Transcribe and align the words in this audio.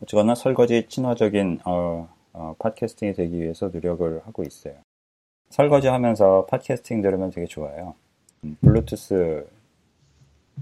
어쨌거나 0.00 0.34
설거지 0.34 0.86
친화적인 0.88 1.60
어, 1.64 2.08
어, 2.32 2.54
팟캐스팅이 2.58 3.14
되기 3.14 3.40
위해서 3.40 3.68
노력을 3.68 4.20
하고 4.24 4.42
있어요. 4.42 4.74
설거지 5.50 5.88
하면서 5.88 6.46
팟캐스팅 6.46 7.00
들으면 7.00 7.30
되게 7.30 7.46
좋아요. 7.46 7.94
음, 8.42 8.56
블루투스 8.60 9.46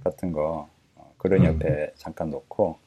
같은 0.05 0.33
거 0.33 0.69
어, 0.95 1.15
그런 1.17 1.45
옆에 1.45 1.69
음. 1.69 1.89
잠깐 1.97 2.31
놓고 2.31 2.79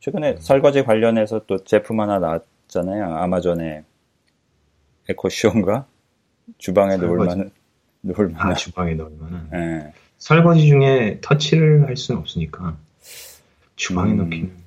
최근에 0.00 0.32
음. 0.32 0.36
설거지 0.38 0.84
관련해서 0.84 1.44
또 1.46 1.62
제품 1.64 2.00
하나 2.00 2.18
나왔잖아요. 2.18 3.16
아마존에 3.16 3.84
에코쇼인가? 5.08 5.86
주방에 6.58 6.96
설거지. 6.96 7.06
놓을 7.06 7.26
만한 7.26 7.50
놓을 8.02 8.28
만한 8.30 8.52
아, 8.52 8.54
주방에 8.54 8.94
놓을 8.94 9.10
만한. 9.18 9.48
네. 9.50 9.92
설거지 10.18 10.66
중에 10.66 11.18
터치를 11.20 11.86
할 11.86 11.96
수는 11.96 12.20
없으니까 12.20 12.76
주방에 13.74 14.12
음. 14.12 14.16
넣기는 14.18 14.65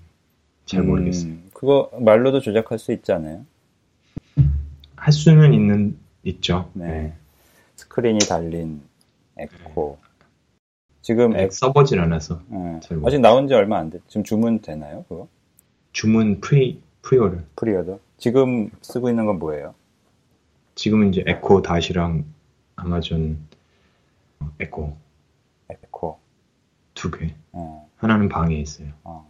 잘 0.69 0.83
모르겠어요. 0.83 1.31
음, 1.31 1.49
그거 1.53 1.89
말로도 1.99 2.41
조작할 2.41 2.77
수 2.77 2.91
있지 2.91 3.11
않아요? 3.11 3.43
할 4.95 5.11
수는 5.11 5.53
있는 5.53 5.97
있죠. 6.23 6.69
네. 6.73 6.87
네. 6.87 7.13
스크린이 7.75 8.19
달린 8.19 8.81
에코. 9.37 9.97
지금 11.01 11.31
네, 11.31 11.43
에... 11.43 11.49
써보질 11.49 11.99
않아서. 12.01 12.41
네. 12.47 12.79
아직 13.03 13.19
나온 13.19 13.47
지 13.47 13.55
얼마 13.55 13.79
안 13.79 13.89
됐. 13.89 14.01
지금 14.07 14.23
주문 14.23 14.61
되나요, 14.61 15.05
그거? 15.09 15.27
주문 15.91 16.39
pre 16.39 16.81
pre-order. 17.01 17.37
pre-order. 17.55 17.99
지금 18.17 18.69
쓰고 18.81 19.09
있는 19.09 19.25
건 19.25 19.39
뭐예요? 19.39 19.73
지금은 20.75 21.09
이제 21.09 21.23
Echo 21.25 21.63
Dot이랑 21.63 22.25
아마존 22.75 23.39
에코. 24.59 24.95
에코. 25.69 26.19
두 26.93 27.09
개. 27.09 27.33
어. 27.53 27.89
하나는 27.97 28.29
방에 28.29 28.55
있어요. 28.55 28.89
어. 29.03 29.28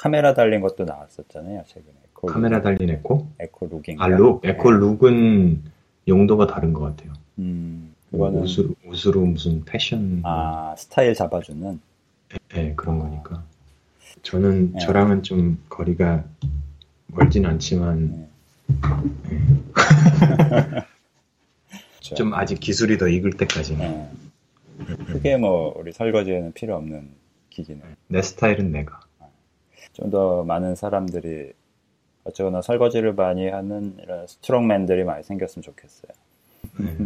카메라 0.00 0.32
달린 0.32 0.62
것도 0.62 0.84
나왔었잖아요, 0.86 1.62
최근에. 1.66 1.92
에코 2.06 2.26
카메라 2.26 2.56
Look. 2.56 2.62
달린 2.62 2.88
Echo? 2.88 3.28
Echo 3.38 3.66
Look인 3.66 4.00
아, 4.00 4.08
Look. 4.08 4.40
Echo 4.46 4.70
네. 4.70 4.78
Look은 4.78 5.62
용도가 6.08 6.46
다른 6.46 6.72
것 6.72 6.80
같아요. 6.80 7.12
음, 7.38 7.94
그거는 8.10 8.40
옷으로, 8.40 8.74
옷으로 8.86 9.20
무슨 9.26 9.62
패션. 9.66 10.22
아, 10.24 10.74
스타일 10.78 11.12
잡아주는? 11.12 11.78
네, 12.30 12.38
네 12.48 12.72
그런 12.76 12.98
거니까. 12.98 13.44
저는, 14.22 14.72
네. 14.72 14.78
저랑은 14.78 15.22
좀 15.22 15.62
거리가 15.68 16.24
멀진 17.08 17.44
않지만, 17.44 18.10
네. 18.10 18.28
좀 22.00 22.32
아직 22.32 22.58
기술이 22.58 22.96
더 22.96 23.06
익을 23.06 23.32
때까지는. 23.34 24.08
크게 25.08 25.36
뭐, 25.36 25.74
우리 25.76 25.92
설거지에는 25.92 26.52
필요 26.52 26.76
없는 26.76 27.10
기기는. 27.50 27.82
내 28.08 28.22
스타일은 28.22 28.72
내가. 28.72 29.09
좀 30.00 30.10
더 30.10 30.44
많은 30.44 30.76
사람들이 30.76 31.52
어쩌거나 32.24 32.62
설거지를 32.62 33.14
많이 33.14 33.48
하는 33.48 33.96
이런 33.98 34.26
strongman들이 34.26 35.04
많이 35.04 35.22
생겼으면 35.22 35.62
좋겠어요. 35.62 36.12
네. 36.78 36.96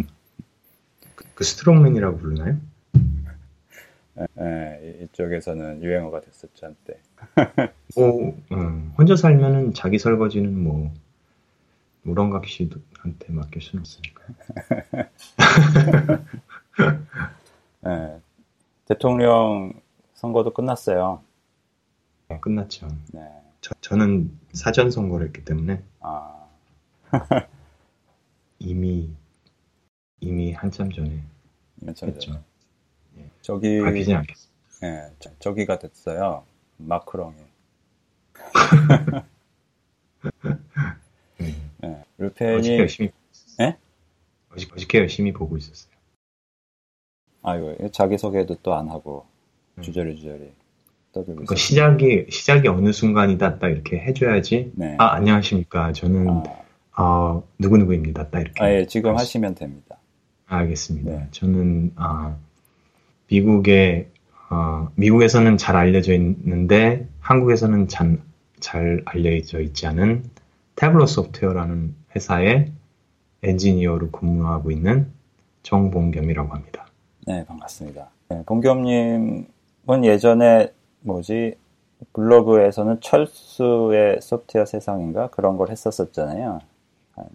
그, 1.17 1.25
그 1.35 1.45
strongman이라고 1.45 2.19
부르나요? 2.19 2.57
네, 4.15 4.27
네, 4.35 4.99
이쪽에서는 5.03 5.83
유행어가 5.83 6.21
됐었죠 6.21 6.67
한때. 6.67 7.01
뭐 7.97 8.37
음, 8.53 8.95
혼자 8.97 9.17
살면은 9.17 9.75
자기 9.75 9.99
설거지는 9.99 10.57
뭐 10.63 10.93
우렁각 12.05 12.47
씨한테 12.47 13.33
맡길 13.33 13.61
수는 13.61 13.81
없으니까. 13.81 14.23
네, 17.83 18.21
대통령 18.87 19.73
선거도 20.15 20.53
끝났어요. 20.53 21.23
네, 22.29 22.41
끝났죠. 22.41 22.89
네. 23.13 23.21
저, 23.81 23.97
는 23.97 24.37
사전 24.53 24.91
선거를 24.91 25.27
했기 25.29 25.45
때문에 25.45 25.83
아. 26.01 26.47
이미 28.59 29.11
이미 30.21 30.53
한참 30.53 30.91
전에 30.91 31.23
한참 31.85 32.09
했죠. 32.11 32.43
예. 33.19 33.31
저기 33.41 33.81
밝히진 33.81 34.17
않겠습니다. 34.17 34.55
예, 34.85 35.13
저, 35.39 35.55
기가 35.55 35.79
됐어요. 35.79 36.45
마크롱이. 36.79 37.37
음. 41.41 41.55
예, 41.85 42.05
르펜이 42.19 42.59
어저께 42.59 42.79
열심히 42.79 43.11
예? 43.61 43.77
어저, 44.53 44.69
어저께 44.75 44.99
열심히 44.99 45.33
보고 45.33 45.57
있었어요. 45.57 45.93
아이고 47.43 47.91
자기 47.91 48.17
소개도 48.19 48.57
또 48.63 48.75
안 48.75 48.89
하고 48.89 49.27
음. 49.77 49.83
주저리 49.83 50.17
주저리. 50.17 50.53
그 51.47 51.57
시작이 51.57 52.27
시작이 52.31 52.69
어느 52.69 52.93
순간이다 52.93 53.59
딱 53.59 53.69
이렇게 53.69 53.99
해줘야지. 53.99 54.73
네. 54.75 54.97
아 54.99 55.15
안녕하십니까. 55.15 55.93
저는 55.93 56.29
아. 56.29 56.65
어, 56.97 57.43
누구 57.59 57.77
누구입니다. 57.79 58.29
딱 58.31 58.41
이렇게. 58.41 58.63
아, 58.63 58.73
예, 58.73 58.87
지금 58.87 59.17
하시면 59.17 59.55
됩니다. 59.55 59.99
알겠습니다. 60.47 61.11
네. 61.11 61.29
저는 61.31 61.93
아, 61.97 62.37
미국에 63.29 64.11
어, 64.51 64.89
미국에서는 64.95 65.57
잘 65.57 65.77
알려져 65.77 66.15
있는데 66.15 67.09
한국에서는 67.21 67.89
잘, 67.89 68.19
잘 68.61 69.03
알려져 69.05 69.61
있지 69.61 69.87
않은 69.87 70.25
태블로 70.77 71.07
소프트웨어라는 71.07 71.95
회사의 72.15 72.73
엔지니어로 73.43 74.11
근무하고 74.11 74.71
있는 74.71 75.11
정봉겸이라고 75.63 76.53
합니다. 76.53 76.87
네, 77.27 77.45
반갑습니다. 77.47 78.11
네, 78.29 78.43
봉겸님은 78.45 79.47
예전에 80.05 80.73
뭐지 81.05 81.55
블로그에서는 82.13 83.01
철수의 83.01 84.21
소프트웨어 84.21 84.67
세상인가 84.67 85.29
그런 85.29 85.57
걸 85.57 85.71
했었었잖아요. 85.71 86.61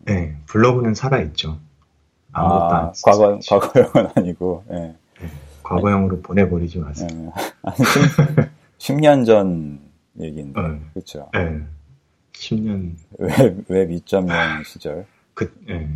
네, 0.06 0.35
블로그는 0.47 0.94
살아있죠. 0.94 1.57
아무것도 2.31 2.63
아, 2.63 2.79
안 2.79 2.94
과거 3.03 3.40
과거형은 3.47 4.12
아니고. 4.16 4.63
네. 4.68 4.96
네, 5.22 5.28
과거형으로 5.63 6.16
아니, 6.16 6.24
보내버리지 6.24 6.79
마세요. 6.79 7.08
네. 7.12 7.29
아니, 7.63 7.78
10, 8.78 8.96
년전 9.00 9.79
얘기인데, 10.19 10.62
네. 10.62 10.79
그렇죠. 10.94 11.29
네. 11.34 11.62
10년 12.34 12.96
웹웹 13.18 13.90
2.0 13.90 14.66
시절. 14.66 15.06
그, 15.34 15.53
네. 15.66 15.79
네. 15.79 15.88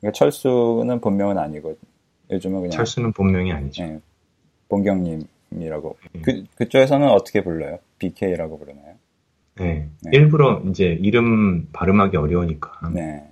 그러니까 0.00 0.12
철수는 0.14 1.00
본명은 1.00 1.38
아니고 1.38 1.76
요즘은 2.30 2.60
그냥 2.60 2.70
철수는 2.70 3.12
본명이 3.12 3.52
아니죠. 3.52 3.82
네. 3.84 4.00
본경님 4.68 5.26
이라고 5.58 5.96
음. 6.14 6.22
그 6.22 6.44
그쪽에서는 6.56 7.08
어떻게 7.08 7.42
불러요? 7.42 7.78
BK라고 7.98 8.58
부르나요? 8.58 8.94
네. 9.56 9.88
네. 10.02 10.10
일부러 10.12 10.62
이제 10.68 10.96
이름 11.00 11.68
발음하기 11.72 12.16
어려우니까. 12.16 12.90
네. 12.94 13.28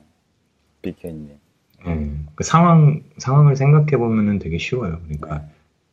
BK님. 0.82 1.38
네. 1.86 2.10
그 2.34 2.44
상황 2.44 3.02
상황을 3.18 3.56
생각해 3.56 3.96
보면은 3.96 4.38
되게 4.38 4.58
쉬워요. 4.58 4.98
그러니까 5.04 5.38
네. 5.38 5.44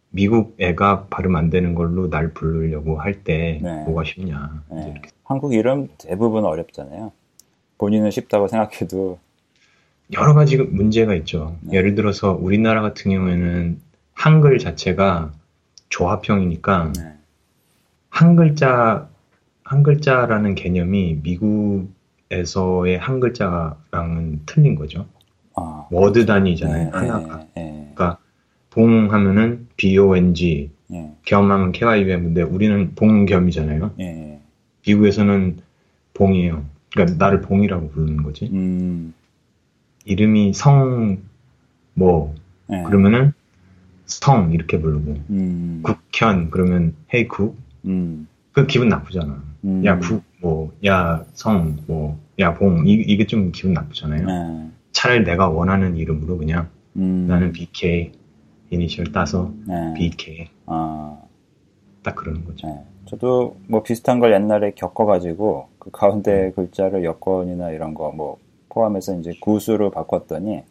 미국 0.10 0.56
애가 0.60 1.08
발음 1.10 1.36
안 1.36 1.50
되는 1.50 1.76
걸로 1.76 2.10
날 2.10 2.34
부르려고 2.34 3.00
할때 3.00 3.60
네. 3.62 3.84
뭐가 3.84 4.04
쉽냐. 4.04 4.64
네. 4.72 5.02
한국 5.24 5.54
이름 5.54 5.90
대부분 5.98 6.46
어렵잖아요. 6.46 7.12
본인은 7.78 8.12
쉽다고 8.12 8.48
생각해도 8.48 9.20
여러 10.14 10.34
가지 10.34 10.58
문제가 10.58 11.16
있죠. 11.16 11.58
네. 11.62 11.78
예를 11.78 11.96
들어서 11.96 12.34
우리나라 12.34 12.82
같은 12.82 13.12
경우에는 13.12 13.80
한글 14.14 14.58
자체가 14.58 15.34
조합형이니까 15.96 16.92
네. 16.98 17.14
한 18.10 18.36
글자 18.36 19.08
한 19.64 19.82
글자라는 19.82 20.56
개념이 20.56 21.22
미국에서의 21.24 22.98
한 23.00 23.20
글자랑은 23.20 24.42
틀린 24.46 24.76
거죠. 24.76 25.08
아, 25.56 25.88
word 25.90 26.26
단위잖아요. 26.26 26.84
네, 26.86 26.90
하나가. 26.92 27.38
네, 27.38 27.48
네. 27.56 27.92
그러니까 27.96 28.18
봉 28.70 29.12
하면은 29.14 29.68
B 29.78 29.98
O 29.98 30.16
N 30.16 30.34
G, 30.34 30.70
네. 30.88 31.16
겸하면 31.24 31.72
K 31.72 31.88
Y 31.88 32.02
U 32.04 32.12
M인데 32.12 32.42
우리는 32.42 32.94
봉겸이잖아요. 32.96 33.92
네. 33.98 34.42
미국에서는 34.86 35.60
봉이에요. 36.14 36.66
그러니까 36.92 37.26
나를 37.26 37.42
봉이라고 37.42 37.90
부르는 37.90 38.22
거지. 38.24 38.50
음. 38.52 39.14
이름이 40.06 40.54
성 40.54 41.36
뭐 41.96 42.36
그러면은 42.68 43.34
성 44.06 44.52
이렇게 44.54 44.80
부르고 44.80 45.16
음. 45.30 45.82
국현 45.84 46.50
그러면 46.52 46.94
hey 47.14 47.28
국. 47.28 47.58
음. 47.86 48.28
그 48.52 48.66
기분 48.68 48.88
나쁘잖아. 48.90 49.44
음. 49.66 49.84
야 49.86 50.00
국 50.00 50.24
뭐 50.42 50.70
야 50.86 51.24
성 51.34 51.76
뭐 51.88 52.16
야 52.40 52.54
봉 52.54 52.84
이게 52.86 53.26
좀 53.26 53.52
기분 53.52 53.74
나쁘잖아요. 53.74 54.26
네. 54.26 54.70
차라리 54.92 55.24
내가 55.24 55.50
원하는 55.50 55.96
이름으로 55.98 56.38
그냥 56.38 56.68
음. 56.96 57.26
나는 57.28 57.52
BK 57.52 58.12
이니셜 58.70 59.12
따서 59.12 59.52
네. 59.68 59.94
BK. 59.96 60.48
아. 60.68 61.18
딱 62.04 62.16
그러는 62.16 62.46
거죠. 62.46 62.68
네. 62.68 62.84
저도 63.06 63.58
뭐 63.68 63.84
비슷한 63.84 64.20
걸 64.20 64.34
옛날에 64.34 64.72
겪어가지고 64.76 65.68
그 65.80 65.90
가운데 65.92 66.48
음. 66.48 66.52
글자를 66.56 67.04
여권이나 67.04 67.72
이런 67.72 67.94
거 67.94 68.12
뭐 68.12 68.38
포함해서 68.70 69.18
이제 69.20 69.32
구수로 69.40 69.90
바꿨더니 69.92 70.64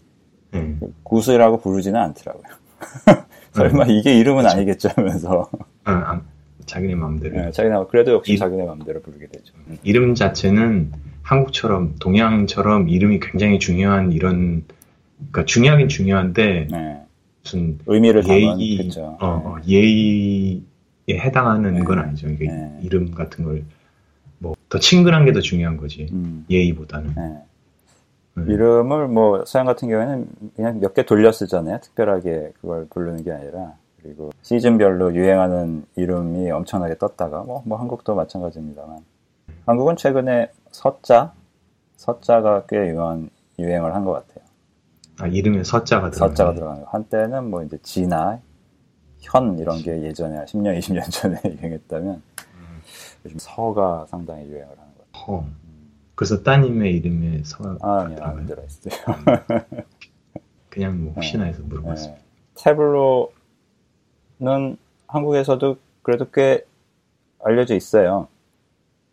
음. 0.54 0.80
구수라고 1.04 1.58
부르지는 1.60 1.98
않더라고요. 2.00 2.44
설마 3.52 3.84
음. 3.84 3.90
이게 3.90 4.18
이름은 4.18 4.44
그쵸. 4.44 4.54
아니겠죠 4.56 4.88
하면서. 4.96 5.48
아, 5.84 5.92
아, 5.92 6.20
자기네 6.66 6.94
마음대로. 6.94 7.36
네, 7.36 7.50
자기네 7.52 7.76
그래도 7.90 8.12
역시 8.12 8.34
이, 8.34 8.38
자기네 8.38 8.64
마음대로 8.64 9.00
부르게 9.02 9.26
되죠. 9.28 9.54
음. 9.68 9.78
이름 9.82 10.14
자체는 10.14 10.92
한국처럼 11.22 11.96
동양처럼 12.00 12.88
이름이 12.88 13.20
굉장히 13.20 13.58
중요한 13.58 14.12
이런 14.12 14.64
그러니까 15.16 15.44
중요하긴 15.44 15.88
중요한데 15.88 16.68
네. 16.70 17.00
무슨 17.42 17.78
의미를 17.86 18.26
예의 18.28 18.76
그렇죠. 18.78 19.16
어, 19.20 19.26
어, 19.26 19.56
예의에 19.66 20.60
해당하는 21.10 21.74
네. 21.74 21.80
건 21.80 21.98
아니죠. 21.98 22.28
이게 22.28 22.46
네. 22.46 22.78
이름 22.82 23.10
같은 23.12 23.44
걸 23.44 23.62
뭐 24.40 24.54
더 24.68 24.78
친근한 24.80 25.24
게 25.24 25.32
더 25.32 25.40
중요한 25.40 25.76
거지 25.76 26.08
음. 26.12 26.44
예의보다는. 26.50 27.14
네. 28.36 28.44
네. 28.44 28.52
이름을 28.54 29.08
뭐 29.08 29.44
서양 29.44 29.66
같은 29.66 29.88
경우에는 29.88 30.28
그냥 30.56 30.80
몇 30.80 30.94
개 30.94 31.04
돌려 31.04 31.30
쓰잖아요. 31.32 31.78
특별하게 31.80 32.52
그걸 32.60 32.86
부르는 32.90 33.22
게 33.24 33.32
아니라 33.32 33.74
그리고 34.02 34.30
시즌별로 34.42 35.14
유행하는 35.14 35.84
이름이 35.96 36.50
엄청나게 36.50 36.98
떴다가 36.98 37.42
뭐, 37.42 37.62
뭐 37.64 37.78
한국도 37.78 38.14
마찬가지입니다만 38.14 38.98
한국은 39.66 39.96
최근에 39.96 40.50
서자 40.72 41.32
서자가 41.96 42.64
꽤 42.68 42.88
유한 42.90 43.30
유행을 43.58 43.94
한 43.94 44.04
것 44.04 44.12
같아요. 44.12 44.44
아 45.20 45.26
이름에 45.28 45.62
서자가 45.62 46.10
들어가 46.10 46.28
서자가 46.30 46.54
들어가는 46.54 46.82
거. 46.84 46.90
한때는 46.90 47.48
뭐 47.50 47.62
이제 47.62 47.78
지나 47.82 48.40
현 49.20 49.58
이런 49.58 49.78
게 49.78 50.02
예전에 50.02 50.44
10년 50.44 50.76
20년 50.78 51.10
전에 51.10 51.40
유행했다면 51.46 52.08
음. 52.14 52.80
요즘 53.24 53.38
서가 53.38 54.06
상당히 54.10 54.42
유행을 54.48 54.68
하는 54.68 54.92
것 54.96 55.12
같아요. 55.12 55.36
허. 55.38 55.44
그래서 56.14 56.42
따님의 56.42 56.96
이름에 56.96 57.42
서 57.44 57.76
아, 57.82 58.02
아니요 58.02 58.18
안 58.22 58.46
들어있어요. 58.46 58.94
그냥 60.68 61.04
뭐 61.04 61.12
혹시나 61.14 61.44
해서 61.44 61.62
물어봤습니다. 61.64 62.20
네. 62.20 62.24
태블로는 62.54 63.28
한국에서도 65.06 65.76
그래도 66.02 66.26
꽤 66.32 66.64
알려져 67.42 67.74
있어요. 67.74 68.28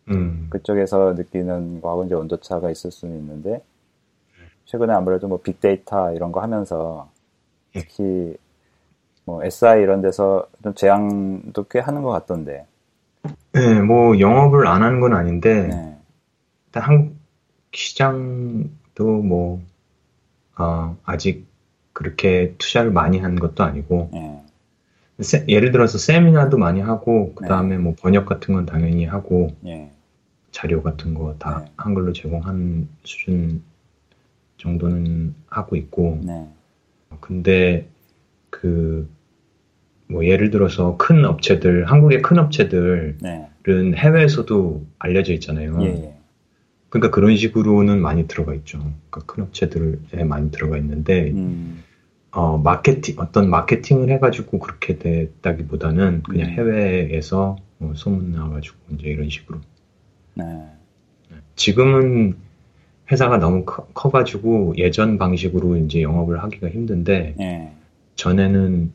음. 0.08 0.48
그쪽에서 0.50 1.14
느끼는 1.14 1.82
이제 2.06 2.14
온도차가 2.14 2.70
있을 2.70 2.90
수는 2.90 3.16
있는데 3.18 3.62
최근에 4.64 4.92
아무래도 4.92 5.28
뭐 5.28 5.40
빅데이터 5.40 6.12
이런 6.12 6.32
거 6.32 6.40
하면서 6.40 7.08
예. 7.76 7.80
특히 7.80 8.36
뭐 9.24 9.44
SI 9.44 9.82
이런 9.82 10.02
데서 10.02 10.48
좀 10.62 10.74
제약도 10.74 11.64
꽤 11.70 11.78
하는 11.78 12.02
것 12.02 12.10
같던데. 12.10 12.66
네, 13.52 13.80
뭐 13.80 14.18
영업을 14.18 14.66
안 14.66 14.82
하는 14.82 15.00
건 15.00 15.14
아닌데 15.14 15.68
네. 15.68 15.98
일단 16.72 16.82
한국 16.84 17.16
시장도 17.72 19.22
뭐 19.22 19.62
어, 20.56 20.96
아직 21.04 21.46
그렇게 21.92 22.54
투자를 22.56 22.90
많이 22.90 23.18
한 23.18 23.38
것도 23.38 23.62
아니고 23.62 24.08
네. 24.10 24.42
세, 25.20 25.44
예를 25.48 25.70
들어서 25.70 25.98
세미나도 25.98 26.56
많이 26.56 26.80
하고 26.80 27.34
그 27.34 27.46
다음에 27.46 27.76
네. 27.76 27.82
뭐 27.82 27.94
번역 28.00 28.24
같은 28.24 28.54
건 28.54 28.64
당연히 28.64 29.04
하고 29.04 29.54
네. 29.60 29.92
자료 30.50 30.82
같은 30.82 31.12
거다 31.12 31.60
네. 31.60 31.72
한글로 31.76 32.14
제공한 32.14 32.88
수준 33.04 33.62
정도는 34.56 35.34
하고 35.48 35.76
있고 35.76 36.20
네. 36.22 36.48
근데 37.20 37.86
그 38.48 39.06
뭐 40.12 40.26
예를 40.26 40.50
들어서 40.50 40.96
큰 40.98 41.24
업체들 41.24 41.86
한국의 41.86 42.20
큰 42.22 42.38
업체들은 42.38 43.18
네. 43.22 43.48
해외에서도 43.96 44.84
알려져 44.98 45.32
있잖아요. 45.32 45.78
예, 45.82 45.86
예. 45.86 46.11
그러니까 46.92 47.10
그런 47.10 47.34
식으로는 47.38 48.02
많이 48.02 48.28
들어가 48.28 48.52
있죠. 48.54 48.78
그러니까 49.08 49.32
큰 49.32 49.44
업체들에 49.44 50.24
많이 50.24 50.50
들어가 50.50 50.76
있는데, 50.76 51.30
음. 51.30 51.82
어, 52.32 52.58
마케팅, 52.58 53.14
어떤 53.18 53.48
마케팅을 53.48 54.10
해가지고 54.10 54.58
그렇게 54.58 54.98
됐다기보다는 54.98 56.22
그냥 56.22 56.50
음. 56.50 56.52
해외에서 56.52 57.56
뭐 57.78 57.94
소문 57.94 58.32
나와가지고 58.32 58.76
이제 58.90 59.08
이런 59.08 59.30
식으로. 59.30 59.60
네. 60.34 60.44
네. 61.30 61.36
지금은 61.56 62.36
회사가 63.10 63.38
너무 63.38 63.64
커, 63.64 64.10
가지고 64.10 64.74
예전 64.76 65.16
방식으로 65.16 65.78
이제 65.78 66.02
영업을 66.02 66.42
하기가 66.42 66.68
힘든데, 66.68 67.36
네. 67.38 67.72
전에는, 68.16 68.92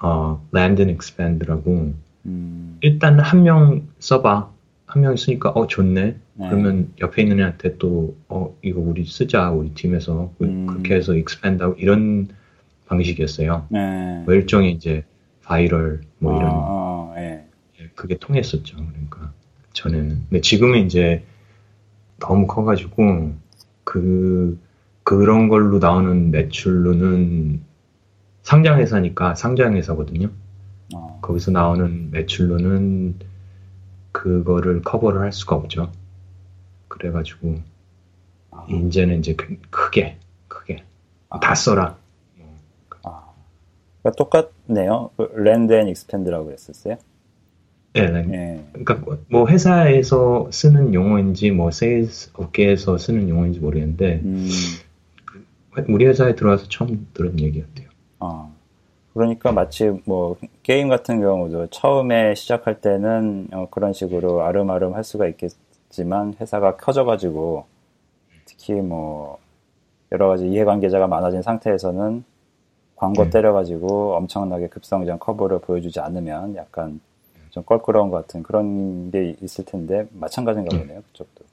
어, 0.00 0.40
land 0.54 0.82
and 0.82 0.92
expand라고, 0.96 1.94
음. 2.26 2.78
일단 2.80 3.18
한 3.18 3.42
명 3.42 3.88
써봐. 3.98 4.53
한 4.94 5.02
명 5.02 5.12
있으니까, 5.12 5.50
어, 5.50 5.66
좋네. 5.66 6.02
네. 6.04 6.48
그러면 6.48 6.92
옆에 7.00 7.22
있는 7.22 7.40
애한테 7.40 7.78
또, 7.78 8.16
어, 8.28 8.56
이거 8.62 8.80
우리 8.80 9.04
쓰자, 9.04 9.50
우리 9.50 9.70
팀에서. 9.74 10.32
그, 10.38 10.44
음. 10.44 10.66
그렇게 10.68 10.94
해서 10.94 11.14
익스펜드하고 11.16 11.74
이런 11.78 12.28
방식이었어요. 12.86 13.66
네. 13.70 14.22
뭐 14.24 14.34
일종의 14.34 14.70
이제 14.70 15.02
바이럴, 15.42 16.02
뭐 16.18 16.36
이런. 16.38 16.50
아, 16.54 17.12
네. 17.16 17.44
그게 17.96 18.16
통했었죠. 18.18 18.76
그러니까, 18.76 19.32
전에는. 19.72 20.08
근데 20.28 20.40
지금은 20.40 20.86
이제 20.86 21.24
너무 22.20 22.46
커가지고, 22.46 23.32
그, 23.82 24.56
그런 25.02 25.48
걸로 25.48 25.80
나오는 25.80 26.30
매출로는 26.30 27.62
상장회사니까 28.42 29.34
상장회사거든요. 29.34 30.30
어. 30.94 31.18
거기서 31.20 31.50
나오는 31.50 32.10
매출로는 32.12 33.16
그거를 34.14 34.80
커버를 34.82 35.20
할 35.20 35.32
수가 35.32 35.56
없죠. 35.56 35.90
그래가지고 36.86 37.56
아. 38.52 38.64
이제는 38.70 39.18
이제 39.18 39.34
그 39.34 39.58
크게 39.70 40.18
크게 40.46 40.84
아. 41.28 41.40
다 41.40 41.54
써라. 41.56 41.98
아. 43.02 43.32
그러니까 44.00 44.16
똑같네요. 44.16 45.10
그 45.16 45.28
land 45.34 45.72
and 45.72 45.88
expand라고 45.88 46.46
그랬었어요. 46.46 46.96
네, 47.92 48.08
네. 48.08 48.22
네. 48.22 48.68
그러니까 48.72 49.18
뭐 49.28 49.48
회사에서 49.48 50.48
쓰는 50.52 50.94
용어인지 50.94 51.50
뭐 51.50 51.72
세일즈 51.72 52.30
업계에서 52.34 52.98
쓰는 52.98 53.28
용어인지 53.28 53.58
모르겠는데 53.58 54.20
음. 54.24 54.48
우리 55.88 56.06
회사에 56.06 56.36
들어와서 56.36 56.68
처음 56.68 57.08
들은 57.14 57.40
얘기 57.40 57.60
같아요. 57.62 57.88
아. 58.20 58.48
그러니까 59.14 59.52
마치 59.52 59.90
뭐 60.04 60.36
게임 60.62 60.88
같은 60.88 61.20
경우도 61.20 61.68
처음에 61.68 62.34
시작할 62.34 62.80
때는 62.80 63.48
어 63.52 63.68
그런 63.70 63.92
식으로 63.92 64.42
알음알음 64.42 64.94
할 64.94 65.04
수가 65.04 65.26
있겠 65.28 65.52
있지만 65.94 66.34
회사가 66.40 66.76
커져가지고 66.76 67.66
특히 68.44 68.74
뭐 68.74 69.38
여러 70.12 70.28
가지 70.28 70.48
이해관계자가 70.48 71.06
많아진 71.06 71.40
상태에서는 71.42 72.24
광고 72.96 73.24
네. 73.24 73.30
때려가지고 73.30 74.16
엄청나게 74.16 74.68
급성장 74.68 75.18
커브를 75.18 75.60
보여주지 75.60 76.00
않으면 76.00 76.56
약간 76.56 77.00
좀 77.50 77.64
껄끄러운 77.64 78.10
것 78.10 78.18
같은 78.18 78.42
그런 78.42 79.10
게 79.10 79.36
있을 79.40 79.64
텐데 79.64 80.06
마찬가지인가 80.12 80.76
네. 80.76 80.82
보네요 80.82 81.02
그쪽도. 81.12 81.44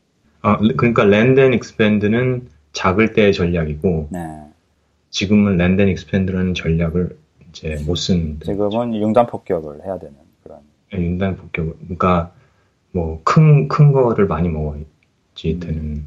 아 0.42 0.58
그러니까 0.58 1.04
land 1.04 1.40
and 1.40 1.54
expand는 1.54 2.50
작을 2.74 3.14
때의 3.14 3.34
전략이고 3.34 4.08
네. 4.10 4.20
지금은 5.12 5.58
land 5.58 5.82
and 5.82 5.90
expand라는 5.90 6.56
전략을 6.56 7.18
이제 7.52 7.78
못 7.86 7.96
쓰는. 7.96 8.40
지금은 8.44 8.96
융단 8.96 9.28
폭격을 9.28 9.86
해야 9.86 10.00
되는 10.00 10.16
그런. 10.44 10.60
네, 10.92 11.00
융단 11.00 11.36
폭격을. 11.36 11.74
그러니까 11.82 12.32
뭐, 12.92 13.22
큰, 13.24 13.68
큰 13.68 13.92
거를 13.92 14.28
많이 14.28 14.50
먹어야지 14.50 14.86
음. 15.46 15.60
되는, 15.60 16.06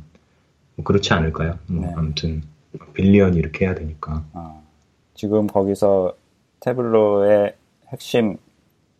뭐 0.76 0.84
그렇지 0.84 1.12
않을까요? 1.14 1.58
뭐, 1.66 1.86
네. 1.86 1.92
아무튼, 1.96 2.42
빌리언 2.94 3.34
이렇게 3.34 3.66
해야 3.66 3.74
되니까. 3.74 4.24
아, 4.32 4.60
지금 5.14 5.46
거기서 5.46 6.14
태블로의 6.60 7.54
핵심 7.88 8.36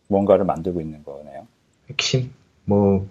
뭔가를 0.07 0.45
만들고 0.45 0.81
있는 0.81 1.03
거네요. 1.03 1.47
핵심? 1.89 2.31
뭐, 2.63 3.07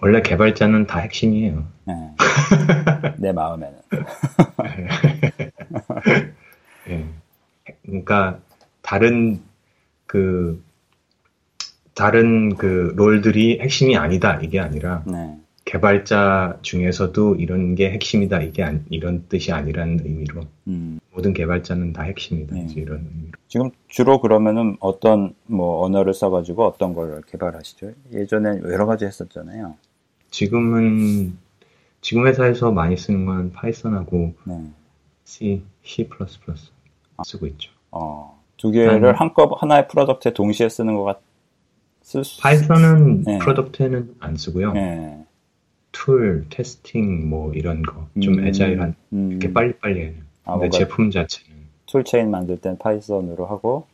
원래 0.00 0.20
개발자는 0.20 0.86
다 0.86 0.98
핵심이에요. 0.98 1.64
네. 1.84 1.94
내 3.18 3.32
마음에는. 3.32 3.78
네. 6.86 7.08
그러니까, 7.92 8.40
다른 8.80 9.40
그 10.06 10.62
다른 11.94 12.56
그 12.56 12.92
롤들이 12.96 13.60
핵심이 13.60 13.96
아니다 13.96 14.40
이게 14.42 14.58
아니라 14.58 15.04
네. 15.06 15.38
개발자 15.64 16.58
중에서도 16.62 17.36
이런 17.36 17.74
게 17.74 17.90
핵심이다 17.90 18.42
이게 18.42 18.62
아니, 18.62 18.80
이런 18.90 19.26
뜻이 19.28 19.52
아니라는 19.52 20.00
의미로 20.04 20.42
음. 20.66 20.98
모든 21.12 21.32
개발자는 21.32 21.92
다 21.92 22.02
핵심이다 22.02 22.54
네. 22.54 22.66
이런 22.76 23.06
의미로. 23.10 23.32
지금 23.46 23.70
주로 23.88 24.20
그러면은 24.20 24.76
어떤 24.80 25.34
뭐 25.46 25.84
언어를 25.84 26.14
써가지고 26.14 26.66
어떤 26.66 26.94
걸 26.94 27.22
개발하시죠? 27.30 27.92
예전에 28.12 28.60
여러 28.64 28.86
가지 28.86 29.04
했었잖아요. 29.04 29.76
지금은 30.30 31.36
지금 32.00 32.26
회사에서 32.26 32.72
많이 32.72 32.96
쓰는 32.96 33.26
건 33.26 33.52
Python하고 33.52 34.34
네. 34.44 34.70
C, 35.24 35.62
C++ 35.84 36.08
쓰고 37.24 37.46
있죠. 37.46 37.70
어, 37.92 38.42
두 38.56 38.70
개를 38.70 39.14
한꺼 39.14 39.44
하나의 39.58 39.86
프로젝트에 39.88 40.32
동시에 40.32 40.68
쓰는 40.68 40.96
것 40.96 41.04
같. 41.04 41.20
Python은 42.42 43.22
네. 43.22 43.38
product에는 43.38 44.16
안 44.18 44.36
쓰고요. 44.36 44.72
네. 44.72 45.24
tool, 45.92 46.46
testing 46.50 47.28
뭐 47.30 47.52
이런 47.54 47.82
거좀 47.82 48.38
음, 48.38 48.46
agile한 48.46 48.94
음. 49.12 49.30
이렇게 49.30 49.52
빨리빨리 49.52 50.00
해요. 50.00 50.12
아, 50.44 50.54
근데 50.58 50.70
제품 50.70 51.10
자체는 51.10 51.52
toolchain 51.86 52.30
만들 52.30 52.58
땐 52.60 52.76
Python으로 52.78 53.46
하고 53.46 53.86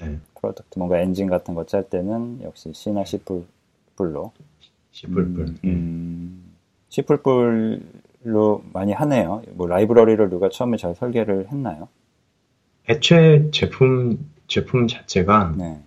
네. 0.00 0.18
product 0.34 0.78
뭔가 0.78 0.98
엔진 0.98 1.28
같은 1.28 1.54
거 1.54 1.64
짤 1.64 1.88
때는 1.88 2.40
역시 2.42 2.70
C나 2.74 3.04
C++ 3.04 3.18
로 3.98 4.32
C++. 4.92 5.06
음, 5.06 5.56
음, 5.64 6.52
C++로 6.90 8.62
많이 8.72 8.92
하네요. 8.92 9.42
뭐 9.54 9.66
라이브러리를 9.68 10.28
누가 10.28 10.48
처음에 10.48 10.76
잘 10.76 10.94
설계를 10.94 11.48
했나요? 11.50 11.88
애초에 12.88 13.50
제품 13.50 14.30
제품 14.46 14.88
자체가 14.88 15.54
네. 15.56 15.82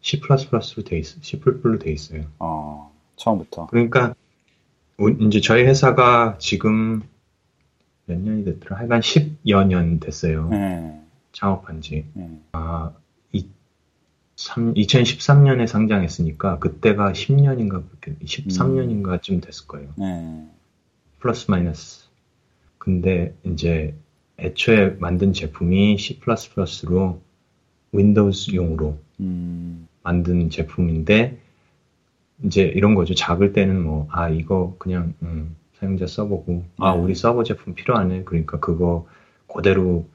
C++로 0.00 0.84
돼 0.84 0.98
있어, 0.98 1.18
C++로 1.20 1.78
돼 1.78 1.92
있어요. 1.92 2.24
어, 2.38 2.92
처음부터. 3.16 3.66
그러니까 3.66 4.14
이제 5.20 5.40
저희 5.40 5.64
회사가 5.64 6.36
지금 6.38 7.02
몇 8.06 8.18
년이 8.18 8.44
됐더라? 8.44 8.78
하여간 8.78 9.00
10여 9.00 9.66
년 9.66 10.00
됐어요. 10.00 10.48
네. 10.48 11.00
창업한 11.32 11.80
지. 11.80 12.06
네. 12.14 12.40
아, 12.52 12.92
이, 13.32 13.46
3, 14.36 14.74
2013년에 14.74 15.66
상장했으니까 15.66 16.58
그때가 16.58 17.12
10년인가 17.12 17.84
그렇게 17.88 18.14
13년인가쯤 18.24 19.42
됐을 19.42 19.66
거예요. 19.66 19.90
네. 19.96 20.48
플러스 21.18 21.50
마이너스. 21.50 22.08
근데 22.78 23.34
이제 23.44 23.94
애초에 24.40 24.96
만든 25.00 25.32
제품이 25.32 25.98
C++로 25.98 27.20
윈도우즈용으로 27.92 28.98
음, 29.20 29.88
만든 30.02 30.50
제품인데 30.50 31.38
이제 32.44 32.62
이런 32.62 32.94
거죠. 32.94 33.14
작을 33.14 33.52
때는 33.52 33.82
뭐 33.82 34.08
아 34.10 34.28
이거 34.28 34.74
그냥 34.78 35.14
음, 35.22 35.56
사용자 35.74 36.06
써보고 36.06 36.64
아 36.78 36.94
네. 36.94 37.00
우리 37.02 37.14
서버 37.14 37.42
제품 37.44 37.74
필요하네. 37.74 38.24
그러니까 38.24 38.58
그거 38.60 39.06
그대로 39.46 40.06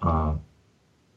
아 0.00 0.38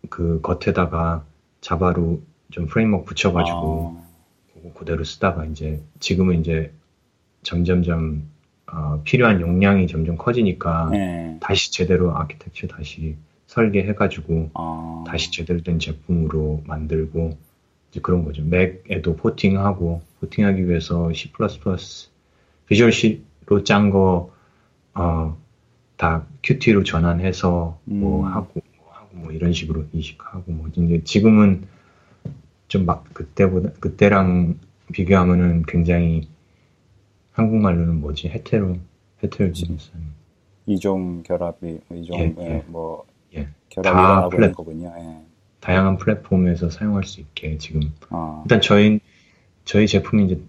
그 0.10 0.42
겉에다가 0.42 1.26
Java로 1.62 2.22
좀 2.52 2.68
framework 2.68 3.06
붙여가지고 3.06 3.58
어, 3.58 4.08
그거 4.54 4.74
그대로 4.74 5.04
쓰다가 5.04 5.46
이제 5.46 5.82
지금은 6.00 6.40
이제 6.42 6.72
점점점 7.44 8.30
어, 8.72 9.02
필요한 9.04 9.40
용량이 9.42 9.88
점점 9.88 10.18
커지니까 10.18 10.90
네. 10.92 11.38
다시 11.40 11.72
제대로 11.72 12.16
아키텍처 12.18 12.68
다시 12.68 13.16
설계해가지고 13.48 14.52
어, 14.54 15.04
다시 15.08 15.32
제대로 15.32 15.62
된 15.62 15.80
제품으로 15.80 16.64
만들고 16.66 17.38
이제 17.92 18.02
그런 18.02 18.26
거죠. 18.26 18.44
Mac에도 18.44 19.16
porting하고 19.16 20.02
porting하기 20.20 20.68
위해서 20.68 21.12
C++ 21.14 21.32
비주얼 22.68 22.92
C로 22.92 23.64
짠거 23.64 24.32
어, 24.94 25.38
다 25.96 26.26
Qt로 26.42 26.84
전환해서 26.84 27.80
뭐 27.86 28.22
음. 28.22 28.34
하고 28.34 28.62
뭐 28.78 28.92
하고 28.92 29.10
뭐 29.14 29.32
이런 29.32 29.54
식으로 29.54 29.86
이식하고 29.94 30.52
뭐 30.52 30.68
이제 30.76 31.02
지금은 31.04 31.64
좀 32.68 32.86
막 32.86 33.06
그때보다 33.14 33.72
그때랑 33.80 34.60
비교하면은 34.92 35.64
굉장히 35.68 36.28
한국말로는 37.38 38.02
뭐지 38.02 38.30
헤테로 38.30 38.78
헤테로 39.24 39.54
지니스 39.54 39.92
이종 40.66 41.22
결합이 41.24 41.80
이종 41.94 42.20
예, 42.20 42.36
예, 42.40 42.46
예. 42.56 42.64
뭐 42.68 43.06
예. 43.36 43.48
결합이 43.70 43.96
다 43.96 44.30
플랫- 44.30 44.56
거군요. 44.56 44.92
예. 44.98 45.24
다양한 45.60 45.98
플랫폼에서 45.98 46.70
사용할 46.70 47.04
수 47.04 47.22
있게 47.22 47.58
지금 47.58 47.94
어, 48.10 48.42
일단 48.46 48.60
저희 48.62 49.00
저희 49.66 49.86
제품이 49.88 50.26
이제 50.26 50.42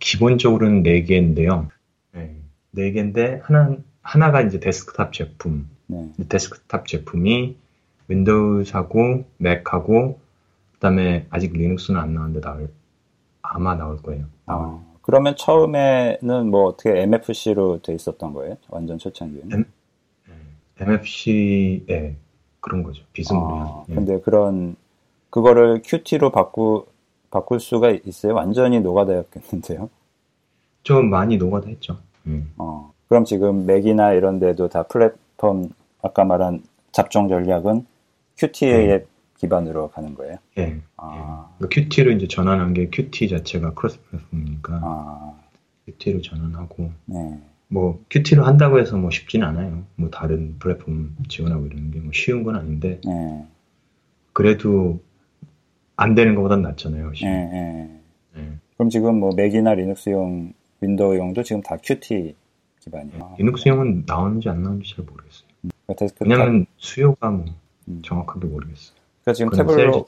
기본적으로는 0.00 0.82
네 0.82 1.02
개인데요. 1.02 1.68
네, 2.12 2.34
네 2.72 2.90
개인데 2.90 3.40
하나 3.44 3.76
하나가 4.02 4.40
이제 4.40 4.58
데스크탑 4.60 5.12
제품. 5.12 5.68
네. 5.86 6.10
데스크탑 6.28 6.86
제품이 6.86 7.56
Window하고 8.08 9.24
Mac하고 9.38 10.18
그다음에 10.74 11.26
아직 11.30 11.52
Linux는 11.52 12.00
안 12.00 12.14
나왔는데 12.14 12.40
나올 12.40 12.70
아마 13.42 13.74
나올 13.76 14.00
거예요. 14.02 14.24
나올. 14.46 14.64
어, 14.66 14.89
그러면 15.02 15.34
처음에는 15.36 16.50
뭐 16.50 16.64
어떻게 16.66 17.00
MFC로 17.02 17.80
돼 17.82 17.94
있었던 17.94 18.32
거예요? 18.32 18.56
완전 18.68 18.98
초창기에는? 18.98 19.64
음, 20.28 20.56
MFC에 20.78 22.16
그런 22.60 22.82
거죠. 22.82 23.02
비스무리한. 23.12 23.66
아, 23.66 23.84
예. 23.88 23.94
근데 23.94 24.20
그런 24.20 24.76
그거를 25.30 25.82
QT로 25.84 26.30
바꾸 26.30 26.86
바꿀 27.30 27.60
수가 27.60 27.90
있어요? 28.04 28.34
완전히 28.34 28.80
노가다였겠는데요. 28.80 29.88
좀 30.82 31.10
많이 31.10 31.36
노가다 31.36 31.68
했죠. 31.68 31.98
음. 32.26 32.52
어, 32.58 32.92
그럼 33.08 33.24
지금 33.24 33.66
Mac이나 33.66 34.12
이런 34.12 34.38
데도 34.38 34.68
다 34.68 34.82
플랫폼 34.82 35.70
아까 36.02 36.24
말한 36.24 36.62
잡종 36.92 37.28
전략은 37.28 37.86
QT의 38.36 39.06
기반으로 39.40 39.88
가는 39.90 40.14
거예요. 40.14 40.36
예. 40.58 40.78
아, 40.98 41.48
QT로 41.70 42.12
이제 42.12 42.28
전환한 42.28 42.74
게 42.74 42.90
QT 42.90 43.28
자체가 43.30 43.72
cross 43.72 43.98
platform이니까 44.02 44.80
아, 44.82 45.32
QT로 45.86 46.20
전환하고 46.20 46.90
네. 47.06 47.40
뭐 47.68 48.04
QT로 48.10 48.44
한다고 48.44 48.78
해서 48.78 48.98
뭐 48.98 49.10
쉽진 49.10 49.42
않아요. 49.42 49.84
뭐 49.96 50.10
다른 50.10 50.56
플랫폼 50.58 51.16
지원하고 51.28 51.66
이러는 51.66 51.90
게 51.90 52.00
뭐 52.00 52.10
쉬운 52.12 52.42
건 52.42 52.56
아닌데 52.56 53.00
네. 53.04 53.46
그래도 54.34 55.00
안 55.96 56.14
되는 56.14 56.34
것보단 56.34 56.60
낫잖아요. 56.62 57.12
예, 57.22 57.26
예. 57.26 58.00
네. 58.40 58.58
그럼 58.76 58.90
지금 58.90 59.20
뭐 59.20 59.30
Mac이나 59.34 59.72
Linux용, 59.74 60.52
Window용도 60.82 61.42
지금 61.42 61.62
다 61.62 61.76
QT 61.82 62.34
기반이에요. 62.80 63.36
Linux용은 63.38 64.04
나오는지 64.06 64.48
안 64.50 64.62
나오는지 64.62 64.94
잘 64.96 65.04
모르겠어요. 65.04 65.48
그러니까 65.86 65.94
데스크탑, 65.98 66.28
왜냐면 66.28 66.66
수요가 66.76 67.30
뭐 67.30 67.44
음. 67.88 68.00
정확하게 68.04 68.46
모르겠어요. 68.46 68.99
그러니까 69.32 69.34
지금 69.34 69.50
Tableau. 69.50 70.06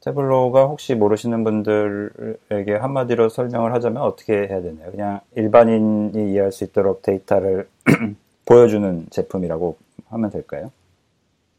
Tableau가 0.00 0.66
혹시 0.66 0.94
모르시는 0.94 1.44
분들에게 1.44 2.74
한마디로 2.80 3.28
설명을 3.28 3.72
하자면 3.74 4.02
어떻게 4.02 4.32
해야 4.34 4.62
되나요? 4.62 4.90
그냥 4.90 5.20
일반인이 5.34 6.32
이해할 6.32 6.52
수 6.52 6.64
있도록 6.64 7.02
데이터를 7.02 7.68
보여주는 8.46 9.06
제품이라고 9.10 9.76
하면 10.08 10.30
될까요? 10.30 10.70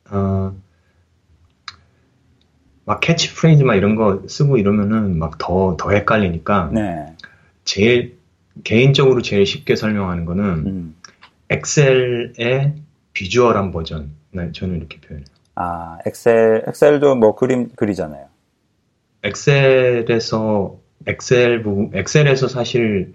어, 0.10 0.54
막 2.86 3.00
캐치프레이즈 3.02 3.64
막 3.64 3.76
이런 3.76 3.96
거 3.96 4.24
쓰고 4.28 4.58
이러면은 4.58 5.20
막더더 5.20 5.92
헷갈리니까 5.92 6.72
네. 6.74 7.14
제일 7.66 8.18
개인적으로 8.64 9.22
제일 9.22 9.46
쉽게 9.46 9.76
설명하는 9.76 10.26
거는 10.26 10.44
음. 10.66 10.96
Excel의 11.50 12.74
visual한 13.14 13.72
버전. 13.72 14.12
네, 14.32 14.52
저는 14.52 14.78
이렇게 14.78 15.00
표현해요. 15.02 15.39
아, 15.62 15.98
Excel, 16.06 16.64
Excel도 16.68 17.16
뭐 17.16 17.36
그림 17.36 17.68
그리잖아요. 17.76 18.28
Excel에서 19.24 20.78
Excel 21.06 21.64
부분, 21.64 21.92
Excel에서 21.94 22.48
사실 22.48 23.14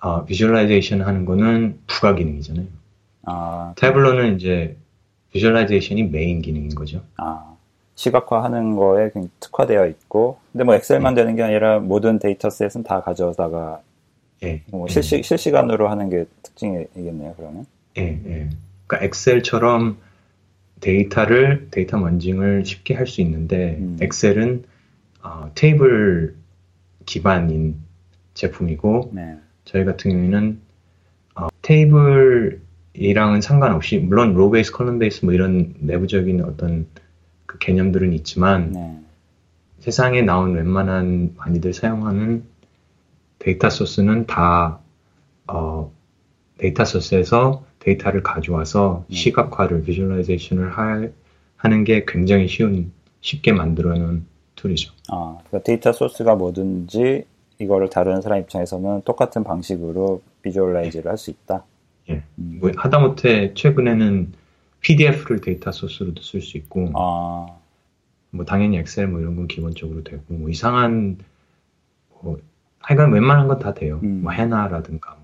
어, 0.00 0.24
visualization 0.24 1.02
하는 1.02 1.24
거는 1.24 1.80
부가 1.88 2.14
기능이잖아요. 2.14 2.66
아, 3.24 3.74
Tableau는 3.76 4.36
이제 4.36 4.76
visualization이 5.32 6.04
main 6.04 6.42
기능인 6.42 6.76
거죠. 6.76 7.02
아, 7.16 7.56
시각화 7.96 8.44
하는 8.44 8.76
거에 8.76 9.10
그냥 9.10 9.28
특화되어 9.40 9.86
있고, 9.88 10.38
근데 10.52 10.62
뭐 10.62 10.76
Excel만 10.76 11.14
되는 11.14 11.34
게 11.34 11.42
아니라 11.42 11.80
모든 11.80 12.20
dataset은 12.20 12.84
다 12.84 13.00
가져다가 13.00 13.80
예, 14.44 14.62
뭐 14.70 14.86
실시, 14.86 15.24
실시간으로 15.24 15.88
하는 15.88 16.08
게 16.08 16.24
특징이겠네요, 16.42 17.34
그러면. 17.36 17.66
예, 17.98 18.20
예. 18.26 18.48
그러니까 18.86 19.06
Excel처럼 19.06 19.96
데이터를 20.80 21.68
data 21.70 21.98
munging을 21.98 22.64
쉽게 22.64 22.94
할 22.94 23.06
수 23.06 23.20
있는데 23.20 23.76
음. 23.80 23.96
Excel은 24.00 24.64
어, 25.22 25.50
테이블 25.54 26.34
기반인 27.06 27.76
제품이고 28.34 29.12
네. 29.14 29.38
저희 29.64 29.84
같은 29.84 30.10
경우에는 30.10 30.60
어, 31.36 31.48
테이블이랑은 31.62 33.40
상관없이 33.40 33.98
물론 33.98 34.34
row 34.34 34.50
base, 34.50 34.72
column 34.72 34.98
base 34.98 35.24
뭐 35.24 35.32
이런 35.32 35.74
내부적인 35.78 36.42
어떤 36.44 36.86
그 37.46 37.58
개념들은 37.58 38.12
있지만 38.14 38.72
네. 38.72 39.00
세상에 39.80 40.22
나온 40.22 40.54
웬만한 40.54 41.34
많이들 41.36 41.72
사용하는 41.74 42.44
data 43.38 43.70
source는 43.70 44.26
다 44.26 44.80
어, 45.46 45.92
데이터 46.58 46.84
소스에서 46.84 47.64
데이터를 47.84 48.22
가져와서 48.22 49.04
네. 49.08 49.16
시각화를 49.16 49.82
visualization을 49.82 50.70
할- 50.76 51.12
하는 51.56 51.84
게 51.84 52.04
굉장히 52.06 52.48
쉬운 52.48 52.92
쉽게 53.20 53.52
만들어 53.52 53.96
놓은 53.96 54.24
툴이죠. 54.56 54.92
아, 55.08 55.38
그러니까 55.46 55.64
데이터 55.64 55.92
소스가 55.92 56.34
뭐든지 56.36 57.24
이거를 57.58 57.88
다루는 57.90 58.20
사람 58.22 58.40
입장에서는 58.40 59.02
똑같은 59.04 59.44
방식으로 59.44 60.22
visualize를 60.42 61.10
할 61.10 61.16
수 61.18 61.30
있다. 61.30 61.64
예. 62.10 62.22
음. 62.38 62.58
뭐 62.60 62.70
하다못해 62.76 63.54
최근에는 63.54 64.32
PDF를 64.80 65.40
데이터 65.40 65.72
소스로도 65.72 66.20
쓸 66.22 66.42
수 66.42 66.58
있고 66.58 66.90
아, 66.94 67.46
뭐 68.30 68.44
당연히 68.44 68.76
Excel 68.78 69.06
뭐 69.08 69.20
이런 69.20 69.36
건 69.36 69.46
기본적으로 69.46 70.02
되고 70.04 70.22
뭐 70.28 70.50
이상한 70.50 71.18
뭐 72.22 72.38
하여간 72.80 73.12
웬만한 73.12 73.48
건 73.48 73.58
다 73.58 73.72
돼요. 73.72 74.00
음. 74.02 74.20
뭐 74.22 74.32
HANA라든가 74.32 75.16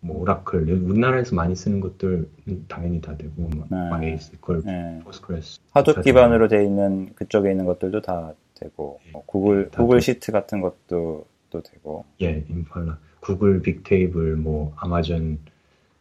뭐, 0.00 0.14
뭐 0.14 0.22
Oracle 0.22 0.60
우리나라에서 0.70 1.34
많이 1.34 1.54
쓰는 1.56 1.80
것들 1.80 2.28
당연히 2.68 3.00
다 3.00 3.16
되고 3.16 3.32
뭐 3.36 3.66
네. 3.70 3.76
MySQL, 3.76 4.62
네. 4.64 5.00
Postgres 5.04 5.60
Hadoop 5.72 5.94
다 5.94 6.00
기반으로 6.02 6.48
돼 6.48 6.64
있는 6.64 7.14
그쪽에 7.14 7.50
있는 7.50 7.64
것들도 7.66 8.00
다 8.02 8.32
되고 8.54 9.00
뭐 9.12 9.22
Google 9.26 9.70
Google 9.70 10.00
Sheet 10.00 10.32
같은 10.32 10.60
것도 10.60 11.26
또 11.50 11.62
되고 11.62 12.04
예 12.22 12.44
Impala 12.48 12.98
Google 13.20 13.60
Bigtable 13.62 14.36
뭐 14.36 14.72
Amazon 14.76 15.38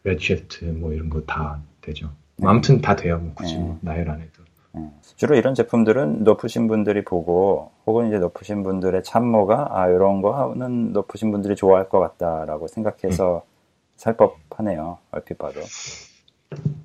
Redshift 0.04 0.66
뭐 0.66 0.94
이런 0.94 1.10
거 1.10 1.22
다 1.26 1.60
되죠. 1.82 2.10
네. 2.38 2.48
아무튼 2.48 2.82
다 2.82 2.96
돼요. 2.96 3.18
뭐 3.20 3.32
굳이 3.34 3.58
네. 3.58 3.76
나열 3.82 4.10
안 4.10 4.22
해도. 4.22 4.44
네. 4.74 4.90
주로 5.16 5.36
이런 5.36 5.56
제품들은 5.56 6.24
높으신 6.24 6.68
분들이 6.68 7.04
보고 7.04 7.72
혹은 7.86 8.08
이제 8.08 8.20
높으신 8.20 8.62
분들의 8.64 9.04
참모가 9.04 9.70
아 9.72 9.88
이런 9.90 10.22
거는 10.22 10.94
높으신 10.94 11.32
분들이 11.32 11.56
좋아할 11.56 11.90
것 11.90 12.00
같다라고 12.00 12.68
생각해서 12.68 13.38
음. 13.46 13.57
살 13.98 14.16
법하네요. 14.16 15.00
얼핏 15.12 15.38
봐도. 15.38 15.60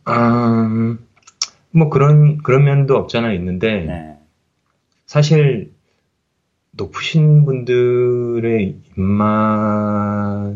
음, 0.09 0.99
뭐 1.71 1.89
그런 1.89 2.39
그런 2.39 2.65
면도 2.65 2.97
없잖아 2.97 3.33
있는데 3.35 3.85
네. 3.85 4.19
사실 5.07 5.73
높으신 6.73 7.45
분들의 7.45 8.77
입맛 8.97 10.55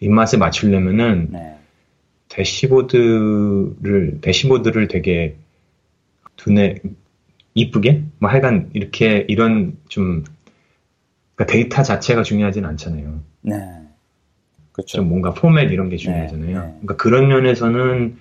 입맛에 0.00 0.36
맞추려면은 0.38 1.28
네. 1.30 1.58
대시보드를 2.28 4.20
대시보드를 4.22 4.88
되게 4.88 5.36
두뇌 6.36 6.80
이쁘게 7.54 8.04
뭐 8.18 8.30
하여간 8.30 8.70
이렇게 8.72 9.26
이런 9.28 9.76
좀 9.88 10.24
그러니까 11.34 11.52
데이터 11.52 11.82
자체가 11.82 12.22
중요하진 12.22 12.64
않잖아요. 12.64 13.20
네. 13.42 13.81
그렇죠. 14.72 14.98
좀 14.98 15.08
뭔가 15.08 15.32
포맷 15.32 15.70
이런 15.72 15.88
게 15.88 15.96
중요하잖아요. 15.96 16.46
네, 16.46 16.52
네. 16.52 16.72
그러니까 16.80 16.96
그런 16.96 17.28
면에서는 17.28 18.16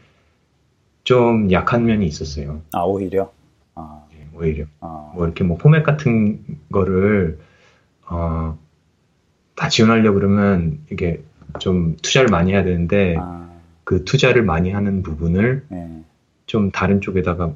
좀 1.03 1.51
약한 1.51 1.85
면이 1.85 2.05
있었어요. 2.05 2.61
아 2.73 2.81
오히려. 2.81 3.31
아. 3.75 4.03
네, 4.11 4.27
오히려. 4.33 4.65
아. 4.81 5.11
뭐 5.15 5.25
이렇게 5.25 5.43
뭐 5.43 5.57
포맷 5.57 5.83
같은 5.83 6.43
거를 6.71 7.39
어, 8.07 8.57
다 9.55 9.69
지원하려 9.69 10.11
고 10.11 10.19
그러면 10.19 10.79
이게 10.91 11.23
좀 11.59 11.95
투자를 12.01 12.29
많이 12.29 12.51
해야 12.51 12.63
되는데 12.63 13.15
아. 13.17 13.49
그 13.83 14.03
투자를 14.03 14.43
많이 14.43 14.71
하는 14.71 15.03
부분을 15.03 15.65
네. 15.69 16.03
좀 16.45 16.71
다른 16.71 17.01
쪽에다가 17.01 17.53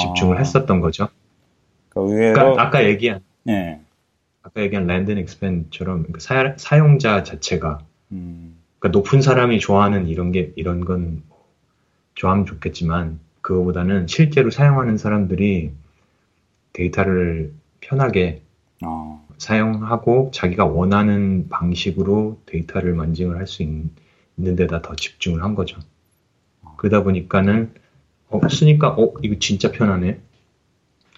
집중을 0.00 0.36
아. 0.36 0.38
했었던 0.40 0.80
거죠. 0.80 1.08
그러니까, 1.88 2.14
의외로... 2.14 2.34
그러니까 2.34 2.62
아까 2.62 2.84
얘기한 2.84 3.20
네. 3.44 3.80
아까 4.44 4.62
얘기한 4.62 4.86
land 4.86 5.10
expand처럼 5.10 6.06
사, 6.18 6.54
사용자 6.58 7.22
자체가 7.24 7.78
음. 8.12 8.58
그러니까 8.78 8.98
높은 8.98 9.22
사람이 9.22 9.58
좋아하는 9.58 10.06
이런 10.06 10.32
게 10.32 10.52
이런 10.56 10.84
건 10.84 11.22
좋아하면 12.14 12.44
좋겠지만 12.44 13.18
그거보다는 13.40 14.06
실제로 14.06 14.50
사용하는 14.50 14.98
사람들이 14.98 15.72
데이터를 16.74 17.54
편하게 17.80 18.42
어. 18.84 19.26
사용하고 19.38 20.30
자기가 20.34 20.66
원하는 20.66 21.48
방식으로 21.48 22.40
데이터를 22.46 22.94
만징을 22.94 23.38
할 23.38 23.46
수 23.46 23.62
있는 23.62 23.90
데다 24.36 24.82
더 24.82 24.94
집중을 24.94 25.42
한 25.42 25.54
거죠. 25.54 25.80
그러다 26.76 27.02
보니까는 27.02 27.72
어, 28.28 28.46
쓰니까 28.48 28.90
어 28.90 29.14
이거 29.22 29.36
진짜 29.38 29.72
편하네. 29.72 30.20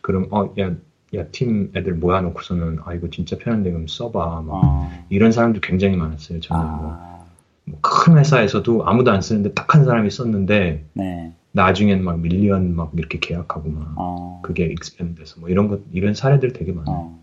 그럼 0.02 0.28
어 0.30 0.54
야 0.58 0.76
야 1.16 1.24
팀 1.30 1.72
애들 1.74 1.94
모아놓고서는 1.94 2.78
아 2.84 2.94
이거 2.94 3.08
진짜 3.10 3.36
편한데 3.38 3.70
그럼 3.70 3.86
써봐 3.86 4.42
막 4.42 4.64
어. 4.64 4.90
이런 5.08 5.32
사람도 5.32 5.60
굉장히 5.60 5.96
많았어요. 5.96 6.40
저는 6.40 6.62
아. 6.64 7.24
뭐큰 7.64 8.12
뭐 8.14 8.20
회사에서도 8.20 8.86
아무도 8.86 9.10
안 9.10 9.20
쓰는데 9.20 9.52
딱 9.52 9.74
한 9.74 9.84
사람이 9.84 10.10
썼는데 10.10 10.84
네. 10.94 11.32
나중엔 11.52 12.04
막 12.04 12.20
million 12.20 12.74
막 12.76 12.92
이렇게 12.96 13.18
계약하고 13.18 13.68
막 13.68 13.94
어. 13.96 14.40
그게 14.42 14.66
expand돼서 14.66 15.40
뭐 15.40 15.48
이런 15.48 15.68
것 15.68 15.80
이런 15.92 16.14
사례들 16.14 16.52
되게 16.52 16.72
많아요. 16.72 16.94
어. 16.94 17.18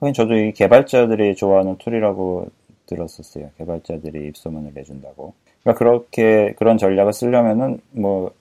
하긴 0.00 0.14
저도 0.14 0.34
이 0.34 0.52
개발자들이 0.52 1.34
좋아하는 1.36 1.76
툴이라고 1.78 2.50
들었었어요. 2.86 3.50
개발자들이 3.58 4.28
입소문을 4.28 4.72
내준다고. 4.74 5.34
그러니까 5.62 5.78
그렇게 5.78 6.54
그런 6.58 6.78
전략을 6.78 7.12
쓰려면은 7.12 7.80
뭐 7.90 8.32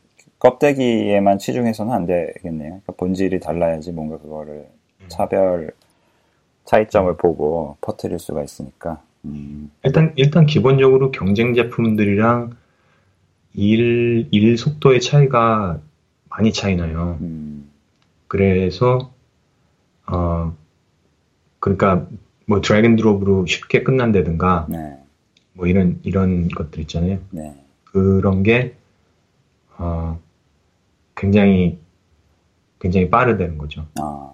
껍데기에만 0.45 1.39
치중해서는 1.39 1.91
안 1.91 2.05
되겠네요. 2.05 2.69
그러니까 2.69 2.93
본질이 2.93 3.39
달라야지 3.39 3.91
뭔가 3.91 4.17
그거를 4.19 4.67
음. 5.01 5.05
차별 5.07 5.71
차이점을 6.65 7.17
보고 7.17 7.77
퍼뜨릴 7.81 8.19
수가 8.19 8.43
있으니까. 8.43 9.01
음. 9.25 9.71
일단 9.83 10.13
일단 10.15 10.45
기본적으로 10.45 11.11
경쟁 11.11 11.55
제품들이랑 11.55 12.55
일, 13.53 14.27
일 14.29 14.57
속도의 14.57 15.01
차이가 15.01 15.79
많이 16.29 16.53
차이나요. 16.53 17.17
음. 17.21 17.71
그래서 18.27 19.11
어 20.05 20.55
그러니까 21.59 22.05
뭐 22.45 22.61
drag 22.61 22.82
and 22.82 22.97
drop으로 22.97 23.47
쉽게 23.47 23.81
끝난다든가 23.81 24.67
네. 24.69 24.97
뭐 25.53 25.65
이런 25.65 25.99
이런 26.03 26.49
것들 26.49 26.81
있잖아요. 26.81 27.17
네. 27.31 27.55
그런 27.85 28.43
게 28.43 28.75
어, 29.77 30.19
굉장히 31.15 31.79
굉장히 32.79 33.09
빠르다는 33.09 33.57
거죠. 33.57 33.85
아. 33.99 34.31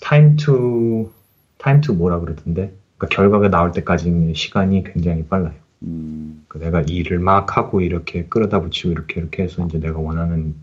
time 0.00 0.36
to 0.36 1.10
time 1.58 1.80
to 1.80 1.92
뭐라 1.92 2.20
그러던데? 2.20 2.72
그러니까 2.96 3.14
결과가 3.14 3.48
나올 3.50 3.72
때까지 3.72 4.32
시간이 4.34 4.84
굉장히 4.84 5.24
빨라요. 5.24 5.54
음. 5.82 6.44
그 6.48 6.58
내가 6.58 6.80
일을 6.82 7.18
막 7.18 7.56
하고 7.56 7.80
이렇게 7.80 8.24
끌어다 8.24 8.60
붙이고 8.60 8.90
이렇게 8.90 9.20
이렇게 9.20 9.42
해서 9.44 9.64
이제 9.66 9.78
내가 9.78 9.98
원하는 9.98 10.54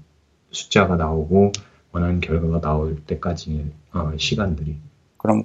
숫자가 0.51 0.95
나오고 0.95 1.51
원하는 1.91 2.19
결과가 2.19 2.60
나올 2.60 2.97
때까지 3.05 3.71
어, 3.93 4.12
시간들이. 4.17 4.75
그럼 5.17 5.43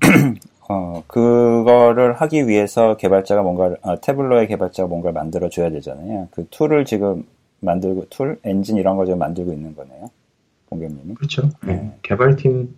어, 0.68 1.02
그거를 1.08 2.12
하기 2.12 2.46
위해서 2.46 2.96
개발자가 2.96 3.42
뭔가 3.42 3.74
아, 3.82 3.96
Tableau의 3.96 4.46
개발자가 4.46 4.88
뭔가를 4.88 5.14
만들어 5.14 5.48
줘야 5.48 5.70
되잖아요. 5.70 6.28
그 6.30 6.46
툴을 6.50 6.84
지금 6.84 7.24
만들고 7.60 8.06
툴, 8.10 8.38
엔진 8.44 8.76
이런 8.76 8.96
거좀 8.96 9.18
만들고 9.18 9.52
있는 9.52 9.74
거네요. 9.74 10.10
공겸님이. 10.70 11.14
그렇죠. 11.14 11.50
네. 11.62 11.74
네. 11.74 11.98
개발팀 12.02 12.74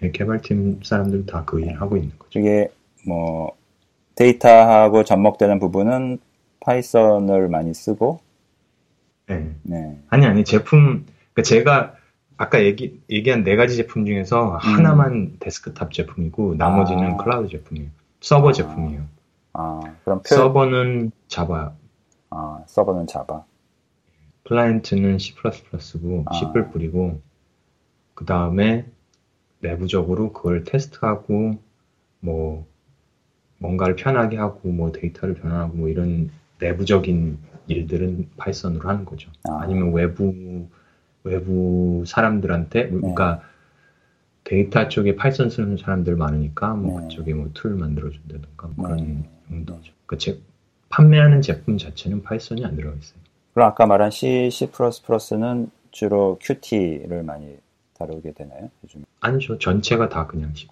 네. 0.00 0.10
개발팀 0.10 0.80
사람들 0.82 1.26
다 1.26 1.44
그일 1.44 1.80
하고 1.80 1.96
있는 1.96 2.12
거죠. 2.18 2.38
이게 2.38 2.68
뭐 3.06 3.52
데이터하고 4.16 5.04
접목되는 5.04 5.58
부분은 5.58 6.18
Python을 6.60 7.48
많이 7.48 7.72
쓰고. 7.72 8.20
네. 9.28 9.54
네. 9.62 9.98
아니 10.08 10.26
아니 10.26 10.44
제품 10.44 11.06
그러니까 11.32 11.42
제가 11.42 11.94
아까 12.36 12.62
얘기 12.62 13.00
얘기한 13.10 13.44
네 13.44 13.56
가지 13.56 13.76
제품 13.76 14.04
중에서 14.04 14.54
음. 14.54 14.56
하나만 14.56 15.36
데스크탑 15.40 15.92
제품이고 15.92 16.54
나머지는 16.56 17.12
아. 17.12 17.16
클라우드 17.16 17.48
제품이에요. 17.48 17.88
서버 18.20 18.50
아. 18.50 18.52
제품이에요. 18.52 19.02
아 19.52 19.80
그럼 20.04 20.20
표... 20.22 20.34
서버는 20.34 21.12
Java. 21.28 21.72
아 22.30 22.60
서버는 22.66 23.06
Java. 23.06 23.44
클라이언트는 24.46 25.18
C++고 25.18 26.24
아. 26.26 26.34
C++ 26.34 26.46
뿌리고 26.72 27.20
그 28.14 28.24
다음에 28.24 28.86
내부적으로 29.60 30.32
그걸 30.32 30.64
테스트하고 30.64 31.58
뭐 32.20 32.66
뭔가를 33.58 33.96
편하게 33.96 34.36
하고 34.36 34.68
뭐 34.68 34.92
데이터를 34.92 35.34
변환하고 35.34 35.76
뭐 35.76 35.88
이런 35.88 36.30
내부적인 36.60 37.38
일들은 37.68 38.30
Python으로 38.36 38.88
하는 38.88 39.04
거죠. 39.04 39.30
아. 39.48 39.66
니면 39.66 39.92
외부 39.92 40.68
외부 41.24 42.04
사람들한테 42.06 42.84
네. 42.84 42.90
그러니까 42.90 43.42
데이터 44.44 44.88
쪽에 44.88 45.16
Python 45.16 45.50
쓰는 45.50 45.76
사람들 45.76 46.14
많으니까 46.14 46.74
뭐 46.74 47.00
네. 47.00 47.08
그쪽에 47.08 47.34
뭐 47.34 47.50
툴 47.52 47.74
만들어 47.74 48.10
준다든가 48.10 48.68
뭐 48.76 48.86
그런 48.86 48.98
네. 48.98 49.30
용도죠. 49.50 49.92
그 50.06 50.18
제, 50.18 50.38
판매하는 50.88 51.42
제품 51.42 51.78
자체는 51.78 52.22
Python이 52.22 52.64
안 52.64 52.76
들어가 52.76 52.96
있어요. 52.96 53.18
그럼 53.56 53.70
아까 53.70 53.86
말한 53.86 54.10
C, 54.10 54.50
C++는 54.50 55.70
주로 55.90 56.38
Qt를 56.42 57.22
많이 57.22 57.56
다루게 57.94 58.32
되나요? 58.32 58.68
요즘? 58.84 59.06
아니죠. 59.20 59.58
전체가 59.58 60.10
다 60.10 60.26
그냥 60.26 60.54
C++. 60.54 60.68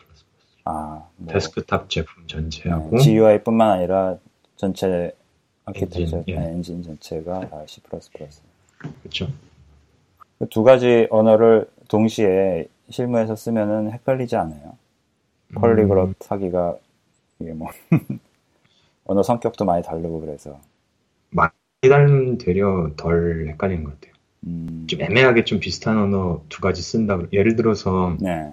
아, 0.66 1.03
뭐, 1.16 1.33
데스크탑 1.33 1.88
제품 1.88 2.27
전체하고 2.27 2.90
네, 2.90 2.99
GUI뿐만 2.99 3.70
아니라 3.70 4.18
전체 4.57 5.16
아키텍처 5.64 6.18
엔진, 6.18 6.25
예. 6.29 6.35
엔진 6.35 6.83
전체가 6.83 7.49
다 7.49 7.62
C++. 7.66 7.81
그렇죠. 9.01 9.29
그 10.38 10.47
두 10.51 10.62
가지 10.62 11.07
언어를 11.09 11.66
동시에 11.88 12.68
실무에서 12.90 13.35
쓰면은 13.35 13.92
헷갈리지 13.92 14.37
않아요. 14.37 14.77
polyglot 15.55 16.09
음. 16.09 16.14
하기가 16.29 16.77
이게 17.38 17.55
뭐 17.55 17.70
언어 19.07 19.23
성격도 19.23 19.64
많이 19.64 19.83
다르고 19.83 20.20
그래서 20.20 20.61
많이 21.31 21.51
다르면 21.88 22.38
되려 22.38 22.90
덜 22.97 23.47
헷갈리는 23.49 23.85
것 23.85 23.94
같아요. 23.94 24.14
음. 24.47 24.85
좀 24.87 25.01
애매하게 25.01 25.44
좀 25.44 25.61
비슷한 25.61 25.99
언어 25.99 26.42
두 26.49 26.61
가지 26.61 26.83
쓴다. 26.83 27.18
예를 27.33 27.57
들어서 27.57 28.16
네. 28.20 28.53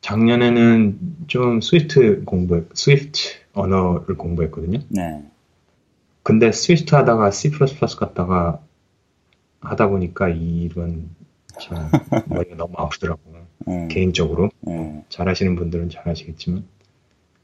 작년에는 0.00 0.98
좀 1.28 1.60
Swift 1.60 2.24
공부, 2.24 2.64
Swift 2.74 3.20
언어를 3.52 4.16
공부했거든요. 4.16 4.80
네. 4.88 5.24
근데 6.22 6.50
Swift 6.50 6.94
하다가 6.94 7.30
C++ 7.30 7.50
갔다가 7.50 8.60
하다 9.60 9.88
보니까 9.88 10.28
이런 10.28 11.10
참 11.60 11.88
머리가 12.26 12.56
너무 12.56 12.74
아프더라고. 12.76 13.20
네. 13.66 13.88
개인적으로 13.88 14.50
네. 14.60 15.04
잘하시는 15.08 15.54
분들은 15.54 15.90
잘하시겠지만 15.90 16.64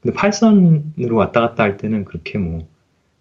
근데 0.01 0.15
Python으로 0.15 1.15
왔다 1.15 1.41
갔다 1.41 1.63
할 1.63 1.77
때는 1.77 2.05
그렇게 2.05 2.37
뭐 2.37 2.67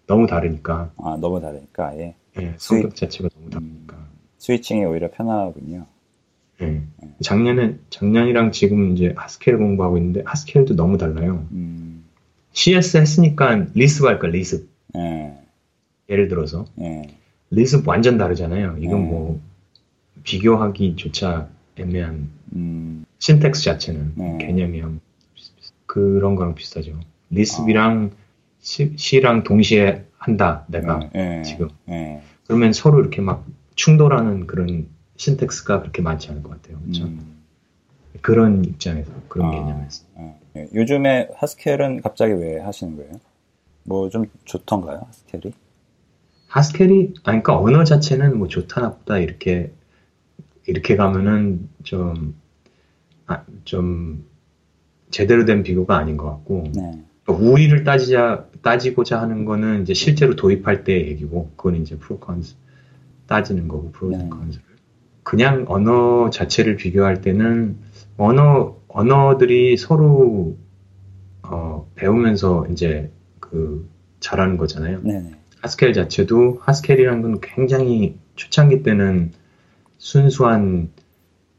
너무 0.09 0.27
다르니까 0.27 0.91
아 0.97 1.17
너무 1.21 1.41
다르니까 1.41 1.97
예 1.99 2.15
네, 2.35 2.55
성격 2.57 2.91
스위... 2.91 2.95
자체가 2.95 3.29
너무 3.37 3.51
다르니까 3.51 3.97
음, 3.97 4.07
스위칭이 4.39 4.85
오히려 4.85 5.11
편하군요. 5.11 5.87
네. 6.61 6.83
작년에 7.21 7.77
작년이랑 7.91 8.51
지금 8.51 8.97
이제 8.97 9.15
하스켈 9.17 9.59
공부하고 9.59 9.97
있는데 9.99 10.23
하스켈도 10.25 10.75
너무 10.75 10.99
달라요. 10.99 11.47
음. 11.53 12.05
CS 12.53 12.97
했으니까 12.97 13.67
리습 13.75 14.07
할까 14.07 14.27
리습. 14.27 14.69
네. 14.95 15.39
예를 16.09 16.29
들어서 16.29 16.65
네. 16.75 17.03
리습 17.51 17.87
완전 17.87 18.19
다르잖아요. 18.19 18.79
이건 18.81 19.03
네. 19.03 19.09
뭐 19.09 19.41
비교하기조차 20.25 21.49
애매한 21.77 22.31
음. 22.55 23.05
신텍스 23.19 23.63
자체는 23.63 24.13
네. 24.17 24.39
개념이 24.39 24.81
한 24.81 25.01
그런 25.87 26.35
거랑 26.35 26.55
비슷하죠. 26.55 26.99
리습이랑 27.31 28.11
아. 28.13 28.28
시, 28.61 29.21
랑 29.21 29.45
동시에 29.45 30.05
한다 30.19 30.65
내가 30.69 30.99
네, 30.99 31.11
네, 31.15 31.43
지금 31.43 31.69
그러면 32.47 32.73
서로 32.73 33.01
이렇게 33.01 33.21
막 33.21 33.47
충돌하는 33.75 34.47
그런 34.47 34.89
신텍스가 35.17 35.81
그렇게 35.81 36.03
많지 36.03 36.31
않을 36.31 36.43
것 36.43 36.51
같아요. 36.51 36.81
그렇죠? 36.81 37.05
음. 37.05 37.39
그런 38.21 38.65
입장에서 38.65 39.11
그런 39.29 39.49
아, 39.49 39.51
개념에서. 39.53 40.05
네. 40.55 40.69
요즘에 40.75 41.29
하스켈은 41.37 42.01
갑자기 42.03 42.33
왜 42.33 42.59
하시는 42.59 42.97
거예요? 42.97 43.13
뭐 43.85 44.09
좀 44.11 44.27
좋던가요, 44.45 45.03
하스켈이? 45.07 45.55
하스켈이 46.49 46.93
아니 47.25 47.43
그러니까 47.43 47.59
언어 47.59 47.85
자체는 47.85 48.39
뭐 48.39 48.49
좋다 48.49 48.81
나쁘다 48.81 49.19
이렇게 49.19 49.73
이렇게 50.67 50.97
가면은 50.97 51.69
좀 51.85 52.35
아, 53.27 53.45
좀 53.65 54.27
제대로 55.11 55.45
된 55.45 55.63
비교가 55.63 55.97
아닌 55.97 56.17
것 56.17 56.27
같고 56.31 56.65
네. 56.75 57.03
그러니까 57.25 57.47
우위를 57.47 57.85
따지자 57.85 58.48
따지고자 58.63 59.21
하는 59.21 59.45
거는 59.45 59.83
이제 59.83 59.95
실제로 59.95 60.37
도입할 60.37 60.85
때 60.85 61.07
얘기고 61.09 61.53
그건 61.57 61.77
이제 61.77 61.97
프로컨스 61.97 62.57
따지는 63.27 63.69
거고 63.69 63.93
프로컨스를 63.93 64.65
네. 64.67 64.83
그냥 65.23 65.67
언어 65.69 66.31
자체를 66.31 66.77
비교할 66.77 67.21
때는 67.21 67.77
언어 68.17 68.77
언어들이 68.89 69.77
서로 69.77 70.57
어, 71.43 71.91
배우면서 71.95 72.67
이제 72.71 73.11
그 73.39 73.89
잘하는 74.21 74.57
거잖아요. 74.57 75.03
네네. 75.03 75.33
하스켈 75.61 75.93
자체도 75.93 76.61
하스켈이라는 76.63 77.23
건 77.23 77.41
굉장히 77.41 78.17
초창기 78.37 78.83
때는 78.83 79.33
순수한 79.99 80.91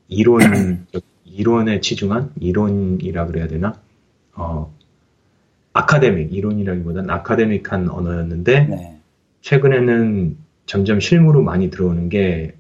이론 0.07 0.85
이론에 1.25 1.79
치중한 1.81 2.31
이론이라 2.39 3.27
그래야 3.27 3.47
되나? 3.47 3.79
어 4.33 4.73
academic 5.73 6.33
이론이라기보다는 6.34 7.10
academic한 7.09 7.89
언어였는데 7.89 8.60
네. 8.65 8.99
최근에는 9.41 10.38
점점 10.65 10.99
실무로 10.99 11.41
많이 11.41 11.69
들어오는 11.69 12.10
게 12.10 12.55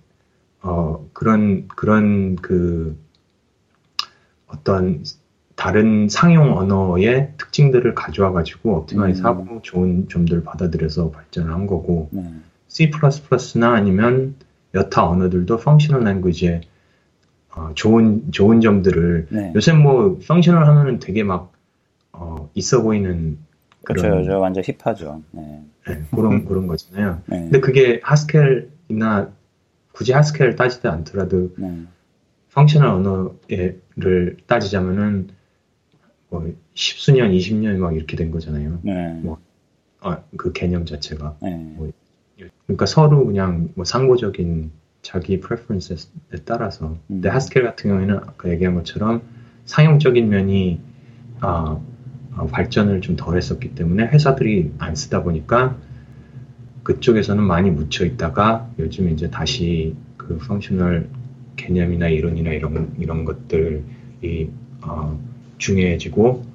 어, 0.61 1.07
그런, 1.13 1.67
그런 1.67 2.35
그 2.35 2.97
어떤 4.47 5.03
다른 5.55 6.07
상용 6.09 6.57
언어의 6.57 7.33
특징들을 7.37 7.93
가져와 7.93 8.31
가지고 8.31 8.77
optimize 8.77 9.21
하고 9.23 9.43
음. 9.43 9.59
좋은 9.61 10.07
점들 10.09 10.43
받아들여서 10.43 11.11
발전을 11.11 11.51
한 11.53 11.67
거고 11.67 12.09
네. 12.11 12.23
C++나 12.67 13.73
아니면 13.73 14.35
여타 14.73 15.05
언어들도 15.07 15.57
functional 15.57 16.03
language에 16.03 16.61
어, 17.55 17.71
좋은 17.75 18.31
좋은 18.31 18.61
점들을 18.61 19.27
네. 19.29 19.53
요새 19.55 19.73
뭐 19.73 20.17
functional 20.25 20.65
하면은 20.65 20.99
되게 20.99 21.23
막 21.23 21.51
어, 22.11 22.49
있어 22.53 22.81
보이는 22.81 23.37
그렇죠, 23.83 24.09
그렇죠. 24.09 24.39
완전 24.39 24.63
hip하죠. 24.63 25.23
네. 25.31 25.63
네, 25.87 26.03
그런 26.11 26.45
그런 26.45 26.67
거잖아요. 26.67 27.21
네. 27.27 27.39
근데 27.43 27.59
그게 27.59 27.99
Haskell이나 28.03 29.31
굳이 29.91 30.13
Haskell을 30.13 30.55
따지지 30.55 30.87
않더라도 30.87 31.53
네. 31.57 31.83
functional 32.53 32.89
언어를 32.89 34.37
따지자면은 34.47 35.29
뭐 36.29 36.53
십수년, 36.73 37.33
이십년 37.33 37.79
막 37.79 37.95
이렇게 37.95 38.15
된 38.15 38.31
거잖아요. 38.31 38.79
네. 38.83 39.13
뭐, 39.21 39.39
어, 40.01 40.23
그 40.37 40.51
개념 40.53 40.85
자체가. 40.85 41.37
네. 41.41 41.55
뭐, 41.75 41.91
그러니까 42.65 42.85
서로 42.85 43.25
그냥 43.25 43.69
뭐 43.75 43.83
상고적인 43.85 44.71
자기 45.01 45.39
프레퍼런스에 45.39 45.95
따라서. 46.45 46.87
음. 46.87 46.99
근데 47.07 47.29
하스켈 47.29 47.63
같은 47.63 47.89
경우에는 47.89 48.15
아까 48.17 48.49
얘기한 48.49 48.75
것처럼 48.75 49.21
상용적인 49.65 50.29
면이 50.29 50.79
어, 51.41 51.47
어, 51.47 51.85
발전을 52.51 53.01
좀 53.01 53.15
덜 53.15 53.37
했었기 53.37 53.75
때문에 53.75 54.07
회사들이 54.07 54.71
안 54.77 54.95
쓰다 54.95 55.23
보니까 55.23 55.75
그쪽에서는 56.83 57.43
많이 57.43 57.69
묻혀 57.69 58.05
있다가 58.05 58.69
요즘 58.79 59.09
이제 59.09 59.29
다시 59.29 59.95
그 60.17 60.37
펑셔널 60.37 61.09
개념이나 61.55 62.07
이론이나 62.07 62.51
이런 62.51 62.93
이런 62.97 63.25
것들이 63.25 64.49
어, 64.81 65.19
중요해지고 65.57 66.45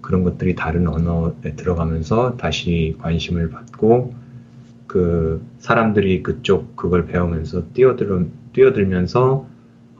그런 0.00 0.24
것들이 0.24 0.54
다른 0.54 0.88
언어에 0.88 1.54
들어가면서 1.56 2.36
다시 2.36 2.96
관심을 2.98 3.50
받고 3.50 4.14
그 4.86 5.44
사람들이 5.58 6.22
그쪽 6.22 6.74
그걸 6.74 7.06
배우면서 7.06 7.68
뛰어들 7.74 8.30
뛰어들면서 8.54 9.46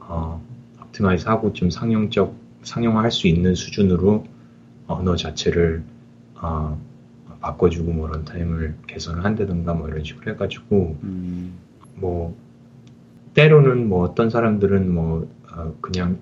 어, 0.01 0.43
optimize 0.81 1.29
하고 1.29 1.53
좀 1.53 1.69
상용적 1.71 2.35
상용화할 2.63 3.11
수 3.13 3.29
있는 3.29 3.55
수준으로 3.55 4.25
언어 4.89 5.15
자체를 5.15 5.83
어, 6.35 6.81
바꿔주고 7.41 7.93
뭐 7.93 8.09
runtime을 8.09 8.75
개선을 8.89 9.25
한다든가 9.25 9.75
뭐 9.75 9.89
이런 9.89 10.03
식으로 10.03 10.33
해가지고 10.33 10.99
음. 11.05 11.55
뭐 11.95 12.37
때로는 13.35 13.89
뭐 13.89 14.03
어떤 14.03 14.31
사람들은 14.31 14.93
뭐 14.93 15.31
어, 15.53 15.75
그냥 15.81 16.19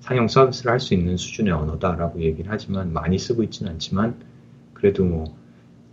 상용 0.00 0.28
서비스를 0.28 0.72
할 0.72 0.80
수 0.80 0.94
있는 0.94 1.16
수준의 1.16 1.52
언어다라고 1.52 2.22
얘기를 2.22 2.50
하지만 2.50 2.92
많이 2.92 3.18
쓰고 3.18 3.42
있지는 3.42 3.72
않지만 3.72 4.14
그래도 4.72 5.04
뭐 5.04 5.36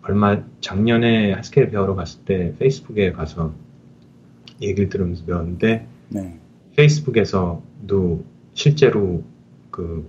얼마 0.03 0.41
작년에 0.61 1.33
Haskell 1.34 1.71
배우러 1.71 1.95
갔을 1.95 2.21
때 2.23 2.53
Facebook에 2.60 3.12
가서 3.11 3.53
얘기를 4.61 4.87
들으면서 4.89 5.25
배웠는데 5.25 5.87
네. 6.09 6.39
Facebook에서도 6.75 8.23
실제로 8.53 9.23
그 9.71 10.07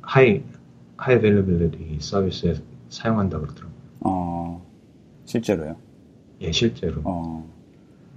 high 0.00 0.42
high 0.98 1.20
availability 1.20 1.98
서비스에 2.00 2.56
사용한다 2.90 3.38
그러더라고요. 3.38 3.78
어, 4.00 4.66
실제로요? 5.24 5.76
예, 6.40 6.52
실제로. 6.52 7.00
어. 7.04 7.48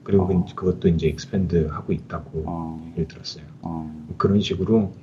그리고 0.03 0.23
어. 0.23 0.45
그것도 0.55 0.87
이제 0.87 1.07
expand 1.07 1.67
하고 1.67 1.93
있다고 1.93 2.43
어. 2.45 2.83
얘기를 2.87 3.07
들었어요. 3.07 3.45
어. 3.61 4.15
그런 4.17 4.41
식으로 4.41 4.93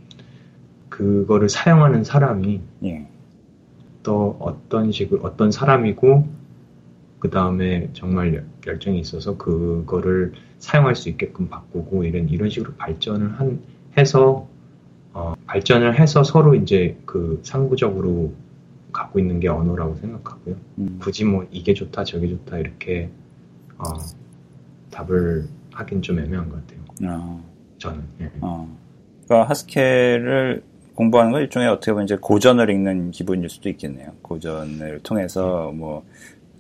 그거를 0.89 1.49
사용하는 1.49 2.03
사람이 2.03 2.61
예. 2.85 3.09
또 4.03 4.37
어떤 4.41 4.91
식으로 4.91 5.21
어떤 5.23 5.53
사람이고 5.53 6.27
그 7.21 7.31
다음에 7.31 7.91
정말 7.93 8.45
열정이 8.67 8.99
있어서 9.01 9.37
그거를 9.37 10.33
사용할 10.59 10.97
수 10.97 11.09
있게끔 11.09 11.49
바꾸고 11.49 12.05
이런 12.05 12.29
이런 12.29 12.51
식으로 12.51 12.75
발전을 12.75 13.39
한 13.39 13.61
해서 13.97 14.49
어, 15.19 15.35
발전을 15.47 15.99
해서 15.99 16.23
서로 16.23 16.55
이제 16.55 16.97
그 17.05 17.41
상보적으로 17.43 18.33
갖고 18.93 19.19
있는 19.19 19.41
게 19.41 19.49
언어라고 19.49 19.97
생각하고요. 19.97 20.55
음. 20.79 20.99
굳이 21.03 21.25
뭐 21.25 21.45
이게 21.51 21.75
좋다 21.75 22.05
저게 22.05 22.29
좋다 22.29 22.59
이렇게 22.59 23.11
어, 23.79 23.83
답을 24.93 25.49
하긴 25.73 26.03
좀 26.03 26.21
애매한 26.21 26.49
것 26.49 26.65
같아요. 26.65 26.85
아. 27.03 27.41
저는. 27.79 28.05
예. 28.21 28.31
어. 28.41 28.69
그러니까 29.25 29.51
Haskell을 29.51 30.63
공부하는 30.95 31.33
건 31.33 31.43
일종의 31.43 31.69
어떻게 31.69 31.91
보면 31.91 32.05
이제 32.05 32.17
고전을 32.17 32.71
읽는 32.71 33.11
기분일 33.11 33.49
수도 33.51 33.69
있겠네요. 33.69 34.13
고전을 34.23 35.01
통해서 35.03 35.71
네. 35.73 35.79
뭐 35.79 36.05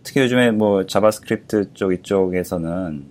특히 0.03 0.21
요즘에 0.23 0.51
뭐 0.51 0.85
JavaScript 0.85 1.75
쪽 1.75 1.93
이쪽에서는 1.93 3.05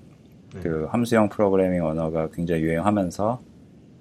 네. 0.56 0.60
그 0.60 0.88
함수형 0.90 1.30
프로그래밍 1.30 1.86
언어가 1.86 2.28
굉장히 2.34 2.64
유행하면서 2.64 3.47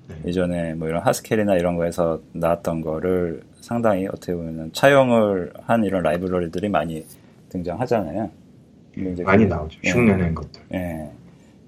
네. 0.09 0.15
예전에 0.27 0.75
뭐 0.75 0.89
이런 0.89 1.03
Haskell이나 1.03 1.55
이런 1.57 1.77
거에서 1.77 2.21
나왔던 2.33 2.81
거를 2.81 3.43
상당히 3.61 4.07
어떻게 4.07 4.35
보면 4.35 4.73
차용을 4.73 5.53
한 5.63 5.85
이런 5.85 6.03
library들이 6.03 6.69
많이 6.69 7.05
등장하잖아요. 7.49 8.31
많이 9.25 9.45
그, 9.45 9.49
나오죠. 9.49 9.79
흉내낸 9.85 10.31
예, 10.31 10.35
것들. 10.35 10.63
예. 10.75 11.11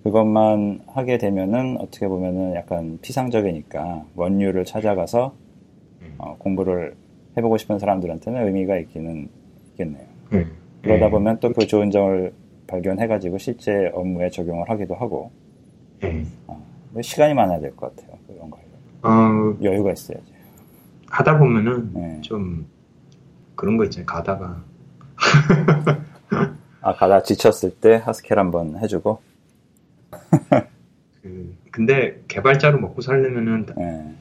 그것만 0.04 0.80
하게 0.86 1.18
되면은 1.18 1.76
어떻게 1.80 2.06
보면은 2.08 2.54
약간 2.54 2.98
피상적이니까 3.02 4.04
원유를 4.14 4.64
찾아가서 4.64 5.34
음. 6.02 6.14
어, 6.18 6.36
공부를 6.38 6.94
해보고 7.36 7.58
싶은 7.58 7.78
사람들한테는 7.78 8.46
의미가 8.46 8.78
있기는 8.78 9.28
있겠네요. 9.72 10.06
음. 10.32 10.50
그러다 10.82 11.06
음. 11.06 11.10
보면 11.10 11.40
또 11.40 11.52
그 11.52 11.66
좋은 11.66 11.90
점을 11.90 12.32
발견해가지고 12.68 13.38
실제 13.38 13.90
업무에 13.92 14.30
적용을 14.30 14.68
하기도 14.70 14.94
하고 14.94 15.30
음. 16.04 16.30
어, 16.46 16.64
시간이 17.02 17.34
많아야 17.34 17.60
될 17.60 17.72
것 17.76 17.94
같아요. 17.94 18.07
어, 19.02 19.56
여유가 19.62 19.92
있어야지. 19.92 20.32
하다 21.10 21.38
보면은 21.38 21.92
네. 21.94 22.20
좀 22.22 22.66
그런 23.54 23.76
거 23.76 23.84
있잖아요. 23.84 24.06
가다가 24.06 24.62
아 26.80 26.94
가다 26.94 27.22
지쳤을 27.22 27.70
때 27.70 27.96
하스켈 27.96 28.38
한번 28.38 28.78
해주고. 28.78 29.20
그, 31.22 31.56
근데 31.70 32.22
개발자로 32.28 32.78
먹고 32.78 33.00
살려면은 33.00 33.66
네. 33.76 34.14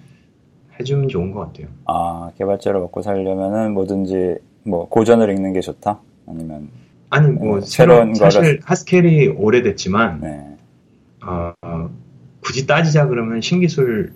해주면 0.80 1.10
좋은 1.10 1.32
것 1.32 1.42
같아요. 1.42 1.68
아 1.86 2.32
개발자로 2.38 2.80
먹고 2.82 3.02
살려면은 3.02 3.74
뭐든지 3.74 4.38
뭐 4.64 4.88
고전을 4.90 5.30
읽는 5.32 5.54
게 5.54 5.62
좋다. 5.62 6.00
아니면 6.28 6.70
아니 7.10 7.30
뭐 7.30 7.60
네, 7.60 7.66
새로운 7.66 8.16
사실 8.16 8.42
거를... 8.42 8.60
하스켈이 8.64 9.28
오래됐지만 9.28 10.22
네. 10.22 10.58
어, 11.26 11.54
어, 11.62 11.90
굳이 12.42 12.66
따지자 12.68 13.08
그러면 13.08 13.42
신기술 13.42 14.14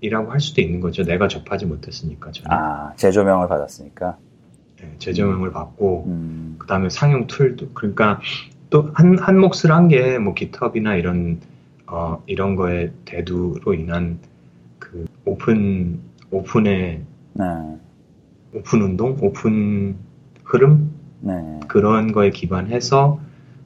이라고 0.00 0.30
할 0.32 0.40
수도 0.40 0.60
있는 0.60 0.80
거죠. 0.80 1.02
내가 1.04 1.28
접하지 1.28 1.66
못했으니까 1.66 2.30
저는. 2.32 2.50
아 2.50 2.92
재조명을 2.96 3.48
받았으니까. 3.48 4.16
네, 4.80 4.94
재조명을 4.98 5.50
받고 5.52 6.04
음. 6.06 6.54
그 6.58 6.66
다음에 6.66 6.88
상용 6.88 7.26
tool도 7.26 7.70
그러니까 7.74 8.20
또 8.70 8.92
한 8.94 9.18
한 9.18 9.38
몫을 9.38 9.72
한 9.72 9.88
게 9.88 10.03
뭐 10.03 10.34
GitHub나 10.34 10.94
이런 10.96 11.40
어, 11.86 12.22
이런 12.26 12.54
거에 12.54 12.92
대두로 13.06 13.72
인한 13.74 14.18
그 14.78 15.06
open 15.24 16.00
open의 16.30 17.02
네. 17.32 17.44
오픈 18.54 18.82
운동, 18.82 19.16
오픈 19.22 19.96
흐름 20.44 20.92
네. 21.20 21.60
그런 21.66 22.12
거에 22.12 22.30
기반해서 22.30 23.20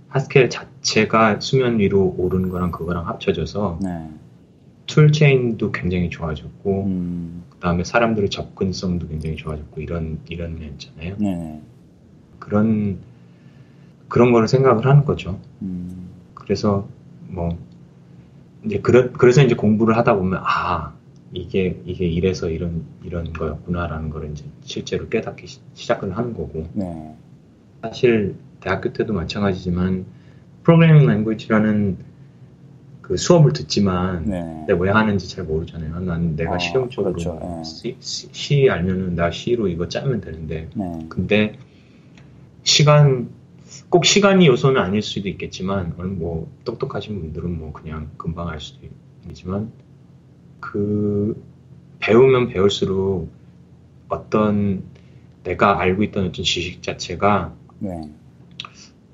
하스켈 0.08 0.50
자체가 0.50 1.40
수면 1.40 1.78
위로 1.80 2.14
오르는 2.16 2.48
거랑 2.48 2.70
그거랑 2.70 3.08
합쳐져서 3.08 3.78
네. 3.82 4.08
툴 4.86 5.12
체인도 5.12 5.72
굉장히 5.72 6.10
좋아졌고 6.10 6.84
음. 6.84 7.42
그다음에 7.50 7.84
사람들의 7.84 8.30
접근성도 8.30 9.08
굉장히 9.08 9.36
좋아졌고 9.36 9.80
이런 9.80 10.18
이런 10.28 10.58
면 10.58 10.72
있잖아요. 10.72 11.16
네. 11.18 11.60
그런 12.38 12.98
그런 14.08 14.32
거를 14.32 14.48
생각을 14.48 14.84
하는 14.84 15.04
거죠. 15.04 15.40
음. 15.62 16.08
그래서 16.34 16.88
뭐 17.28 17.56
이제 18.64 18.80
그래, 18.80 19.08
그래서 19.16 19.42
이제 19.42 19.54
공부를 19.54 19.96
하다 19.96 20.16
보면 20.16 20.40
아 20.44 20.94
이게 21.32 21.80
이게 21.86 22.06
이래서 22.06 22.50
이런 22.50 22.84
이런 23.02 23.32
거였구나라는 23.32 24.10
걸 24.10 24.30
이제 24.32 24.44
실제로 24.62 25.08
깨닫기 25.08 25.46
시, 25.46 25.60
작을 25.74 26.16
하는 26.16 26.34
거고 26.34 26.68
네. 26.74 27.16
사실 27.80 28.34
대학교 28.60 28.92
때도 28.92 29.12
마찬가지지만 29.12 30.04
프로그래밍 30.62 31.06
랭귀지라는 31.06 31.96
그 33.02 33.16
수업을 33.16 33.52
듣지만 33.52 34.24
네. 34.24 34.64
내가 34.68 34.78
왜 34.78 34.90
하는지 34.90 35.28
잘 35.28 35.44
모르잖아요. 35.44 36.00
난 36.00 36.36
내가 36.36 36.54
아, 36.54 36.58
실용적으로 36.58 37.12
그렇죠. 37.12 37.38
네. 37.42 37.64
C, 37.64 37.96
C, 38.00 38.28
C, 38.32 38.70
알면은 38.70 39.16
나 39.16 39.30
C로 39.30 39.68
이거 39.68 39.88
짜면 39.88 40.20
되는데 40.20 40.68
네. 40.74 41.06
근데 41.08 41.58
시간 42.62 43.28
꼭 43.88 44.04
시간이 44.04 44.46
요소는 44.46 44.80
아닐 44.80 45.02
수도 45.02 45.28
있겠지만 45.28 45.94
뭐 46.18 46.50
똑똑하신 46.64 47.20
분들은 47.20 47.58
뭐 47.58 47.72
그냥 47.72 48.10
금방 48.16 48.48
알 48.48 48.60
수도 48.60 48.86
있지만 49.28 49.72
그 50.60 51.42
배우면 51.98 52.48
배울수록 52.48 53.30
어떤 54.08 54.84
내가 55.42 55.80
알고 55.80 56.04
있던 56.04 56.28
어떤 56.28 56.44
지식 56.44 56.82
자체가 56.82 57.52
네. 57.80 58.00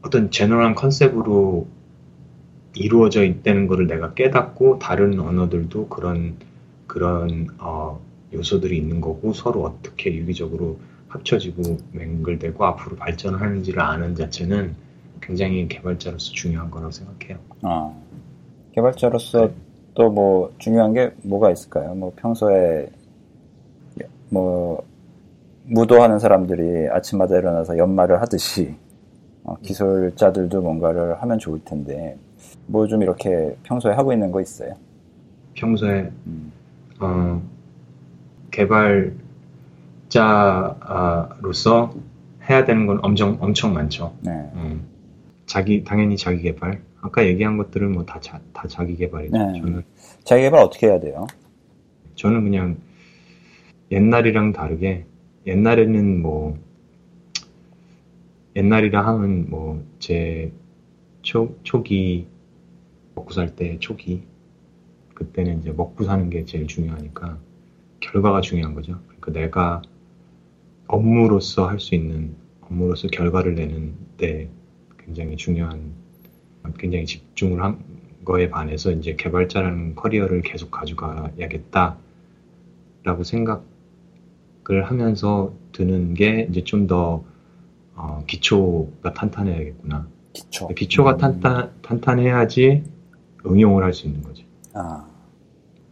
어떤 0.03 0.31
제너럴한 0.31 0.75
컨셉으로 0.75 1.67
이루어져 2.79 3.25
있다는 3.25 3.67
것을 3.67 3.87
내가 3.87 4.15
깨닫고 4.15 4.79
다른 4.79 5.19
언어들도 5.19 5.89
그런 5.89 6.37
그런 6.87 7.49
어, 7.59 8.01
요소들이 8.33 8.77
있는 8.77 9.01
거고 9.01 9.33
서로 9.33 9.65
어떻게 9.65 10.15
유기적으로 10.15 10.79
합쳐지고 11.09 11.79
맹글되고 11.93 12.65
앞으로 12.65 12.97
발전하는지를 12.97 13.81
아는 13.81 14.15
자체는 14.15 14.75
굉장히 15.21 15.67
개발자로서 15.69 16.33
중요한 16.33 16.71
거라고 16.71 16.91
생각해요. 16.91 17.39
아, 17.63 17.93
개발자로서 18.73 19.49
네. 19.49 19.55
또뭐 19.95 20.55
중요한 20.59 20.93
게 20.93 21.11
뭐가 21.23 21.51
있을까요? 21.51 21.95
뭐 21.95 22.13
평소에 22.17 22.89
뭐 24.31 24.83
무도하는 25.65 26.19
사람들이 26.19 26.89
아침마다 26.91 27.37
일어나서 27.37 27.77
연말을 27.77 28.21
하듯이 28.21 28.77
어, 29.45 29.57
기술자들도 29.63 30.63
뭔가를 30.63 31.21
하면 31.21 31.39
좋을 31.39 31.61
텐데 31.65 32.17
뭐 32.67 32.87
좀 32.87 33.03
이렇게 33.03 33.57
평소에 33.65 33.93
하고 33.95 34.13
있는 34.13 34.31
거 34.31 34.41
있어요? 34.41 34.75
평소에 35.55 36.11
음. 36.27 36.53
어, 37.01 37.43
개발자로서 40.59 41.95
해야 42.49 42.65
되는 42.65 42.87
건 42.87 42.99
엄청 43.03 43.37
엄청 43.41 43.75
많죠. 43.75 44.15
네. 44.23 44.31
음. 44.55 44.87
자기 45.47 45.85
당연히 45.85 46.17
자기 46.17 46.43
개발. 46.43 46.81
아까 47.01 47.25
얘기한 47.25 47.57
것들은 47.57 47.93
뭐 47.93 48.05
다 48.05 48.19
다 48.21 48.67
자기 48.69 48.97
개발이죠. 48.97 49.37
네. 49.39 49.61
저는 49.61 49.83
자기 50.25 50.43
개발 50.43 50.61
어떻게 50.61 50.89
해야 50.89 50.99
돼요? 50.99 51.27
저는 52.17 52.43
그냥 52.43 52.77
옛날이랑 53.93 54.53
다르게 54.53 55.05
옛날에는 55.47 56.21
뭐 56.23 56.59
옛날이라 58.57 59.07
하면 59.07 59.47
뭐 59.49 59.81
제 60.01 60.51
초기 61.63 62.27
먹고 63.19 63.33
살 63.33 63.55
때 63.57 63.79
초기 63.81 64.23
그때는 65.15 65.61
이제 65.61 65.73
먹고 65.73 66.05
사는 66.05 66.31
게 66.31 66.45
제일 66.45 66.67
중요하니까 66.67 67.39
결과가 68.01 68.41
중요한 68.41 68.75
거죠. 68.75 69.01
그러니까 69.07 69.33
내가 69.33 69.83
업무로서 70.87 71.69
할 71.69 71.81
수 71.81 71.95
있는 71.95 72.35
업무로서 72.61 73.09
결과를 73.09 73.55
내는 73.55 73.95
데 74.17 74.49
굉장히 74.99 75.37
중요한 75.37 75.93
굉장히 76.79 77.07
집중을 77.07 77.63
한 77.63 77.79
거에 78.25 78.51
반해서 78.51 78.93
이제 78.93 79.17
개발자라는 79.17 79.95
커리어를 79.95 80.43
계속 80.43 80.71
가져가야겠다라고 80.71 81.97
생각을 83.25 83.63
하면서 84.85 85.55
드는 85.73 86.15
게 86.15 86.47
이제 86.51 86.63
좀더 86.63 87.25
어, 87.95 88.23
기초가 88.27 89.13
탄탄해야겠구나. 89.15 90.07
기초. 90.33 90.69
기초가 90.69 91.13
음. 91.13 91.19
탄탄, 91.19 91.73
탄탄해야지 91.83 92.85
응용을 93.51 93.83
할 93.85 93.93
수 93.93 94.07
있는 94.07 94.23
거지. 94.23 94.45
아. 94.75 95.07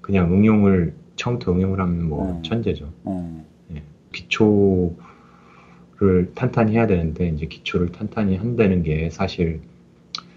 그냥 0.00 0.32
응용을, 0.32 0.94
처음부터 1.16 1.52
응용을 1.52 1.80
하면 1.80 2.08
뭐 2.08 2.30
음. 2.30 2.42
천재죠. 2.42 2.92
음. 3.06 3.44
네. 3.68 3.82
기초를 4.12 4.72
탄탄히 6.34 6.72
해야 6.72 6.86
되는데, 6.86 7.28
이제 7.28 7.46
기초를 7.46 7.92
탄탄히 7.92 8.36
한다는 8.36 8.82
게 8.82 9.10
사실 9.10 9.60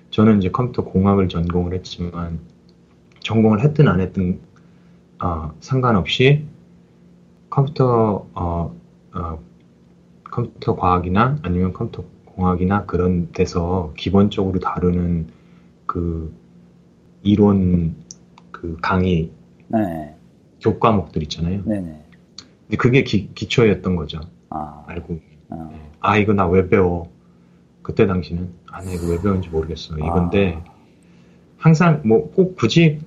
저는 0.10 0.40
이제 0.40 0.50
컴퓨터 0.50 0.84
공학을 0.84 1.30
전공을 1.30 1.74
했지만 1.74 2.40
전공을 3.20 3.62
했든 3.64 3.88
안 3.88 4.00
했든 4.02 4.40
어, 5.22 5.54
상관없이 5.60 6.46
컴퓨터 7.50 8.28
어, 8.34 8.76
어, 9.14 9.40
컴퓨터 10.24 10.76
과학이나 10.76 11.38
아니면 11.44 11.74
컴퓨터 11.74 12.04
공학이나 12.26 12.86
그런 12.86 13.32
데서 13.32 13.94
기본적으로 13.98 14.60
다루는 14.60 15.28
그 15.86 16.34
이론 17.24 17.96
그 18.52 18.78
강의 18.82 19.30
네. 19.68 20.16
교과목들 20.62 21.22
있잖아요. 21.24 21.64
네네. 21.66 22.04
근데 22.68 22.78
그게 22.78 23.04
기, 23.04 23.30
기초였던 23.34 23.96
거죠. 23.96 24.20
아. 24.50 24.84
알고. 24.88 25.20
아. 25.50 25.70
네. 25.72 25.80
아 26.00 26.18
이거 26.18 26.34
나 26.34 26.48
왜 26.48 26.68
배워? 26.68 27.10
그때 27.82 28.06
당시는 28.08 28.50
아 28.72 28.82
나 28.82 28.92
이거 28.92 29.08
왜 29.08 29.22
배운지 29.22 29.50
모르겠어. 29.50 29.98
이건데 29.98 30.62
아. 30.66 30.72
항상 31.58 32.02
뭐 32.06 32.32
꼭 32.32 32.56
굳이 32.56 33.00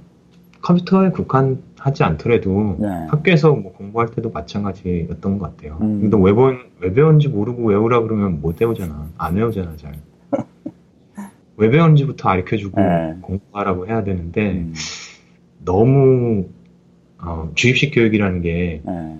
컴퓨터에 0.60 1.10
국한하지 1.10 2.04
않더라도 2.04 2.76
네. 2.78 2.86
학교에서 3.08 3.52
뭐 3.54 3.72
공부할 3.72 4.08
때도 4.10 4.30
마찬가지였던 4.30 5.38
것 5.38 5.56
같아요. 5.56 5.78
음. 5.80 6.00
근데 6.02 6.16
왜, 6.20 6.32
배운, 6.34 6.58
왜 6.80 6.92
배웠는지 6.92 7.28
모르고 7.28 7.64
외우라 7.64 8.00
그러면 8.02 8.40
못 8.40 8.60
외우잖아. 8.60 9.08
안 9.18 9.34
외우잖아, 9.36 9.76
잘. 9.76 9.94
왜 11.62 11.70
배웠는지부터 11.70 12.28
가르쳐주고 12.28 12.80
네. 12.80 13.14
공부하라고 13.20 13.86
해야 13.86 14.02
되는데 14.02 14.50
음. 14.50 14.74
너무 15.64 16.48
어, 17.18 17.52
주입식 17.54 17.94
교육이라는 17.94 18.42
게 18.42 18.82
네. 18.84 19.18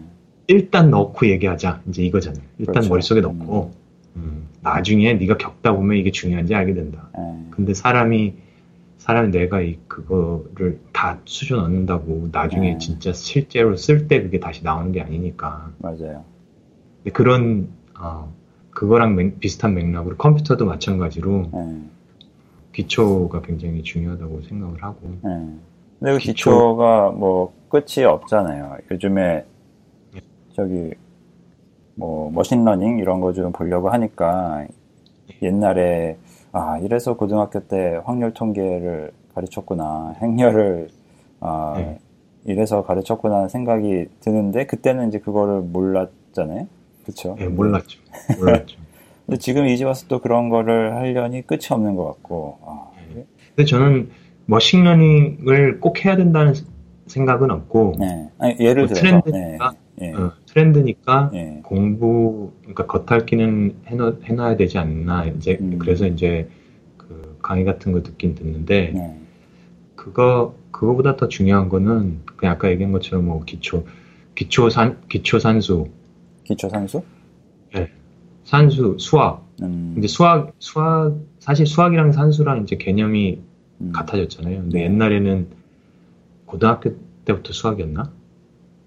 일단 0.48 0.90
넣고 0.90 1.26
얘기하자 1.26 1.83
이제 1.88 2.02
이거잖아요. 2.02 2.42
일단 2.59 2.72
그렇죠. 2.72 2.88
머릿속에 2.88 3.20
넣고 3.20 3.70
음. 4.16 4.22
음, 4.22 4.48
나중에 4.61 5.14
네가 5.14 5.37
겪다 5.37 5.72
보면 5.72 5.96
이게 5.96 6.11
중요한지 6.11 6.52
알게 6.52 6.74
된다. 6.74 7.09
네. 7.16 7.46
근데 7.50 7.74
사람이 7.74 8.35
사람이 8.98 9.31
내가 9.31 9.61
이 9.61 9.78
그거를 9.87 10.81
다 10.92 11.20
수준 11.24 11.61
얻는다고 11.61 12.28
나중에 12.33 12.72
네. 12.72 12.78
진짜 12.78 13.12
실제로 13.12 13.76
쓸 13.76 14.09
때 14.09 14.20
그게 14.20 14.40
다시 14.40 14.64
나오는 14.64 14.90
게 14.90 15.00
아니니까. 15.00 15.70
맞아요. 15.78 16.24
그런 17.12 17.68
어, 17.98 18.33
그거랑 18.70 19.14
맥, 19.14 19.38
비슷한 19.38 19.74
맥락으로 19.74 20.16
컴퓨터도 20.16 20.66
마찬가지로 20.66 21.50
네. 21.52 21.83
기초가 22.72 23.42
굉장히 23.42 23.82
중요하다고 23.82 24.42
생각을 24.42 24.82
하고. 24.82 24.98
네. 25.22 25.46
근데 25.98 26.12
그 26.14 26.18
기초. 26.18 26.50
기초가 26.50 27.11
뭐 27.11 27.52
끝이 27.68 28.04
없잖아요. 28.04 28.78
요즘에 28.90 29.44
예. 30.16 30.20
저기 30.54 30.92
뭐 31.94 32.30
machine 32.31 32.62
learning 32.62 32.98
이런 32.98 33.20
거 33.20 33.32
좀 33.32 33.52
보려고 33.52 33.90
하니까 33.90 34.66
옛날에 35.42 36.16
아 36.52 36.78
이래서 36.78 37.14
고등학교 37.16 37.61
때 37.61 38.00
확률 38.04 38.32
통계를 38.35 39.12
가르쳤구나 39.35 40.14
행렬을 40.20 40.88
아 41.40 41.74
네. 41.76 41.98
이래서 42.44 42.82
가르쳤구나 42.82 43.37
하는 43.37 43.48
생각이 43.48 44.06
드는데 44.20 44.66
그때는 44.66 45.08
이제 45.08 45.18
그거를 45.18 45.61
몰랐잖아요. 45.61 46.66
그렇죠? 47.04 47.37
네, 47.38 47.46
몰랐죠. 47.48 48.00
몰랐죠. 48.38 48.78
근데 49.26 49.38
지금 49.38 49.66
이제 49.66 49.85
와서 49.85 50.06
또 50.08 50.20
그런 50.20 50.48
거를 50.48 50.94
하려니 50.96 51.46
끝이 51.46 51.61
없는 51.70 51.96
것 51.96 52.06
같고. 52.06 52.58
아, 52.64 52.90
네. 53.14 53.24
근데 53.48 53.64
저는 53.64 54.11
machine 54.46 54.99
learning을 54.99 55.81
꼭 55.80 56.04
해야 56.04 56.16
된다는 56.16 56.54
생각은 57.06 57.50
없고. 57.50 57.94
네. 57.98 58.28
아니, 58.38 58.56
예를 58.58 58.82
뭐 58.82 58.94
들어서 58.94 59.00
트렌드니까, 59.00 59.72
네. 59.96 60.12
어, 60.14 60.32
트렌드니까 60.46 61.30
네. 61.32 61.61
공부, 61.62 62.52
그러니까 62.62 62.87
겉핥기는 62.87 63.76
해놔, 63.87 64.16
해놔야 64.24 64.56
되지 64.56 64.78
않나. 64.78 65.26
이제 65.26 65.58
음. 65.61 65.78
그래서 65.78 66.06
이제 66.06 66.48
그 66.96 67.38
강의 67.42 67.64
같은 67.64 67.92
거 67.92 68.02
듣긴 68.02 68.35
듣는데 68.35 68.92
네. 68.94 69.18
그거 69.94 70.54
그거보다 70.70 71.16
더 71.16 71.28
중요한 71.28 71.68
거는 71.68 72.22
그냥 72.24 72.54
아까 72.54 72.70
얘기한 72.70 72.92
것처럼 72.92 73.26
뭐 73.26 73.44
기초 73.44 73.85
기초 74.35 74.68
산 74.68 75.00
기초 75.08 75.38
산수 75.38 75.87
기초 76.42 76.68
산수? 76.68 77.02
네. 78.44 78.50
산수 78.50 78.96
수학. 78.98 79.46
음. 79.62 79.92
근데 79.94 80.09
수학 80.09 80.52
수학 80.59 81.14
사실 81.38 81.66
수학이랑 81.66 82.12
산수랑 82.12 82.62
이제 82.62 82.76
개념이 82.76 83.40
음. 83.81 83.92
같아졌잖아요. 83.92 84.62
근데 84.62 84.78
네. 84.78 84.85
옛날에는 84.85 85.48
고등학교 86.46 86.94
때부터 87.24 87.52
수학이었나? 87.52 88.11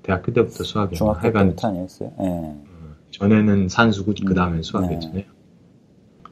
대학교 0.03 0.33
때부터 0.33 0.63
수학이었나? 0.63 0.97
중학교 0.97 1.19
하여간, 1.19 1.47
때부터 1.47 1.67
아니었어요? 1.69 2.09
네. 2.09 2.15
어, 2.17 2.63
전에는 3.11 3.69
산수고 3.69 4.13
그 4.25 4.33
다음에 4.33 4.57
음. 4.57 4.63
수학이었잖아요. 4.63 5.19
네. 5.19 5.27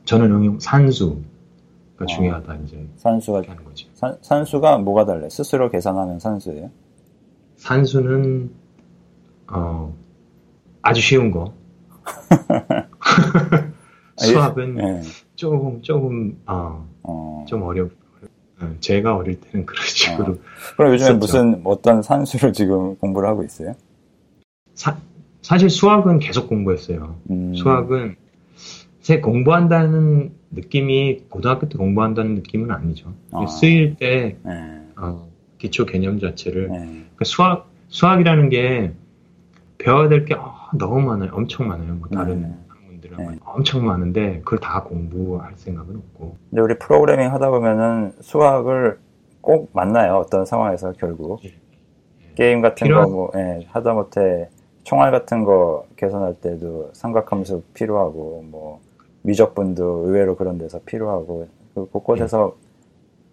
저는 0.06 0.32
응용 0.32 0.60
산수가 0.60 1.16
어. 2.02 2.06
중요하다 2.06 2.56
이제 2.66 2.88
산수가 2.98 3.44
하는 3.48 3.64
거지. 3.64 3.90
산, 3.94 4.18
산수가 4.22 4.80
뭐가 4.80 5.06
달래? 5.06 5.30
스스로 5.30 5.70
계산하면 5.70 6.20
산수예요? 6.20 6.70
산수는 7.56 8.52
어 9.48 9.94
아주 10.82 11.02
쉬운 11.02 11.32
거. 11.32 11.54
수학은 14.18 14.76
네. 14.76 15.02
조금 15.36 15.82
조금 15.82 16.38
어, 16.46 16.88
어. 17.04 17.46
좀 17.48 17.64
어렵. 17.64 17.92
어, 18.62 18.76
제가 18.80 19.16
어릴 19.16 19.40
때는 19.40 19.66
그런 19.66 19.86
식으로. 19.86 20.34
어. 20.34 20.38
그럼 20.78 20.94
요즘에 20.94 21.14
무슨 21.14 21.62
어떤 21.64 22.02
산수를 22.02 22.54
지금 22.54 22.96
공부를 22.98 23.28
하고 23.28 23.44
있어요? 23.44 23.74
사, 24.74 24.98
사실 25.42 25.70
수학은 25.70 26.20
계속 26.20 26.48
공부했어요. 26.48 27.16
음. 27.30 27.54
수학은 27.56 28.16
제 29.02 29.20
공부한다는 29.20 30.32
느낌이 30.52 31.24
고등학교 31.30 31.68
때 31.68 31.78
공부한다는 31.78 32.36
느낌은 32.36 32.72
아니죠. 32.72 33.14
아. 33.32 33.46
쓰일 33.48 33.96
때 33.98 34.38
네. 34.44 34.82
어, 34.96 35.28
기초 35.58 35.86
개념 35.86 36.20
자체를 36.20 36.70
네. 36.70 36.78
그러니까 36.78 37.26
수학 37.26 37.70
수학이라는 37.90 38.50
게 38.50 38.94
배워야 39.78 40.08
될게 40.08 40.36
어, 40.36 40.54
너무 40.78 41.02
많아요. 41.02 41.32
엄청 41.34 41.68
많아요. 41.68 41.96
뭐 41.96 42.08
다른 42.10 42.42
네. 42.44 42.56
엄청 43.54 43.86
많은데 43.86 44.40
그걸 44.40 44.60
다 44.60 44.84
공부할 44.84 45.54
생각은 45.56 45.96
없고. 45.96 46.36
근데 46.50 46.62
우리 46.62 46.78
프로그래밍 46.80 47.32
하다 47.32 47.52
보면은 47.52 48.14
수학을 48.20 49.00
꼭 49.42 49.70
만나요. 49.74 50.18
어떤 50.18 50.46
상황에서 50.46 50.94
결국 50.94 51.44
예. 51.46 51.50
예. 51.50 52.34
게임 52.36 52.62
같은 52.62 52.86
필요한... 52.86 53.10
거 53.10 53.12
뭐, 53.12 53.32
예, 53.36 53.64
하다 53.68 53.94
못해 53.94 54.50
총알 54.84 55.12
같은 55.12 55.44
거 55.44 55.86
개선할 55.96 56.36
때도 56.36 56.90
삼각함수 56.94 57.62
필요하고 57.74 58.44
뭐 58.50 58.80
미적분도 59.22 60.06
의외로 60.08 60.36
그런 60.36 60.58
데서 60.58 60.80
필요하고 60.84 61.48
그 61.76 61.86
곳곳에서 61.86 62.56
예. 62.56 62.64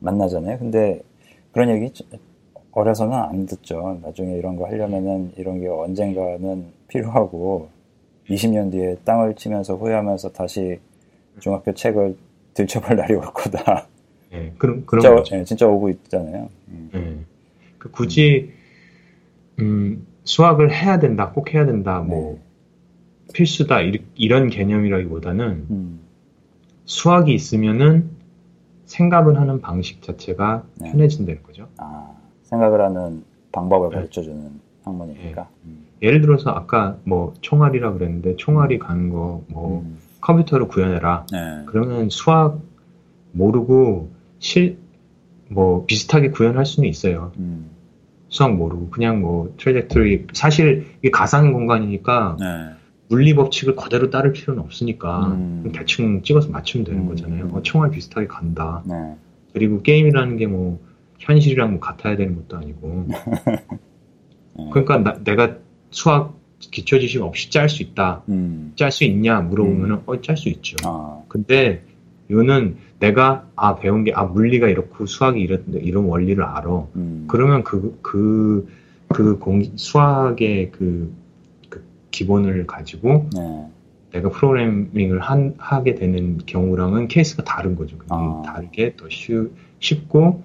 만나잖아요. 0.01 0.59
근데 0.59 1.03
그런 1.53 1.71
얘기 1.71 1.93
어려서는 2.73 3.15
안 3.15 3.47
듣죠. 3.47 3.99
나중에 4.03 4.35
이런 4.35 4.57
거 4.57 4.67
하려면은 4.67 5.33
이런 5.37 5.61
게 5.61 5.69
언젠가는 5.69 6.67
필요하고 6.89 7.69
20년 8.31 8.71
뒤에 8.71 8.97
땅을 9.05 9.35
치면서 9.35 9.77
후회하면서 9.77 10.33
다시 10.33 10.79
중학교 11.41 11.73
책을 11.73 12.17
들춰볼 12.55 12.97
날이 12.97 13.15
올 13.15 13.25
거다. 13.33 13.87
네, 14.31 14.53
그런 14.59 14.87
그런 14.87 15.03
진짜, 15.03 15.15
거죠. 15.15 15.37
네, 15.37 15.45
진짜 15.45 15.67
오고 15.67 15.89
있잖아요. 15.91 16.49
음. 16.69 16.91
네. 16.93 17.19
그 17.79 17.91
굳이 17.91 18.53
음, 19.59 20.07
수학을 20.25 20.73
해야 20.73 20.99
된다, 20.99 21.31
꼭 21.31 21.53
해야 21.53 21.67
된다, 21.67 22.01
뭐 22.01 22.35
네. 22.35 23.33
필수다 23.33 23.81
이, 23.81 24.29
런 24.29 24.49
개념이라기보다는 24.49 25.67
음. 25.71 26.01
수학이 26.85 27.33
있으면은 27.33 28.11
생각을 28.87 29.41
하는 29.41 29.61
방식 29.61 30.03
자체가 30.03 30.65
네. 30.77 30.91
편해진다는 30.91 31.43
거죠. 31.43 31.69
아. 31.77 32.13
생각을 32.45 32.81
하는 32.81 33.25
방법을 33.53 33.91
네. 33.91 33.97
가르쳐주는 33.97 34.61
학문이니까. 34.85 35.43
네. 35.43 35.49
음. 35.65 35.90
예를 36.03 36.21
들어서 36.21 36.51
아까 36.51 36.97
뭐 37.05 37.35
총알이라 37.41 37.93
그랬는데 37.93 38.37
총알이 38.37 38.79
가는 38.79 39.11
거뭐 39.11 39.83
음. 39.85 39.99
컴퓨터로 40.21 40.69
구현해라. 40.69 41.27
네. 41.33 41.39
그러면 41.67 42.09
수학 42.11 42.61
모르고 43.33 44.11
실 44.39 44.91
뭐 45.51 45.85
비슷하게 45.85 46.31
구현할 46.31 46.65
수는 46.65 46.89
있어요. 46.89 47.33
음. 47.39 47.71
수학 48.29 48.55
모르고 48.55 48.91
그냥 48.91 49.21
뭐 49.21 49.53
트레젝토리 49.57 50.29
사실 50.33 50.87
이게 51.01 51.11
가상 51.11 51.53
공간이니까 51.53 52.37
네. 52.39 52.47
물리 53.09 53.35
법칙을 53.35 53.75
그대로 53.75 54.11
따를 54.11 54.33
필요는 54.33 54.63
없으니까 54.63 55.27
음. 55.27 55.73
대충 55.75 56.23
찍어서 56.23 56.51
맞추면 56.51 56.85
되는 56.85 57.01
음. 57.03 57.09
거잖아요. 57.09 57.49
어, 57.53 57.63
총알 57.63 57.91
비슷하게 57.91 58.29
간다. 58.29 58.85
네. 58.87 59.17
그리고 59.53 59.83
게임이라는 59.83 60.37
게 60.37 60.47
뭐 60.47 60.79
현실이랑 61.19 61.73
뭐 61.73 61.81
같아야 61.81 62.17
되는 62.17 62.37
것도 62.37 62.57
아니고. 62.57 63.09
그러니까 64.73 64.99
나, 64.99 65.19
내가 65.25 65.57
수학 65.91 66.39
기초 66.59 66.99
지식 66.99 67.23
없이 67.23 67.51
짤 67.51 67.69
수 67.69 67.83
있다. 67.83 68.23
음. 68.29 68.73
짤수 68.77 69.05
있냐 69.05 69.41
물어보면은 69.41 69.97
음. 69.97 70.03
어, 70.07 70.21
짤 70.21 70.37
수 70.37 70.49
있죠. 70.51 70.77
아. 70.85 71.23
근데 71.29 71.83
이거는 72.29 72.77
내가 73.01 73.49
아 73.57 73.77
배운 73.77 74.05
게 74.05 74.13
아 74.15 74.25
물리가 74.25 74.69
이렇고 74.69 75.07
수학이 75.07 75.41
이런 75.41 75.65
이런 75.75 76.05
원리를 76.05 76.43
알아. 76.43 76.87
음. 76.97 77.25
그러면 77.29 77.65
그 77.65 77.97
그 78.03 78.69
그 79.13 79.39
공 79.41 79.65
수학의 79.75 80.71
그, 80.71 81.13
그 81.69 81.83
기본을 82.13 82.67
가지고 82.69 83.29
네. 83.35 83.67
내가 84.13 84.29
프로그래밍을 84.29 85.21
한, 85.21 85.55
하게 85.59 85.95
되는 85.97 86.39
경우랑은 86.47 87.09
케이스가 87.09 87.43
다른 87.45 87.75
거죠. 87.75 87.97
아. 88.09 88.43
다르게 88.47 88.95
더 88.97 89.09
쉬, 89.09 89.33
쉽고 89.81 90.45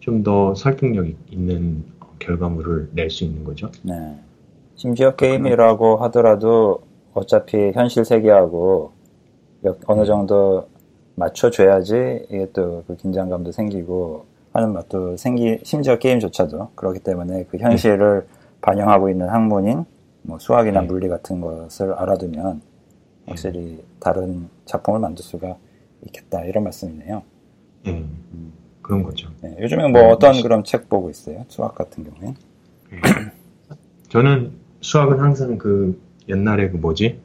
좀 0.00 0.22
더 0.24 0.54
설득력 0.54 1.06
있는 1.30 1.84
결과물을 2.20 2.90
낼 2.94 3.10
수 3.10 3.24
있는 3.24 3.44
거죠. 3.44 3.70
네. 3.82 3.94
심지어 4.76 5.16
게임이라고 5.16 5.96
하더라도 5.96 6.80
어차피 7.14 7.72
현실 7.72 8.04
세계하고 8.04 8.92
어느 9.86 10.04
정도 10.04 10.68
맞춰줘야지 11.16 12.26
이게 12.30 12.46
또 12.52 12.84
그 12.86 12.96
긴장감도 12.96 13.52
생기고 13.52 14.26
하는 14.52 14.72
맛도 14.72 15.16
생기 15.16 15.58
심지어 15.64 15.98
게임조차도 15.98 16.70
그렇기 16.74 17.00
때문에 17.00 17.44
그 17.50 17.58
현실을 17.58 18.26
네. 18.26 18.36
반영하고 18.60 19.08
있는 19.10 19.28
학문인 19.28 19.84
뭐 20.22 20.38
수학이나 20.38 20.82
네. 20.82 20.86
물리 20.86 21.08
같은 21.08 21.40
것을 21.40 21.92
알아두면 21.94 22.60
확실히 23.26 23.60
네. 23.76 23.84
다른 23.98 24.48
작품을 24.66 25.00
만들 25.00 25.24
수가 25.24 25.56
있겠다 26.06 26.44
이런 26.44 26.64
말씀이네요. 26.64 27.22
네. 27.84 27.92
음. 27.92 28.52
그런 28.82 29.02
거죠. 29.02 29.30
네, 29.40 29.56
요즘에 29.60 29.88
뭐 29.88 30.00
네, 30.02 30.10
어떤 30.10 30.40
그런 30.42 30.62
책 30.62 30.88
보고 30.88 31.10
있어요? 31.10 31.44
수학 31.48 31.74
같은 31.74 32.04
경우에? 32.04 32.34
네. 32.90 33.00
저는 34.08 34.52
수학은 34.80 35.18
항상 35.20 35.58
그 35.58 36.00
옛날에 36.28 36.70
그 36.70 36.76
뭐지? 36.76 37.20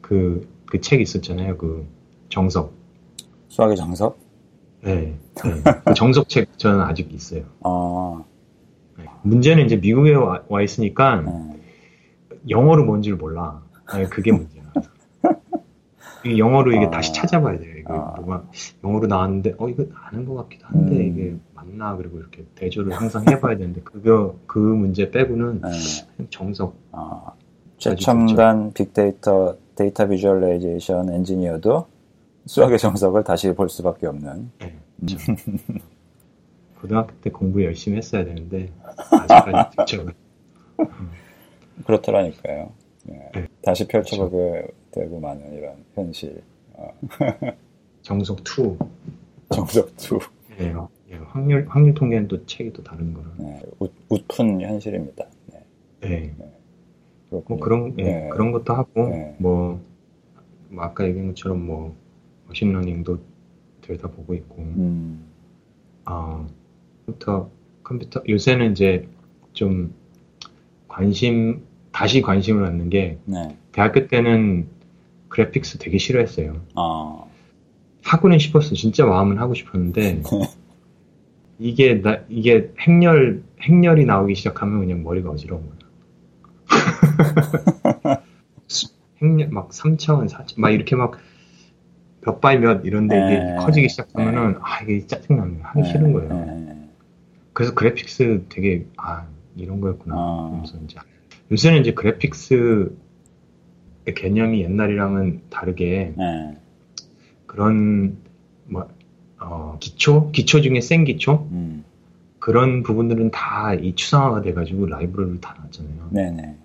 그, 0.00 0.48
그 0.66 0.80
책 0.80 1.00
있었잖아요. 1.00 1.56
그 1.56 1.86
정석. 2.28 2.72
수학의 3.48 3.76
정석? 3.76 4.18
네. 4.82 5.16
네. 5.44 5.62
그 5.84 5.94
정석 5.94 6.28
책 6.28 6.58
저는 6.58 6.80
아직 6.80 7.12
있어요. 7.12 7.44
아. 7.62 8.22
네. 8.98 9.04
문제는 9.22 9.64
이제 9.64 9.76
미국에 9.76 10.14
와, 10.14 10.42
와 10.48 10.62
있으니까 10.62 11.22
네. 11.22 11.60
영어로 12.48 12.84
뭔지를 12.84 13.16
몰라. 13.16 13.62
네, 13.94 14.04
그게 14.04 14.32
문제야. 14.32 14.64
영어로 16.38 16.72
이게 16.72 16.86
아. 16.86 16.90
다시 16.90 17.12
찾아봐야 17.12 17.58
돼요. 17.58 17.75
아. 17.88 18.14
뭐가 18.20 18.44
영어로 18.84 19.06
나왔는데 19.06 19.54
어 19.58 19.68
이거 19.68 19.84
아는 19.94 20.24
것 20.24 20.34
같기도 20.34 20.66
한데 20.66 20.96
음. 20.96 21.06
이게 21.06 21.36
맞나 21.54 21.96
그리고 21.96 22.18
이렇게 22.18 22.44
대조를 22.54 22.92
항상 22.92 23.24
해봐야 23.28 23.56
되는데 23.56 23.80
그거 23.82 24.36
그 24.46 24.58
문제 24.58 25.10
빼고는 25.10 25.60
네. 25.60 26.26
정석. 26.30 26.76
아. 26.92 27.32
최첨단 27.78 28.72
빅데이터 28.72 29.56
data 29.74 30.08
visualization 30.08 31.12
엔지니어도 31.12 31.86
수학의 32.46 32.78
정석을 32.78 33.24
다시 33.24 33.52
볼 33.52 33.68
수밖에 33.68 34.06
없는. 34.06 34.50
네. 34.58 34.78
음. 35.02 35.06
고등학교 36.80 37.12
때 37.20 37.30
공부 37.30 37.64
열심히 37.64 37.98
했어야 37.98 38.24
되는데 38.24 38.70
아직까지 39.10 39.76
직접 39.86 40.14
그렇더라니까요. 41.84 42.72
네. 43.04 43.30
네. 43.34 43.46
다시 43.62 43.86
펼쳐보게 43.86 44.66
되고 44.90 45.20
많은 45.20 45.52
이런 45.52 45.84
현실. 45.94 46.42
어. 46.74 46.92
정석 48.06 48.38
2. 48.38 48.78
정석 49.52 49.90
2. 49.98 50.18
네, 50.58 50.72
예, 51.10 51.16
확률 51.16 51.66
확률 51.68 51.92
통계는 51.92 52.28
또 52.28 52.46
책이 52.46 52.72
또 52.72 52.84
다른 52.84 53.12
거라. 53.12 53.26
네, 53.36 53.60
웃, 53.80 53.92
웃픈 54.08 54.60
현실입니다. 54.60 55.26
네. 55.46 55.64
네. 56.02 56.34
네. 56.38 56.52
뭐 57.30 57.42
그런 57.58 57.96
예, 57.98 58.04
네. 58.04 58.28
그런 58.28 58.52
것도 58.52 58.74
하고 58.74 59.08
네. 59.08 59.34
뭐, 59.38 59.80
뭐, 60.68 60.84
아까 60.84 61.04
얘기한 61.04 61.30
것처럼 61.30 61.66
뭐 61.66 61.96
machine 62.46 62.76
learning도 62.76 63.18
들여다보고 63.80 64.34
있고. 64.34 64.62
음. 64.62 65.26
어, 66.08 66.46
컴퓨터 67.06 67.50
컴퓨터 67.82 68.22
요새는 68.28 68.70
이제 68.70 69.08
좀 69.52 69.92
관심 70.86 71.64
다시 71.90 72.22
관심을 72.22 72.66
갖는 72.66 72.88
게 72.88 73.18
네. 73.24 73.56
대학교 73.72 74.06
때는 74.06 74.68
graphics 75.28 75.78
되게 75.78 75.98
싫어했어요. 75.98 76.60
아. 76.76 77.25
하고는 78.06 78.38
싶었어. 78.38 78.74
진짜 78.74 79.04
마음은 79.04 79.38
하고 79.38 79.54
싶었는데 79.54 80.22
이게 81.58 82.00
나 82.00 82.20
이게 82.28 82.70
행렬 82.80 83.42
행렬이 83.60 84.04
나오기 84.04 84.34
시작하면 84.36 84.80
그냥 84.80 85.02
머리가 85.02 85.30
어지러운 85.30 85.64
거야. 85.66 85.76
행렬 89.20 89.48
막 89.48 89.70
3차원, 89.70 90.28
4차원 90.28 90.60
막 90.60 90.70
이렇게 90.70 90.94
막 90.94 92.58
몇 92.58 92.69
by 92.69 92.73
몇 92.73 92.84
이런데 92.84 93.16
이게 93.16 93.38
네. 93.42 93.56
커지기 93.56 93.88
시작하면은 93.88 94.52
네. 94.52 94.58
아 94.60 94.82
이게 94.82 95.06
짜증나는 95.06 95.58
거야. 95.58 95.68
하기 95.70 95.82
네. 95.82 95.88
싫은 95.90 96.12
거예요. 96.12 96.28
네. 96.28 96.88
그래서 97.54 97.74
graphics 97.74 98.44
되게 98.50 98.86
아 98.96 99.26
이런 99.56 99.80
거였구나. 99.80 100.14
아. 100.16 100.60
그래서 100.62 100.78
이제 100.84 100.96
요새는 101.50 101.80
이제 101.80 101.92
graphics 101.92 102.94
개념이 104.14 104.62
옛날이랑은 104.62 105.42
다르게 105.50 106.14
네. 106.16 106.56
그런 107.46 108.16
뭐 108.66 108.88
어, 109.40 109.76
기초 109.80 110.30
기초 110.32 110.60
중에 110.60 110.80
센 110.80 111.04
기초 111.04 111.48
음. 111.52 111.84
그런 112.38 112.82
부분들은 112.82 113.30
다 113.30 113.74
이 113.74 113.94
추상화가 113.94 114.42
돼가지고 114.42 114.86
library를 114.86 115.40
다 115.40 115.56
놨잖아요. 115.62 116.08
네네. 116.10 116.56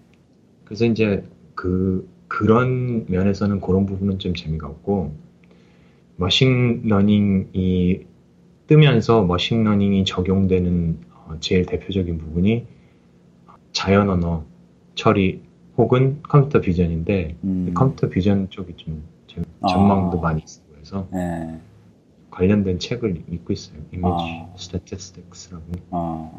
그래서 0.65 0.85
이제 0.85 1.23
그 1.55 2.07
그런 2.27 3.05
면에서는 3.07 3.59
그런 3.61 3.85
부분은 3.85 4.19
좀 4.19 4.33
재미가 4.33 4.67
없고 4.67 5.13
머신러닝이 6.17 8.05
뜨면서 8.67 9.23
머신러닝이 9.23 10.05
적용되는 10.05 10.97
어, 11.13 11.37
제일 11.39 11.65
대표적인 11.65 12.17
부분이 12.19 12.65
자연 13.73 14.09
언어 14.09 14.45
처리 14.95 15.41
혹은 15.77 16.19
computer 16.23 16.61
vision인데 16.61 17.37
음. 17.43 17.71
computer 17.73 18.09
vision 18.09 18.49
쪽이 18.49 18.75
좀 18.77 19.03
전망도 19.67 20.19
아. 20.19 20.21
많이 20.21 20.41
있어요. 20.43 20.65
그래서 20.81 21.07
네. 21.11 21.59
관련된 22.31 22.79
책을 22.79 23.23
읽고 23.29 23.53
있어요. 23.53 23.77
이미지 23.91 24.07
아. 24.07 24.49
statistics라고. 24.57 25.63
아. 25.91 26.31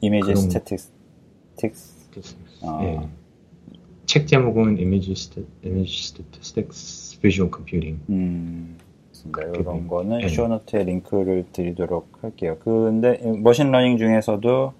image 0.00 0.36
statistics. 0.36 2.36
아. 2.62 2.80
예. 2.82 3.00
책 4.06 4.26
제목은 4.26 4.78
image 4.78 5.14
sta- 5.14 5.42
image 5.62 6.08
statistics 6.08 7.20
visual 7.20 7.50
computing. 7.50 8.00
음. 8.10 8.76
이런 9.58 9.88
거는 9.88 10.18
네. 10.18 10.28
show 10.28 10.53
note에 10.53 10.84
링크를 10.84 11.46
드리도록 11.50 12.18
할게요. 12.20 12.58
근데 12.60 13.18
machine 13.38 13.65
learning 13.65 13.96
중에서도 13.96 14.74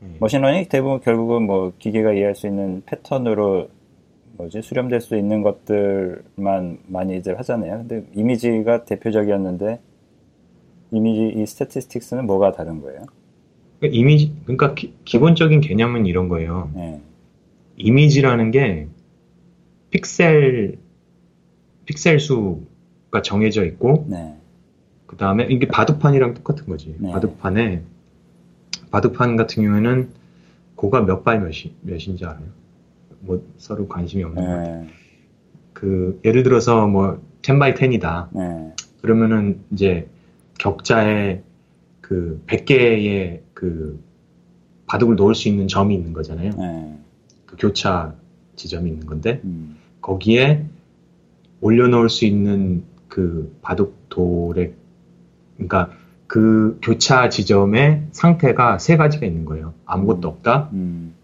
음. 0.00 0.16
machine 0.20 0.42
learning 0.42 0.68
대부분 0.70 1.00
결국은 1.00 1.42
뭐 1.42 1.74
기계가 1.78 2.14
이해할 2.14 2.34
수 2.34 2.46
있는 2.46 2.82
패턴으로 2.86 3.68
뭐지 4.36 4.62
수렴될 4.62 5.00
수 5.00 5.16
있는 5.16 5.42
것들만 5.42 6.78
많이들 6.86 7.38
하잖아요. 7.38 7.78
근데 7.86 8.06
이미지가 8.14 8.84
대표적이었는데 8.84 9.80
이미지 10.90 11.40
이 11.40 11.46
스태티스틱스는 11.46 12.26
뭐가 12.26 12.52
다른 12.52 12.80
거예요? 12.80 13.06
그러니까 13.78 13.98
이미지 13.98 14.32
그러니까 14.44 14.74
기, 14.74 15.18
본적인 15.18 15.60
개념은 15.60 16.06
이런 16.06 16.28
거예요. 16.28 16.70
네. 16.74 17.00
이미지라는 17.76 18.50
게 18.50 18.88
픽셀 19.90 20.78
픽셀 21.86 22.20
수가 22.20 23.22
정해져 23.22 23.64
있고 23.64 24.06
네. 24.08 24.36
그 25.06 25.16
다음에 25.16 25.46
이게 25.50 25.68
바둑판이랑 25.68 26.34
똑같은 26.34 26.66
거지. 26.66 26.94
네. 26.98 27.12
바둑판에 27.12 27.82
바둑판 28.90 29.36
같은 29.36 29.62
경우에는 29.62 30.08
고가 30.76 31.02
몇 31.02 31.24
by 31.24 31.38
몇이, 31.38 31.74
몇인지 31.82 32.24
알아요? 32.24 32.63
뭐 33.24 33.42
서로 33.58 33.88
관심이 33.88 34.22
없는 34.22 34.44
네. 34.44 34.88
그 35.72 36.20
예를 36.24 36.42
들어서 36.42 36.86
뭐 36.86 37.22
10 37.42 37.59
by 37.59 37.76
10이다. 37.76 38.28
네. 38.32 38.74
그러면은 39.02 39.60
이제 39.72 40.08
격자에 40.58 41.42
그 42.00 42.42
100개의 42.46 43.40
그 43.54 44.02
바둑을 44.86 45.16
놓을 45.16 45.34
수 45.34 45.48
있는 45.48 45.68
점이 45.68 45.94
있는 45.94 46.12
거잖아요. 46.12 46.50
네. 46.56 46.98
그 47.46 47.56
교차 47.58 48.14
지점이 48.56 48.90
있는 48.90 49.06
건데 49.06 49.40
음. 49.44 49.76
거기에 50.00 50.64
올려놓을 51.60 52.08
수 52.08 52.24
있는 52.24 52.84
그 53.08 53.56
바둑 53.62 54.08
돌에 54.08 54.74
그러니까 55.56 55.90
그 56.26 56.78
교차 56.82 57.28
지점의 57.28 58.08
상태가 58.12 58.78
세 58.78 58.96
가지가 58.96 59.26
있는 59.26 59.44
거예요. 59.44 59.72
아무것도 59.86 60.28
음. 60.28 60.32
없다, 60.32 60.70
음. 60.72 61.14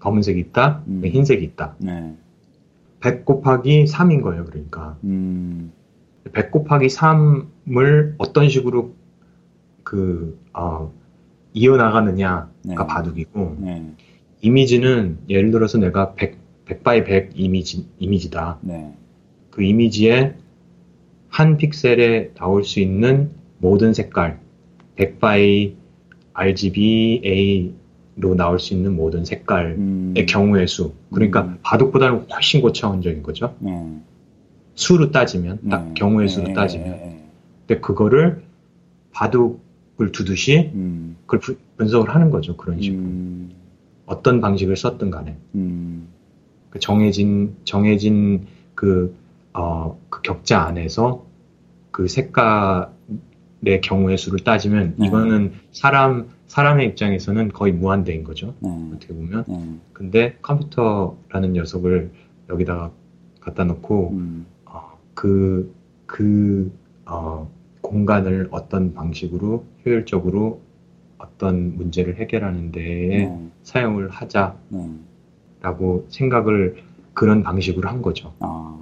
검은색이 0.00 0.38
있다, 0.40 0.82
음. 0.86 1.02
흰색이 1.04 1.44
있다. 1.44 1.76
네. 1.78 2.14
100 3.00 3.24
곱하기 3.24 3.84
3인 3.84 4.22
거예요, 4.22 4.44
그러니까. 4.44 4.96
음. 5.04 5.72
100 6.32 6.50
곱하기 6.50 6.86
3을 6.86 8.14
어떤 8.18 8.48
식으로 8.48 8.94
그, 9.82 10.38
어, 10.52 10.92
이어나가느냐가 11.54 12.48
네. 12.64 12.74
바둑이고, 12.74 13.56
네. 13.60 13.94
이미지는 14.42 15.18
예를 15.28 15.50
들어서 15.50 15.78
내가 15.78 16.14
100, 16.14 16.38
100 16.66 16.82
by 16.82 17.04
100 17.04 17.32
이미지, 17.34 17.86
이미지다. 17.98 18.58
네. 18.62 18.94
그 19.50 19.62
이미지에 19.62 20.34
한 21.28 21.56
픽셀에 21.56 22.32
나올 22.34 22.64
수 22.64 22.80
있는 22.80 23.30
모든 23.58 23.92
색깔, 23.92 24.38
100바이 24.96 25.74
RGBA 26.32 27.74
로 28.20 28.34
나올 28.34 28.58
수 28.58 28.74
있는 28.74 28.96
모든 28.96 29.24
색깔의 29.24 29.74
음. 29.76 30.14
경우의 30.28 30.66
수. 30.66 30.92
그러니까 31.14 31.42
음. 31.42 31.58
바둑보다는 31.62 32.26
훨씬 32.32 32.60
고차원적인 32.60 33.22
거죠. 33.22 33.54
음. 33.62 34.02
수로 34.74 35.12
따지면, 35.12 35.60
딱 35.70 35.84
네. 35.86 35.94
경우의 35.94 36.28
수로 36.28 36.48
네. 36.48 36.52
따지면. 36.52 36.90
네. 36.90 37.24
근데 37.66 37.80
그거를 37.80 38.42
바둑을 39.12 40.10
두듯이 40.10 40.72
음. 40.74 41.16
그걸 41.26 41.38
부, 41.40 41.56
분석을 41.76 42.12
하는 42.12 42.30
거죠. 42.30 42.56
그런 42.56 42.80
식으로. 42.80 43.00
음. 43.02 43.50
어떤 44.06 44.40
방식을 44.40 44.76
썼든 44.76 45.10
간에. 45.10 45.36
음. 45.54 46.08
그 46.70 46.80
정해진, 46.80 47.54
정해진 47.64 48.46
그, 48.74 49.14
어, 49.52 49.96
그 50.10 50.22
격자 50.22 50.60
안에서 50.60 51.24
그 51.92 52.08
색깔, 52.08 52.88
내 53.60 53.80
경우의 53.80 54.18
수를 54.18 54.40
따지면 54.40 54.94
네. 54.96 55.06
이거는 55.06 55.52
사람 55.72 56.28
사람의 56.46 56.86
입장에서는 56.88 57.48
거의 57.52 57.72
무한대인 57.72 58.24
거죠. 58.24 58.54
네. 58.60 58.70
어떻게 58.94 59.14
보면. 59.14 59.44
네. 59.46 59.78
근데 59.92 60.36
컴퓨터라는 60.42 61.52
녀석을 61.52 62.10
여기다가 62.48 62.90
갖다 63.40 63.64
놓고 63.64 64.10
음. 64.12 64.46
어, 64.64 64.98
그, 65.14 65.74
그 66.06 66.72
어, 67.04 67.50
공간을 67.82 68.48
어떤 68.50 68.94
방식으로 68.94 69.64
효율적으로 69.84 70.62
어떤 71.18 71.76
문제를 71.76 72.16
해결하는 72.16 72.72
데에 72.72 73.26
네. 73.26 73.48
사용을 73.62 74.08
하자라고 74.08 74.58
네. 74.70 76.06
생각을 76.08 76.76
그런 77.12 77.42
방식으로 77.42 77.88
한 77.88 78.00
거죠. 78.00 78.32
아. 78.38 78.78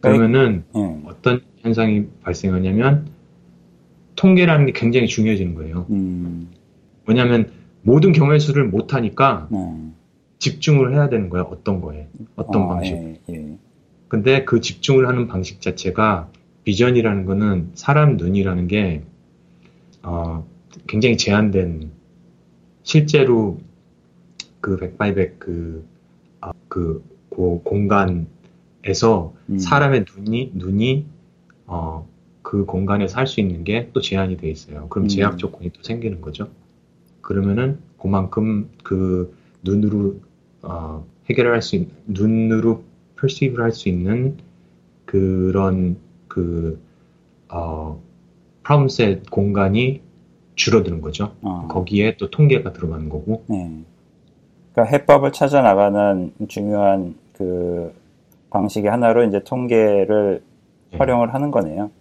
그러면은 0.00 0.64
네. 0.74 1.02
어떤 1.06 1.42
현상이 1.58 2.06
발생하냐면 2.22 3.08
통계라는 4.20 4.66
게 4.66 4.72
굉장히 4.72 5.06
중요해지는 5.06 5.54
거예요. 5.54 5.86
음. 5.88 6.50
왜냐하면 7.06 7.50
모든 7.80 8.12
경우의 8.12 8.38
수를 8.38 8.66
못 8.68 8.92
하니까 8.92 9.48
음. 9.50 9.94
집중을 10.38 10.92
해야 10.92 11.08
되는 11.08 11.30
거야 11.30 11.42
어떤 11.42 11.80
거에 11.80 12.06
어떤 12.36 12.64
아, 12.64 12.68
방식. 12.68 12.92
예, 12.92 13.20
예. 13.30 13.58
근데 14.08 14.44
그 14.44 14.60
집중을 14.60 15.08
하는 15.08 15.26
방식 15.26 15.62
자체가 15.62 16.28
비전이라는 16.64 17.24
거는 17.24 17.70
사람 17.72 18.18
눈이라는 18.18 18.68
게 18.68 19.04
어, 20.02 20.46
굉장히 20.86 21.16
제한된 21.16 21.90
실제로 22.82 23.58
그 24.60 24.76
100바이100 24.76 25.38
그, 25.38 25.88
어, 26.42 26.50
그, 26.68 27.02
그 27.30 27.60
공간에서 27.64 29.32
음. 29.48 29.58
사람의 29.58 30.04
눈이 30.14 30.52
눈이 30.56 31.06
어, 31.64 32.06
그 32.50 32.64
공간에서 32.64 33.16
할 33.16 33.28
수 33.28 33.40
있는 33.40 33.62
게 33.62 33.90
또 33.92 34.00
제한이 34.00 34.36
돼 34.36 34.50
있어요. 34.50 34.88
그럼 34.88 35.04
음. 35.04 35.08
제약 35.08 35.38
조건이 35.38 35.70
또 35.70 35.84
생기는 35.84 36.20
거죠. 36.20 36.48
그러면은 37.20 37.78
그만큼 37.96 38.68
그 38.82 39.32
눈으로 39.62 40.16
어, 40.62 41.06
해결할 41.28 41.62
수 41.62 41.76
있는 41.76 41.90
눈으로 42.08 42.82
perceive를 43.20 43.62
할 43.64 43.70
수 43.72 43.88
있는 43.88 44.36
그런 45.04 45.96
그 46.26 46.80
어, 47.48 48.02
problem 48.64 49.10
set 49.10 49.30
공간이 49.30 50.00
줄어드는 50.56 51.02
거죠. 51.02 51.36
어. 51.42 51.68
거기에 51.70 52.16
또 52.16 52.30
통계가 52.30 52.72
들어가는 52.72 53.08
거고. 53.08 53.44
네. 53.48 53.70
그러니까 54.72 54.96
해법을 54.96 55.30
찾아 55.32 55.62
나가는 55.62 56.32
중요한 56.48 57.14
그 57.32 57.92
방식의 58.50 58.90
하나로 58.90 59.22
이제 59.24 59.40
통계를 59.44 60.42
네. 60.90 60.98
활용을 60.98 61.32
하는 61.32 61.52
거네요. 61.52 61.92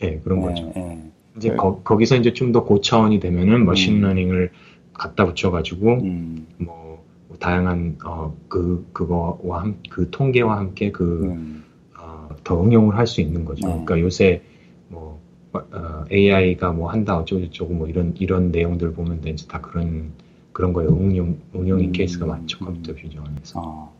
네, 0.00 0.20
그런 0.22 0.40
네, 0.40 0.46
거죠. 0.46 0.72
네. 0.74 1.10
이제 1.36 1.50
그, 1.50 1.82
거, 1.82 1.96
기서 1.96 2.16
이제 2.16 2.32
좀 2.32 2.52
더 2.52 2.64
고차원이 2.64 3.20
되면은 3.20 3.64
machine 3.64 3.97
learning을 3.97 4.50
음. 4.52 4.88
갖다 4.92 5.24
붙여가지고 5.26 5.92
음. 6.02 6.46
뭐, 6.58 7.04
뭐, 7.28 7.36
다양한 7.38 7.98
어, 8.04 8.34
그 8.48 8.86
그거와 8.92 9.62
함, 9.62 9.76
그 9.90 10.10
통계와 10.10 10.58
함께 10.58 10.90
그더 10.90 11.26
음. 11.26 11.64
어, 11.96 12.64
응용을 12.64 12.96
할 12.96 13.06
수 13.06 13.20
있는 13.20 13.44
거죠. 13.44 13.66
네. 13.66 13.72
그러니까 13.72 14.00
요새 14.00 14.42
뭐 14.88 15.20
어, 15.52 16.04
AI가 16.10 16.72
뭐 16.72 16.90
한다 16.90 17.16
어쩌고 17.18 17.42
저쩌고 17.46 17.74
뭐 17.74 17.88
이런 17.88 18.14
이런 18.18 18.50
내용들 18.50 18.92
보면 18.92 19.22
이제 19.26 19.46
다 19.46 19.60
그런 19.60 20.12
그런 20.52 20.72
거에 20.72 20.86
응용 20.86 21.38
응용인 21.54 21.90
음. 21.90 21.92
케이스가 21.92 22.26
많죠 22.26 22.58
computer 22.58 22.94
vision 22.94 23.24
안에서. 23.26 23.97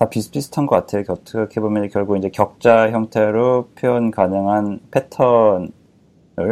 어. 0.00 0.04
다 0.04 0.08
비슷비슷한 0.08 0.66
것 0.66 0.76
같아요. 0.76 1.04
어떻게 1.08 1.60
보면 1.60 1.88
결국 1.90 2.16
이제 2.16 2.30
격자 2.30 2.90
형태로 2.90 3.68
표현 3.74 4.10
가능한 4.10 4.80
패턴을 4.90 5.70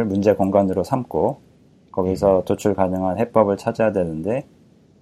문제 0.05 0.33
공간으로 0.35 0.83
삼고 0.83 1.39
거기서 1.91 2.39
음. 2.39 2.45
도출 2.45 2.75
가능한 2.75 3.17
해법을 3.17 3.57
찾아야 3.57 3.91
되는데 3.91 4.45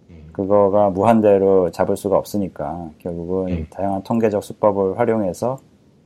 음. 0.10 0.30
그거가 0.32 0.92
무한대로 0.92 1.72
잡을 1.72 1.98
수가 1.98 2.18
없으니까 2.18 2.90
결국은 3.00 3.52
음. 3.52 3.68
다양한 3.70 4.04
통계적 4.04 4.42
수법을 4.42 4.98
활용해서 4.98 5.58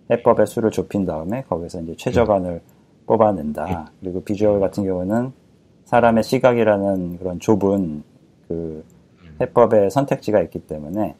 해법의 0.09 0.47
수를 0.47 0.71
좁힌 0.71 1.05
다음에 1.05 1.43
거기서 1.47 1.81
이제 1.81 1.95
최저간을 1.95 2.61
뽑아낸다. 3.05 3.91
그리고 3.99 4.23
비주얼 4.23 4.59
같은 4.59 4.83
경우는 4.83 5.31
사람의 5.85 6.23
시각이라는 6.23 7.19
그런 7.19 7.39
좁은 7.39 8.03
그 8.47 8.83
해법의 9.39 9.91
선택지가 9.91 10.41
있기 10.41 10.59
때문에 10.59 11.15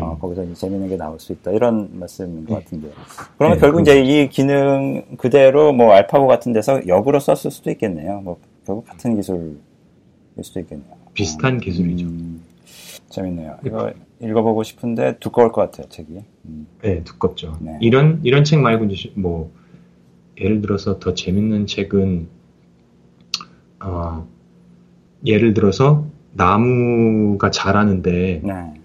어, 0.00 0.12
음. 0.12 0.18
거기서 0.18 0.44
이제 0.44 0.54
재밌는 0.54 0.88
게 0.88 0.96
나올 0.96 1.20
수 1.20 1.32
있다. 1.32 1.52
이런 1.52 1.88
말씀인 1.98 2.46
것 2.46 2.54
네. 2.54 2.64
같은데요. 2.64 2.92
그러면 3.38 3.56
네, 3.56 3.60
결국 3.60 3.80
이제 3.80 4.02
이 4.02 4.28
기능 4.28 5.04
그대로 5.18 5.72
뭐 5.72 5.92
알파고 5.92 6.26
같은 6.26 6.52
데서 6.52 6.86
역으로 6.86 7.20
썼을 7.20 7.50
수도 7.50 7.70
있겠네요. 7.70 8.20
뭐 8.20 8.38
결국 8.66 8.86
같은 8.86 9.14
기술일 9.16 9.56
수도 10.42 10.60
있겠네요. 10.60 10.94
비슷한 11.12 11.54
음, 11.54 11.60
기술이죠. 11.60 12.06
음, 12.06 12.42
재밌네요. 13.08 13.58
이거 13.64 13.92
읽어보고 14.20 14.62
싶은데 14.62 15.18
두꺼울 15.18 15.52
것 15.52 15.60
같아요, 15.62 15.88
책이. 15.88 16.20
음. 16.46 16.66
네, 16.82 17.04
두껍죠. 17.04 17.56
네. 17.60 17.78
이런, 17.80 18.20
이런 18.24 18.42
책 18.42 18.60
말고 18.60 18.86
이제 18.86 19.12
뭐, 19.14 19.50
예를 20.40 20.60
들어서 20.60 20.98
더 20.98 21.14
재밌는 21.14 21.66
책은, 21.66 22.26
어, 23.80 24.26
예를 25.24 25.54
들어서 25.54 26.06
나무가 26.32 27.50
자라는데, 27.50 28.40
네. 28.42 28.80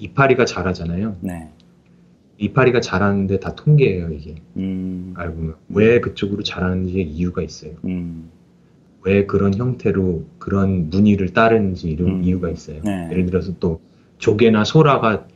이파리가 0.00 0.46
자라잖아요. 0.46 1.16
네. 1.20 1.50
이파리가 2.38 2.80
자라는데 2.80 3.38
다 3.38 3.54
통계예요, 3.54 4.10
이게. 4.10 4.36
음. 4.56 5.12
알고 5.14 5.36
보면. 5.36 5.54
왜 5.68 6.00
그쪽으로 6.00 6.42
자라는지 6.42 7.02
이유가 7.02 7.42
있어요. 7.42 7.72
음. 7.84 8.30
왜 9.02 9.26
그런 9.26 9.54
형태로 9.54 10.24
그런 10.38 10.88
무늬를 10.90 11.32
따르는지 11.32 11.90
이런 11.90 12.08
음. 12.08 12.24
이유가 12.24 12.50
있어요. 12.50 12.80
네. 12.82 13.08
예를 13.10 13.26
들어서 13.26 13.52
또 13.60 13.80
조개나 14.18 14.64
소라가 14.64 15.26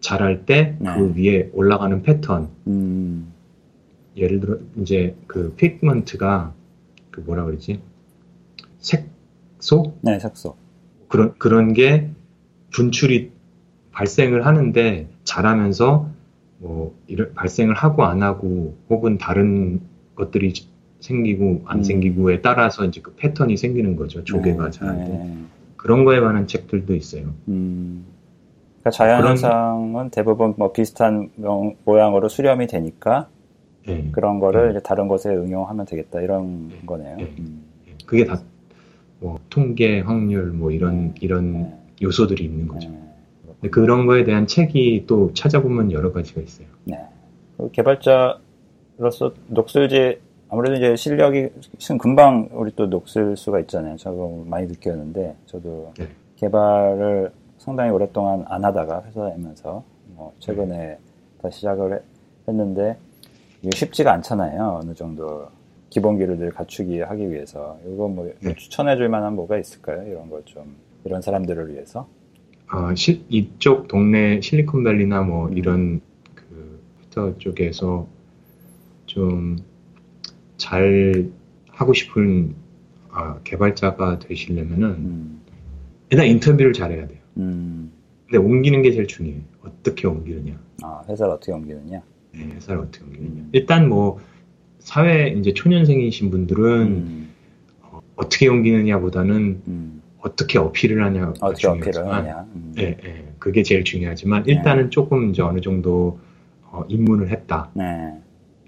자랄 0.00 0.46
때그 0.46 0.84
네. 0.84 1.12
위에 1.16 1.50
올라가는 1.52 2.02
패턴. 2.02 2.48
음. 2.68 3.32
예를 4.16 4.38
들어 4.40 4.58
이제 4.76 5.16
그 5.26 5.54
피그먼트가 5.56 6.54
그 7.10 7.20
뭐라 7.20 7.44
그러지? 7.44 7.80
색소? 8.78 9.96
네, 10.02 10.18
색소. 10.20 10.56
그런 11.08 11.34
그런 11.38 11.72
게 11.72 12.10
분출이 12.70 13.33
발생을 13.94 14.46
하는데 14.46 15.08
자라면서 15.24 16.08
뭐 16.58 16.94
이런 17.06 17.32
발생을 17.34 17.74
하고 17.74 18.04
안 18.04 18.22
하고 18.22 18.76
혹은 18.90 19.18
다른 19.18 19.80
것들이 20.14 20.52
생기고 21.00 21.62
안 21.66 21.78
음. 21.78 21.82
생기고에 21.82 22.40
따라서 22.40 22.84
이제 22.84 23.00
그 23.00 23.14
패턴이 23.14 23.56
생기는 23.56 23.96
거죠 23.96 24.24
조개가 24.24 24.70
네, 24.70 24.78
때 24.78 24.86
네. 24.86 25.38
그런 25.76 26.04
거에 26.04 26.20
관한 26.20 26.46
책들도 26.46 26.94
있어요. 26.94 27.34
음. 27.48 28.06
그러니까 28.80 28.90
자연현상은 28.90 29.92
그런... 29.92 30.10
대부분 30.10 30.54
뭐 30.56 30.72
비슷한 30.72 31.30
모양으로 31.84 32.28
수렴이 32.28 32.66
되니까 32.66 33.28
네. 33.86 34.08
그런 34.12 34.40
거를 34.40 34.66
네. 34.66 34.70
이제 34.72 34.80
다른 34.80 35.08
곳에 35.08 35.30
응용하면 35.30 35.86
되겠다 35.86 36.20
이런 36.20 36.68
네. 36.68 36.76
거네요. 36.86 37.16
네. 37.16 37.34
음. 37.38 37.64
그게 38.06 38.24
다 38.24 38.40
뭐 39.24 39.40
통계, 39.48 40.00
확률 40.00 40.52
뭐 40.52 40.70
이런 40.70 41.14
이런 41.18 41.72
요소들이 42.02 42.44
있는 42.44 42.68
거죠. 42.68 42.90
그런 43.70 44.06
거에 44.06 44.24
대한 44.24 44.46
책이 44.46 45.04
또 45.06 45.32
찾아보면 45.34 45.92
여러 45.92 46.12
가지가 46.12 46.40
있어요. 46.40 46.66
네. 46.84 46.98
개발자로서 47.72 49.34
녹슬지 49.48 50.18
아무래도 50.48 50.76
이제 50.76 50.96
실력이 50.96 51.48
금방 51.98 52.48
우리 52.52 52.70
또 52.76 52.86
녹슬 52.86 53.36
수가 53.36 53.60
있잖아요. 53.60 53.96
저도 53.96 54.44
많이 54.46 54.66
느꼈는데 54.66 55.34
저도 55.46 55.92
네. 55.98 56.08
개발을 56.36 57.32
상당히 57.58 57.90
오랫동안 57.90 58.44
안 58.48 58.64
하다가 58.64 59.04
회사에면서 59.06 59.82
뭐 60.08 60.32
최근에 60.38 60.76
네. 60.76 60.98
다시 61.40 61.58
시작을 61.58 62.02
했는데 62.46 62.96
쉽지가 63.74 64.12
않잖아요. 64.12 64.80
어느 64.82 64.94
정도 64.94 65.48
기본기를 65.90 66.38
늘 66.38 66.50
갖추기 66.50 67.00
하기 67.00 67.30
위해서 67.30 67.78
이거 67.86 68.08
뭐 68.08 68.30
네. 68.40 68.54
추천해줄 68.54 69.08
만한 69.08 69.34
뭐가 69.34 69.58
있을까요? 69.58 70.02
이런 70.06 70.28
거좀 70.28 70.76
이런 71.04 71.22
사람들을 71.22 71.72
위해서. 71.72 72.06
어, 72.72 72.94
시, 72.94 73.24
이쪽 73.28 73.88
동네 73.88 74.40
실리콘밸리나 74.40 75.22
뭐 75.22 75.50
이런 75.50 76.00
그 76.34 76.80
퓨터 77.00 77.38
쪽에서 77.38 78.08
좀 79.06 79.58
잘 80.56 81.30
하고 81.68 81.92
싶은 81.92 82.54
어, 83.10 83.40
개발자가 83.44 84.18
되시려면은 84.18 84.88
음. 84.88 85.40
일단 86.10 86.26
인터뷰를 86.26 86.72
잘해야 86.72 87.06
돼요. 87.06 87.18
음. 87.36 87.92
근데 88.26 88.38
옮기는 88.38 88.82
게 88.82 88.90
제일 88.92 89.06
중요해요. 89.06 89.42
어떻게 89.62 90.06
옮기느냐. 90.06 90.58
아 90.82 91.02
회사를 91.08 91.32
어떻게 91.32 91.52
옮기느냐. 91.52 92.02
네, 92.32 92.44
회사를 92.54 92.80
어떻게 92.80 93.04
옮기느냐. 93.04 93.42
음. 93.42 93.48
일단 93.52 93.88
뭐 93.88 94.20
사회 94.78 95.28
이제 95.28 95.52
초년생이신 95.52 96.30
분들은 96.30 96.82
음. 96.82 97.28
어, 97.82 98.00
떻게 98.16 98.48
옮기느냐보다는 98.48 99.62
음. 99.68 100.02
어떻게 100.24 100.58
어필을 100.58 101.04
하냐가 101.04 101.34
어떻게 101.40 101.60
중요하지만, 101.60 101.88
어필을 101.88 102.14
하냐. 102.14 102.46
음. 102.54 102.72
네, 102.74 102.96
네, 102.96 103.32
그게 103.38 103.62
제일 103.62 103.84
중요하지만 103.84 104.44
일단은 104.46 104.84
네. 104.84 104.90
조금 104.90 105.30
이제 105.30 105.42
어느 105.42 105.60
정도 105.60 106.18
어, 106.62 106.82
입문을 106.88 107.28
했다. 107.28 107.70
네. 107.74 108.14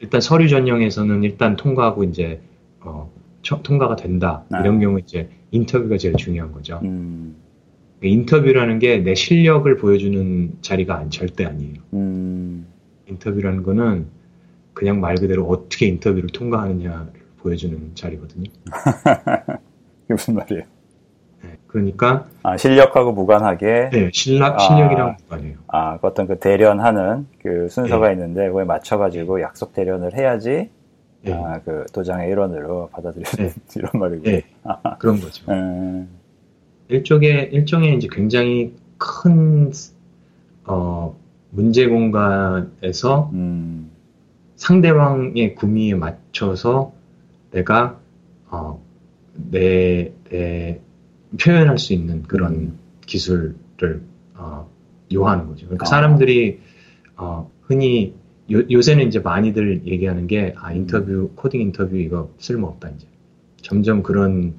일단 0.00 0.20
서류 0.20 0.48
전형에서는 0.48 1.24
일단 1.24 1.56
통과하고 1.56 2.04
이제 2.04 2.40
어, 2.80 3.10
처, 3.42 3.62
통과가 3.62 3.96
된다. 3.96 4.44
네. 4.50 4.58
이런 4.60 4.80
경우 4.80 4.98
이제 4.98 5.30
인터뷰가 5.50 5.96
제일 5.96 6.14
중요한 6.16 6.52
거죠. 6.52 6.78
음. 6.84 7.36
인터뷰라는 8.02 8.78
게 8.78 9.02
내 9.02 9.14
실력을 9.14 9.74
보여주는 9.78 10.52
자리가 10.60 10.98
안, 10.98 11.08
절대 11.10 11.46
아니에요. 11.46 11.74
음. 11.94 12.66
인터뷰라는 13.08 13.62
거는 13.62 14.06
그냥 14.74 15.00
말 15.00 15.14
그대로 15.14 15.46
어떻게 15.46 15.86
인터뷰를 15.86 16.28
통과하느냐를 16.28 17.06
보여주는 17.38 17.92
자리거든요. 17.94 18.50
그게 20.02 20.14
무슨 20.14 20.34
말이에요? 20.34 20.75
그러니까 21.66 22.26
아, 22.42 22.56
실력하고 22.56 23.12
무관하게 23.12 23.90
네, 23.92 24.10
실력 24.12 24.60
실력이랑 24.60 25.08
아, 25.08 25.16
무관해요. 25.22 25.56
아, 25.68 25.98
어떤 26.02 26.26
그 26.26 26.38
대련하는 26.38 27.26
그 27.42 27.68
순서가 27.68 28.08
네. 28.08 28.14
있는데 28.14 28.46
그거에 28.48 28.64
맞춰 28.64 28.98
가지고 28.98 29.40
약속 29.40 29.72
대련을 29.72 30.16
해야지 30.16 30.70
네. 31.22 31.32
아, 31.32 31.60
그 31.64 31.86
도장의 31.92 32.30
일원으로 32.30 32.88
받아들여야 32.92 33.32
네. 33.36 33.54
이런 33.76 33.90
말이고. 33.94 34.22
네. 34.22 34.42
아. 34.64 34.96
그런 34.98 35.20
거죠. 35.20 35.50
음. 35.50 36.08
일종의 36.88 37.50
일종의 37.52 37.96
이제 37.96 38.08
굉장히 38.10 38.74
큰 38.96 39.72
어, 40.64 41.16
문제 41.50 41.86
공간에서 41.86 43.30
음. 43.32 43.90
상대방의 44.56 45.54
구미에 45.54 45.94
맞춰서 45.94 46.92
내가 47.50 47.98
어, 48.48 48.80
내, 49.34 50.12
내 50.30 50.80
표현할 51.40 51.78
수 51.78 51.92
있는 51.92 52.22
그런 52.22 52.52
음. 52.54 52.78
기술을 53.06 53.54
어, 54.34 54.68
요하는 55.12 55.46
거죠. 55.46 55.66
그러니까 55.66 55.86
아. 55.86 55.88
사람들이 55.88 56.60
어, 57.16 57.50
흔히 57.62 58.14
요, 58.50 58.80
새는 58.80 59.08
이제 59.08 59.18
많이들 59.18 59.86
얘기하는 59.86 60.28
게, 60.28 60.54
아, 60.56 60.72
인터뷰, 60.72 61.30
코딩 61.34 61.60
인터뷰 61.60 61.96
이거 61.96 62.30
쓸모없다, 62.38 62.90
이제. 62.90 63.06
점점 63.60 64.04
그런 64.04 64.54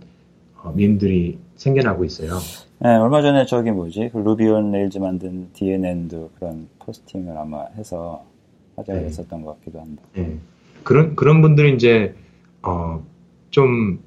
어, 0.61 0.74
밈들이 0.76 1.38
생겨나고 1.55 2.03
있어요. 2.03 2.38
네, 2.80 2.95
얼마 2.95 3.22
전에 3.22 3.45
저기 3.45 3.72
뭐지, 3.72 4.09
그 4.11 4.18
Ruby 4.17 4.45
on 4.45 4.71
Rails 4.71 4.97
만든 4.97 5.47
DHH도 5.53 6.31
그런 6.38 6.68
posting을 6.79 7.38
아마 7.38 7.65
해서 7.78 8.26
화제가 8.76 8.99
네. 8.99 9.05
됐었던 9.05 9.41
것 9.41 9.57
같기도 9.59 9.80
합니다. 9.80 10.03
네. 10.13 10.38
그런, 10.84 11.15
그런 11.15 11.41
분들이 11.41 11.74
이제, 11.74 12.13
어, 12.63 13.01
좀 13.51 13.99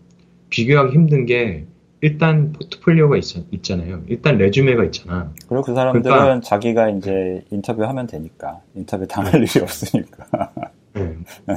비교하기 0.51 0.93
힘든 0.93 1.25
게, 1.25 1.65
일단 2.03 2.53
포트폴리오가 2.53 3.16
있, 3.18 3.24
있잖아요. 3.53 4.03
일단 4.07 4.38
resume가 4.39 4.85
있잖아. 4.84 5.32
그리고 5.48 5.62
그 5.62 5.74
사람들은 5.74 6.03
그러니까, 6.03 6.40
자기가 6.40 6.90
이제 6.90 7.44
인터뷰하면 7.51 8.07
되니까 8.07 8.61
인터뷰 8.74 9.07
당할 9.07 9.34
일이 9.42 9.61
없으니까. 9.61 10.26
네, 10.94 11.16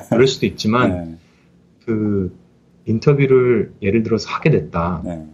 그럴 0.09 0.27
수도 0.27 0.45
있지만 0.45 0.91
네. 0.91 1.17
그 1.85 2.37
인터뷰를 2.85 3.73
예를 3.81 4.03
들어서 4.03 4.29
하게 4.29 4.49
됐다. 4.49 5.01
네. 5.05 5.25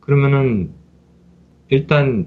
그러면은 0.00 0.70
일단 1.68 2.26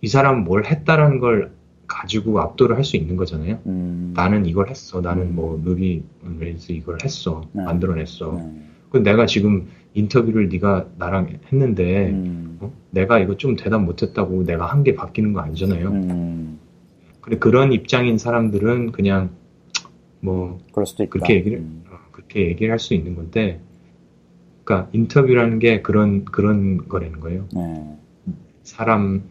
이 0.00 0.08
사람 0.08 0.44
뭘 0.44 0.64
했다라는 0.64 1.18
걸 1.18 1.52
가지고 1.86 2.40
압도를 2.40 2.76
할 2.76 2.84
수 2.84 2.96
있는 2.96 3.16
거잖아요. 3.16 3.58
음. 3.66 4.12
나는 4.14 4.46
이걸 4.46 4.68
했어. 4.70 5.00
나는 5.00 5.28
음. 5.28 5.34
뭐 5.34 5.60
Ruby 5.64 6.02
Rails 6.38 6.72
이걸 6.72 6.98
했어. 7.04 7.44
네. 7.52 7.64
만들어냈어. 7.64 8.40
네. 8.88 8.90
그 8.90 8.98
내가 8.98 9.26
지금 9.26 9.68
인터뷰를 9.94 10.48
네가 10.48 10.88
나랑 10.98 11.38
했는데 11.52 12.10
음. 12.10 12.58
어? 12.60 12.72
내가 12.90 13.18
이거 13.18 13.36
좀 13.36 13.56
대답 13.56 13.82
못했다고 13.84 14.44
내가 14.44 14.66
한 14.66 14.82
게 14.84 14.94
바뀌는 14.94 15.32
거 15.32 15.40
아니잖아요. 15.40 15.88
음. 15.90 16.58
근데 17.20 17.38
그런 17.38 17.72
입장인 17.72 18.16
사람들은 18.18 18.92
그냥 18.92 19.30
뭐 20.20 20.58
수도 20.86 21.02
있다. 21.04 21.10
그렇게 21.10 21.34
얘기를 21.34 21.58
음. 21.58 21.84
어, 21.90 21.96
그렇게 22.12 22.46
얘기를 22.48 22.70
할 22.72 22.78
수 22.78 22.94
있는 22.94 23.14
건데, 23.14 23.60
그러니까 24.64 24.88
인터뷰라는 24.92 25.58
게 25.58 25.82
그런 25.82 26.24
그런 26.24 26.88
거라는 26.88 27.20
거예요. 27.20 27.46
네. 27.54 27.96
사람 28.62 29.22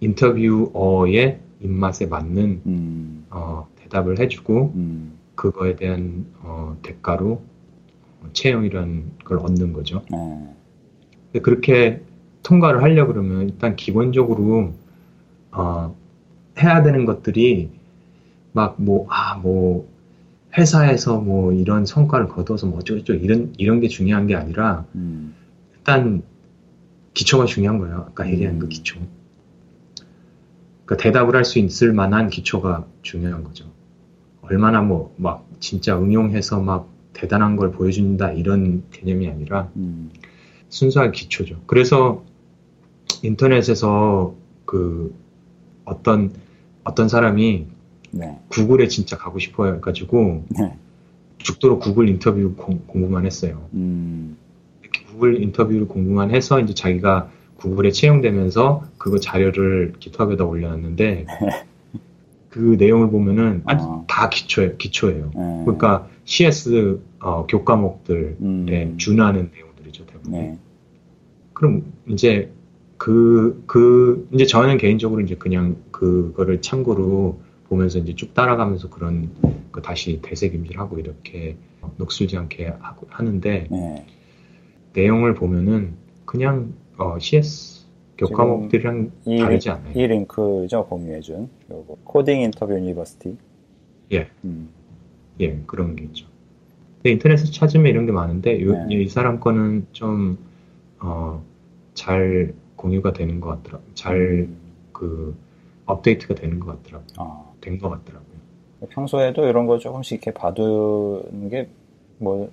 인터뷰어의 0.00 1.40
입맛에 1.60 2.06
맞는 2.06 2.60
음. 2.66 3.24
어, 3.30 3.66
대답을 3.76 4.18
해주고 4.20 4.72
음. 4.74 5.12
그거에 5.34 5.76
대한 5.76 6.26
어, 6.40 6.76
대가로 6.82 7.42
채용이라는 8.32 9.18
걸 9.24 9.38
얻는 9.38 9.72
거죠. 9.72 10.02
네. 10.10 11.40
그렇게 11.40 12.02
통과를 12.42 12.82
하려 12.82 13.06
그러면 13.06 13.48
일단 13.48 13.76
기본적으로 13.76 14.72
어, 15.52 15.96
해야 16.58 16.82
되는 16.82 17.04
것들이 17.04 17.70
막뭐 18.52 18.76
아뭐 18.78 19.06
아, 19.10 19.36
뭐 19.38 19.88
회사에서 20.56 21.18
뭐 21.20 21.52
이런 21.52 21.84
성과를 21.84 22.28
거둬서 22.28 22.66
뭐 22.66 22.78
어쩌고저쩌고 22.78 23.18
이런 23.18 23.52
이런 23.58 23.80
게 23.80 23.88
중요한 23.88 24.26
게 24.26 24.34
아니라 24.34 24.86
음. 24.94 25.34
일단 25.76 26.22
기초가 27.14 27.44
중요한 27.46 27.78
거예요. 27.78 28.06
아까 28.08 28.30
얘기한 28.30 28.58
그 28.58 28.66
음. 28.66 28.68
그 28.68 28.68
기초. 28.68 29.00
그러니까 30.84 31.02
대답을 31.02 31.34
할 31.36 31.44
수 31.44 31.58
있을 31.58 31.92
만한 31.92 32.30
기초가 32.30 32.86
중요한 33.02 33.44
거죠. 33.44 33.66
얼마나 34.42 34.80
뭐 34.82 35.12
막 35.16 35.46
진짜 35.60 35.98
응용해서 35.98 36.60
막 36.60 36.88
대단한 37.16 37.56
걸 37.56 37.72
보여준다 37.72 38.32
이런 38.32 38.84
개념이 38.90 39.28
아니라 39.28 39.70
음. 39.76 40.10
순수한 40.68 41.12
기초죠. 41.12 41.62
그래서 41.66 42.24
인터넷에서 43.22 44.34
그 44.66 45.14
어떤 45.84 46.32
어떤 46.84 47.08
사람이 47.08 47.66
네. 48.12 48.38
구글에 48.48 48.88
진짜 48.88 49.16
가고 49.16 49.38
싶어 49.38 49.72
해가지고 49.72 50.44
네. 50.58 50.76
죽도록 51.38 51.80
구글 51.80 52.08
인터뷰 52.08 52.54
공, 52.56 52.86
부만 52.86 53.24
했어요. 53.24 53.66
음. 53.72 54.36
이렇게 54.82 55.04
구글 55.04 55.42
인터뷰를 55.42 55.88
공부만 55.88 56.30
해서 56.30 56.60
이제 56.60 56.74
자기가 56.74 57.30
구글에 57.56 57.90
채용되면서 57.90 58.84
그거 58.98 59.18
자료를 59.18 59.94
기투합에다 59.98 60.44
올려놨는데 60.44 61.26
그 62.56 62.76
내용을 62.78 63.10
보면은 63.10 63.62
어. 63.66 64.06
다 64.08 64.30
기초예요. 64.30 64.78
기초예요. 64.78 65.30
네. 65.34 65.62
그러니까 65.66 66.08
CS 66.24 67.00
어, 67.20 67.46
교과목들에 67.46 68.36
음. 68.40 68.94
준하는 68.96 69.50
내용들이죠 69.54 70.06
대부분. 70.06 70.32
네. 70.32 70.58
그럼 71.52 71.92
이제 72.08 72.50
그, 72.96 73.62
그, 73.66 74.26
이제 74.32 74.46
저는 74.46 74.78
개인적으로 74.78 75.20
이제 75.20 75.34
그냥 75.34 75.76
그거를 75.90 76.62
참고로 76.62 77.40
보면서 77.68 77.98
이제 77.98 78.14
쭉 78.14 78.32
따라가면서 78.32 78.88
그런 78.88 79.28
거 79.70 79.82
다시 79.82 80.20
되새김질하고 80.22 80.98
이렇게 80.98 81.58
녹슬지 81.98 82.38
않게 82.38 82.72
하고 82.80 83.06
하는데 83.10 83.66
네. 83.70 84.06
내용을 84.94 85.34
보면은 85.34 85.92
그냥 86.24 86.72
어, 86.96 87.18
CS 87.18 87.75
교과목들이랑 88.18 89.10
이, 89.26 89.38
다르지 89.38 89.70
않아요. 89.70 89.92
이 89.94 90.06
링크죠 90.06 90.86
공유해준 90.86 91.48
요거 91.70 91.98
Coding 92.04 92.40
Interview 92.40 92.74
University. 92.74 93.36
예, 94.12 94.28
음. 94.44 94.68
예 95.40 95.58
그런 95.66 95.96
게 95.96 96.04
있죠. 96.04 96.26
근데 96.96 97.10
인터넷에서 97.10 97.52
찾으면 97.52 97.86
이런 97.86 98.06
게 98.06 98.12
많은데 98.12 98.60
요, 98.62 98.72
네. 98.86 98.96
이 98.96 99.08
사람 99.08 99.38
거는 99.40 99.86
좀 99.92 100.38
어, 101.00 101.42
잘 101.94 102.54
공유가 102.76 103.12
되는 103.12 103.40
것 103.40 103.62
같더라. 103.62 103.80
잘그 103.94 104.48
음. 105.02 105.36
업데이트가 105.86 106.34
되는 106.34 106.58
것 106.58 106.82
같더라고요. 106.82 107.06
아. 107.18 107.44
된것 107.60 107.90
같더라고요. 107.90 108.36
평소에도 108.90 109.46
이런 109.46 109.66
거 109.66 109.78
조금씩 109.78 110.22
이렇게 110.22 110.32
봐두는 110.32 111.48
게 111.48 111.68
뭐, 112.18 112.50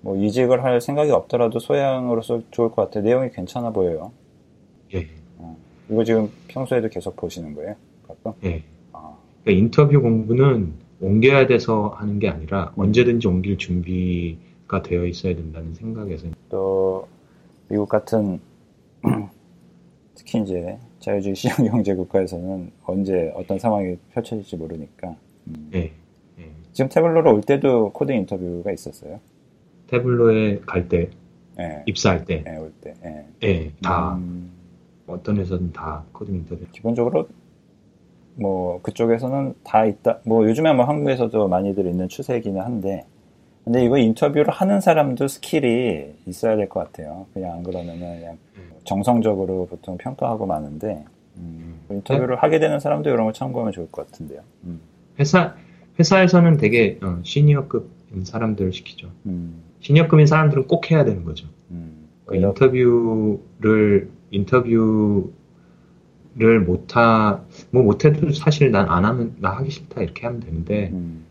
뭐 0.00 0.16
이직을 0.16 0.64
할 0.64 0.80
생각이 0.80 1.10
없더라도 1.10 1.58
소양으로서 1.58 2.42
좋을 2.50 2.70
것 2.70 2.76
같아요. 2.84 3.04
내용이 3.04 3.30
괜찮아 3.30 3.70
보여요. 3.70 4.12
예. 4.94 5.08
어. 5.38 5.56
이거 5.90 6.04
지금 6.04 6.30
평소에도 6.48 6.88
계속 6.88 7.16
보시는 7.16 7.54
거예요? 7.54 7.74
가끔? 8.06 8.32
예. 8.44 8.62
아. 8.92 9.16
그러니까 9.42 9.64
인터뷰 9.64 10.00
공부는 10.00 10.72
옮겨야 11.00 11.46
돼서 11.46 11.88
하는 11.98 12.18
게 12.18 12.28
아니라 12.28 12.72
음. 12.76 12.84
언제든지 12.84 13.28
옮길 13.28 13.58
준비가 13.58 14.82
되어 14.82 15.04
있어야 15.06 15.34
된다는 15.34 15.74
생각에서. 15.74 16.28
또, 16.48 17.06
미국 17.68 17.88
같은, 17.88 18.40
특히 20.14 20.40
이제 20.42 20.78
자유주의 21.00 21.34
시장 21.34 21.64
경제 21.68 21.94
국가에서는 21.94 22.70
언제 22.84 23.32
어떤 23.34 23.58
상황이 23.58 23.96
펼쳐질지 24.12 24.56
모르니까. 24.56 25.16
음. 25.48 25.68
네. 25.70 25.92
네. 26.38 26.50
지금 26.72 26.88
Tableau로 26.88 27.34
올 27.34 27.40
때도 27.42 27.92
코딩 27.92 28.16
인터뷰가 28.18 28.72
있었어요. 28.72 29.20
Tableau에 29.88 30.60
갈 30.66 30.88
때, 30.88 31.10
네. 31.56 31.82
입사할 31.86 32.24
때, 32.24 32.42
네, 32.42 32.56
올 32.56 32.72
때, 32.80 32.94
네. 33.02 33.26
네다 33.40 34.14
음... 34.14 34.50
어떤 35.06 35.36
회사든 35.38 35.72
다 35.72 36.04
코딩 36.12 36.34
인터뷰. 36.36 36.64
기본적으로 36.72 37.28
뭐 38.36 38.80
그쪽에서는 38.82 39.54
다 39.64 39.84
있다. 39.86 40.18
뭐 40.24 40.44
요즘에 40.48 40.72
뭐 40.72 40.84
한국에서도 40.86 41.48
많이들 41.48 41.86
있는 41.86 42.08
추세이기는 42.08 42.60
한데, 42.60 43.04
근데 43.64 43.84
이거 43.84 43.96
인터뷰를 43.98 44.52
하는 44.52 44.80
사람도 44.80 45.28
skill이 45.28 46.14
있어야 46.26 46.56
될 46.56 46.68
것 46.68 46.80
같아요. 46.80 47.26
그냥 47.32 47.52
안 47.52 47.62
그러면은 47.62 48.18
그냥 48.20 48.38
정성적으로 48.84 49.66
보통 49.66 49.96
평가하고 49.96 50.46
마는데 50.46 51.04
음, 51.36 51.80
인터뷰를 51.90 52.34
네? 52.36 52.40
하게 52.40 52.58
되는 52.58 52.78
사람도 52.80 53.08
이런 53.08 53.24
걸 53.24 53.32
참고하면 53.32 53.72
좋을 53.72 53.88
것 53.90 54.06
같은데요. 54.06 54.40
음. 54.64 54.80
회사 55.18 55.54
회사에서는 55.98 56.56
되게 56.58 56.98
어, 57.02 57.20
시니어급인 57.22 58.24
사람들을 58.24 58.72
시키죠. 58.72 59.08
음. 59.26 59.62
시니어급인 59.80 60.26
사람들은 60.26 60.66
꼭 60.66 60.90
해야 60.90 61.04
되는 61.04 61.24
거죠. 61.24 61.46
음. 61.70 62.08
그 62.26 62.36
인터뷰를 62.36 64.08
인터뷰를 64.34 65.30
못하 66.66 67.44
뭐 67.70 67.82
못해도 67.82 68.32
사실 68.32 68.70
난 68.70 68.88
안 68.88 69.04
하면 69.04 69.36
나 69.40 69.50
하기 69.56 69.70
싫다 69.70 70.02
이렇게 70.02 70.26
하면 70.26 70.40
되는데 70.40 70.90
음. 70.92 71.24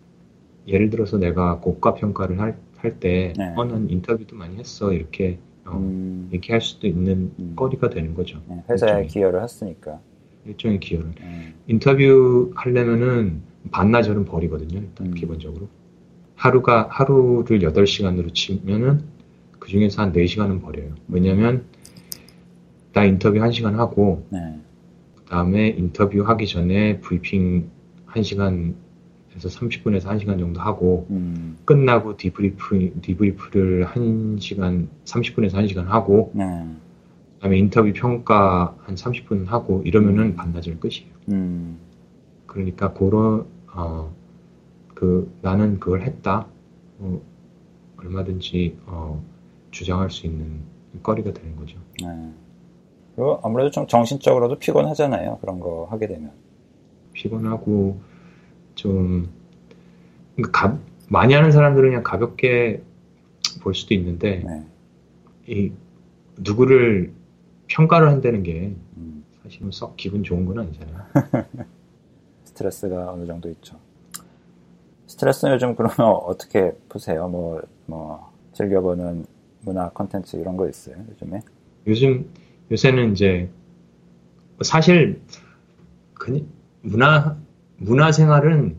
예를 0.67 0.89
들어서 0.89 1.17
내가 1.17 1.59
고가 1.59 1.93
평가를 1.95 2.39
할 2.39 2.57
할때 2.77 3.33
네. 3.37 3.53
어, 3.55 3.63
난 3.63 3.89
인터뷰도 3.89 4.35
많이 4.35 4.57
했어 4.57 4.91
이렇게 4.91 5.39
어, 5.65 5.77
음. 5.77 6.29
얘기할 6.33 6.59
수도 6.61 6.87
있는 6.87 7.31
음. 7.39 7.53
거리가 7.55 7.89
되는 7.89 8.13
거죠. 8.13 8.41
네, 8.47 8.61
회사에 8.69 8.89
일종의. 8.89 9.07
기여를 9.07 9.41
했으니까. 9.43 9.99
일종의 10.45 10.79
기여를. 10.81 11.11
음. 11.21 11.53
인터뷰 11.67 12.51
하려면은 12.55 13.41
반나절은 13.71 14.25
버리거든요, 14.25 14.81
일단 14.81 15.07
음. 15.07 15.13
기본적으로. 15.13 15.69
하루가, 16.35 16.87
하루를 16.91 17.59
8시간으로 17.59 18.33
치면은 18.33 19.03
그 19.59 19.69
중에서 19.69 20.01
한 20.01 20.11
4시간은 20.11 20.61
버려요. 20.61 20.93
왜냐면, 21.07 21.63
나 22.93 23.05
인터뷰 23.05 23.39
1시간 23.39 23.73
하고, 23.73 24.25
네. 24.29 24.59
그 25.15 25.25
다음에 25.25 25.69
인터뷰 25.69 26.21
하기 26.21 26.47
전에 26.47 26.99
브리핑 26.99 27.69
1시간 28.07 28.75
그래서 29.29 29.49
30분에서 29.49 30.03
1시간 30.05 30.37
정도 30.37 30.61
하고 30.61 31.07
음. 31.09 31.57
끝나고 31.65 32.17
debrief 32.17 32.99
debrief를 33.01 33.85
1시간 33.87 34.87
30분에서 35.05 35.53
1시간 35.53 35.85
하고 35.85 36.31
네. 36.35 36.67
그다음에 37.37 37.57
인터뷰 37.57 37.91
평가 37.95 38.75
한 38.83 38.93
30분 38.93 39.47
하고 39.47 39.81
이러면은 39.85 40.23
음. 40.25 40.35
반나절 40.35 40.79
끝이에요. 40.79 41.09
음. 41.29 41.79
그러니까 42.45 42.93
그런 42.93 43.47
어 43.73 44.23
그 45.03 45.29
나는 45.41 45.81
그걸 45.81 46.03
했다. 46.03 46.47
어, 46.99 47.21
얼마든지 47.97 48.77
어, 48.85 49.21
주장할 49.71 50.09
수 50.09 50.25
있는 50.25 50.61
거리가 51.01 51.33
되는 51.33 51.57
거죠. 51.57 51.77
네. 52.01 52.31
그리고 53.15 53.39
아무래도 53.43 53.69
좀 53.71 53.87
정신적으로도 53.87 54.59
피곤하잖아요. 54.59 55.39
그런 55.41 55.59
거 55.59 55.87
하게 55.89 56.07
되면. 56.07 56.31
피곤하고 57.13 57.99
좀 58.75 59.29
가, 60.51 60.77
많이 61.09 61.33
하는 61.33 61.51
사람들은 61.51 61.89
그냥 61.89 62.03
가볍게 62.03 62.81
볼 63.61 63.75
수도 63.75 63.93
있는데 63.93 64.43
네. 64.43 64.65
이 65.47 65.71
누구를 66.39 67.13
평가를 67.67 68.09
한다는 68.09 68.41
게 68.43 68.75
음. 68.97 69.23
사실은 69.43 69.69
썩 69.71 69.95
기분 69.95 70.23
좋은 70.23 70.45
건 70.45 70.59
아니잖아요. 70.59 71.05
스트레스가 72.45 73.11
어느 73.11 73.25
정도 73.25 73.49
있죠. 73.49 73.77
스트레스는 75.07 75.53
요즘 75.53 75.75
그러면 75.75 76.15
어떻게 76.23 76.71
푸세요? 76.89 77.27
뭐, 77.27 77.61
뭐, 77.85 78.31
즐겨보는 78.53 79.25
문화 79.61 79.89
컨텐츠 79.89 80.37
이런 80.37 80.57
거 80.57 80.67
있어요, 80.67 80.95
요즘에? 81.09 81.41
요즘, 81.87 82.29
요새는 82.71 83.11
이제, 83.13 83.49
사실, 84.63 85.21
그냥, 86.13 86.47
문화, 86.81 87.35
문화 87.77 88.11
생활은, 88.11 88.77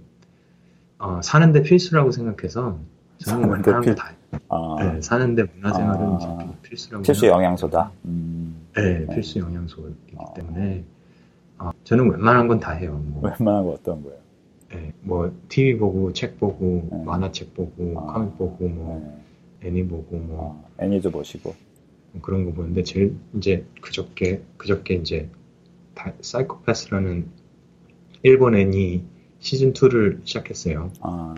어, 0.98 1.20
사는데 1.22 1.62
필수라고 1.62 2.10
생각해서, 2.10 2.78
저는 3.18 3.62
사는데 3.62 3.80
필... 3.80 3.94
다, 3.94 4.12
아. 4.48 4.76
네, 4.80 5.00
사는데 5.00 5.44
문화 5.54 5.72
생활은 5.72 6.06
아. 6.20 6.54
필수라고. 6.62 7.02
필수 7.02 7.26
영양소다? 7.26 7.92
음. 8.06 8.66
네, 8.74 9.00
네, 9.06 9.14
필수 9.14 9.38
영양소이기 9.38 10.16
아. 10.18 10.32
때문에, 10.34 10.84
어, 11.58 11.70
저는 11.84 12.10
웬만한 12.10 12.48
건 12.48 12.58
다 12.58 12.72
해요. 12.72 13.00
뭐. 13.04 13.22
웬만한 13.38 13.64
거 13.64 13.70
어떤 13.70 14.02
거예요? 14.02 14.18
네, 14.70 14.92
뭐 15.02 15.32
TV 15.48 15.78
보고 15.78 16.12
책 16.12 16.40
보고 16.40 16.88
네. 16.90 17.04
만화책 17.04 17.54
보고 17.54 17.94
아, 18.00 18.14
코믹 18.14 18.36
보고 18.36 18.68
뭐 18.68 19.22
네. 19.60 19.68
애니 19.68 19.86
보고 19.86 20.16
뭐 20.16 20.64
아, 20.78 20.82
애니도 20.82 21.12
보시고 21.12 21.50
뭐 21.50 21.56
그런 22.22 22.44
거 22.44 22.52
보는데 22.52 22.82
제일 22.82 23.16
이제 23.36 23.64
그저께 23.80 24.42
그저께 24.56 24.94
이제 24.94 25.28
다, 25.94 26.12
사이코패스라는 26.20 27.26
일본 28.22 28.56
애니 28.56 29.04
시즌 29.40 29.72
2를 29.72 30.18
시작했어요. 30.24 30.90
아, 31.00 31.34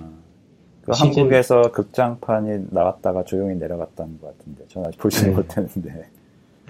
그 0.83 0.93
시즌... 0.93 1.09
한국에서 1.09 1.73
극장판이 1.73 2.67
나왔다가 2.71 3.25
조용히 3.25 3.57
내려갔다는 3.57 4.21
것 4.21 4.37
같은데 4.39 4.65
저는 4.69 4.89
아직 4.89 4.99
보지는 4.99 5.31
네. 5.31 5.37
못했는데. 5.37 6.11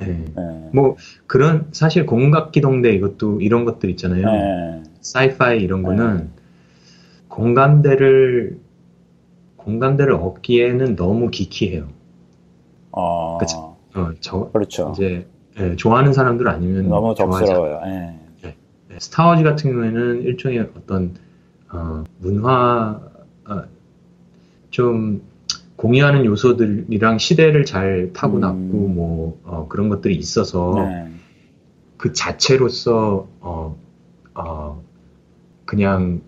네. 0.00 0.24
네. 0.36 0.70
뭐 0.72 0.96
그런 1.26 1.68
사실 1.72 2.06
공각기동대 2.06 2.92
이것도 2.92 3.40
이런 3.40 3.64
것들 3.64 3.90
있잖아요. 3.90 4.26
네. 4.26 4.82
사이파이 5.00 5.62
이런 5.62 5.82
거는 5.82 6.16
네. 6.16 6.28
공감대를 7.28 8.58
공감대를 9.56 10.12
얻기에는 10.14 10.96
너무 10.96 11.30
기키해요. 11.30 11.88
어, 12.92 13.38
그쵸? 13.38 13.65
어, 13.96 14.12
저, 14.20 14.50
그렇죠. 14.52 14.92
이제 14.94 15.26
예, 15.58 15.74
좋아하는 15.76 16.12
사람들 16.12 16.48
아니면 16.48 16.88
너무 16.88 17.14
덕스러워요. 17.14 17.80
예. 17.86 18.20
예. 18.44 18.54
예. 18.92 18.98
스타워즈 18.98 19.42
같은 19.42 19.72
경우에는 19.72 20.22
일종의 20.22 20.70
어떤 20.76 21.14
어, 21.72 22.04
문화 22.18 23.00
어, 23.46 23.62
좀 24.70 25.22
공유하는 25.76 26.24
요소들이랑 26.24 27.18
시대를 27.18 27.64
잘 27.64 28.10
타고났고 28.12 28.56
음. 28.58 28.94
뭐 28.94 29.40
어, 29.44 29.66
그런 29.68 29.88
것들이 29.88 30.14
있어서 30.16 30.74
네. 30.76 31.10
그 31.96 32.12
자체로서 32.12 33.28
어, 33.40 33.76
어, 34.34 34.82
그냥 35.64 36.20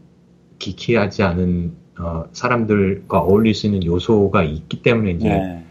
기키하지 0.59 1.23
않은 1.23 1.73
어, 1.99 2.25
사람들과 2.33 3.21
어울릴 3.21 3.55
수 3.55 3.67
있는 3.67 3.85
요소가 3.85 4.43
있기 4.43 4.83
때문에 4.83 5.13
이제 5.13 5.29
네. 5.29 5.65